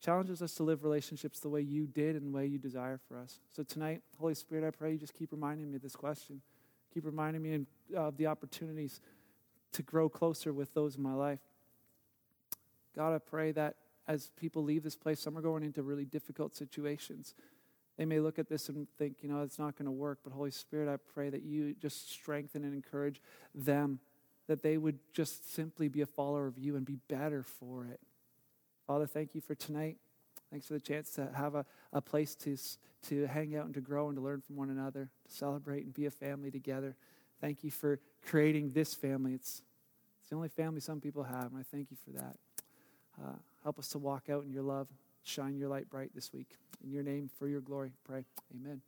challenges 0.00 0.40
us 0.40 0.54
to 0.54 0.62
live 0.62 0.84
relationships 0.84 1.40
the 1.40 1.48
way 1.48 1.60
you 1.60 1.86
did 1.86 2.14
and 2.14 2.32
the 2.32 2.36
way 2.36 2.46
you 2.46 2.58
desire 2.58 3.00
for 3.08 3.18
us. 3.18 3.40
So 3.54 3.64
tonight, 3.64 4.00
Holy 4.18 4.34
Spirit, 4.34 4.66
I 4.66 4.70
pray 4.70 4.92
you 4.92 4.98
just 4.98 5.14
keep 5.14 5.32
reminding 5.32 5.68
me 5.68 5.76
of 5.76 5.82
this 5.82 5.96
question. 5.96 6.40
Keep 6.94 7.04
reminding 7.04 7.42
me 7.42 7.66
of 7.96 8.16
the 8.16 8.28
opportunities 8.28 9.00
to 9.72 9.82
grow 9.82 10.08
closer 10.08 10.52
with 10.52 10.72
those 10.72 10.96
in 10.96 11.02
my 11.02 11.12
life. 11.12 11.40
God, 12.96 13.14
I 13.14 13.18
pray 13.18 13.52
that 13.52 13.74
as 14.08 14.30
people 14.36 14.64
leave 14.64 14.82
this 14.82 14.96
place, 14.96 15.20
some 15.20 15.36
are 15.36 15.42
going 15.42 15.62
into 15.62 15.82
really 15.82 16.06
difficult 16.06 16.56
situations. 16.56 17.34
They 17.98 18.06
may 18.06 18.20
look 18.20 18.38
at 18.38 18.48
this 18.48 18.68
and 18.68 18.86
think, 18.96 19.18
you 19.22 19.28
know, 19.28 19.42
it's 19.42 19.58
not 19.58 19.76
going 19.76 19.86
to 19.86 19.92
work. 19.92 20.20
But 20.24 20.32
Holy 20.32 20.50
Spirit, 20.50 20.88
I 20.88 20.96
pray 21.12 21.28
that 21.28 21.42
you 21.42 21.74
just 21.74 22.10
strengthen 22.10 22.64
and 22.64 22.72
encourage 22.72 23.20
them, 23.54 24.00
that 24.46 24.62
they 24.62 24.78
would 24.78 24.98
just 25.12 25.52
simply 25.52 25.88
be 25.88 26.00
a 26.00 26.06
follower 26.06 26.46
of 26.46 26.58
you 26.58 26.74
and 26.76 26.86
be 26.86 26.98
better 27.08 27.42
for 27.42 27.86
it. 27.86 28.00
Father, 28.86 29.06
thank 29.06 29.34
you 29.34 29.42
for 29.42 29.54
tonight. 29.54 29.98
Thanks 30.50 30.66
for 30.66 30.72
the 30.72 30.80
chance 30.80 31.10
to 31.10 31.28
have 31.36 31.54
a, 31.54 31.66
a 31.92 32.00
place 32.00 32.34
to, 32.36 32.56
to 33.08 33.26
hang 33.26 33.54
out 33.54 33.66
and 33.66 33.74
to 33.74 33.82
grow 33.82 34.08
and 34.08 34.16
to 34.16 34.22
learn 34.22 34.40
from 34.40 34.56
one 34.56 34.70
another, 34.70 35.10
to 35.26 35.32
celebrate 35.36 35.84
and 35.84 35.92
be 35.92 36.06
a 36.06 36.10
family 36.10 36.50
together. 36.50 36.96
Thank 37.40 37.62
you 37.62 37.70
for 37.70 38.00
creating 38.24 38.70
this 38.70 38.94
family. 38.94 39.34
It's, 39.34 39.60
it's 40.20 40.30
the 40.30 40.36
only 40.36 40.48
family 40.48 40.80
some 40.80 41.00
people 41.00 41.24
have, 41.24 41.52
and 41.52 41.58
I 41.58 41.64
thank 41.70 41.90
you 41.90 41.98
for 42.02 42.18
that. 42.18 42.36
Uh, 43.22 43.36
help 43.62 43.78
us 43.78 43.88
to 43.88 43.98
walk 43.98 44.28
out 44.30 44.44
in 44.44 44.52
your 44.52 44.62
love, 44.62 44.88
shine 45.22 45.56
your 45.56 45.68
light 45.68 45.88
bright 45.90 46.10
this 46.14 46.32
week. 46.32 46.56
In 46.84 46.92
your 46.92 47.02
name, 47.02 47.28
for 47.38 47.48
your 47.48 47.60
glory, 47.60 47.92
pray. 48.04 48.24
Amen. 48.54 48.80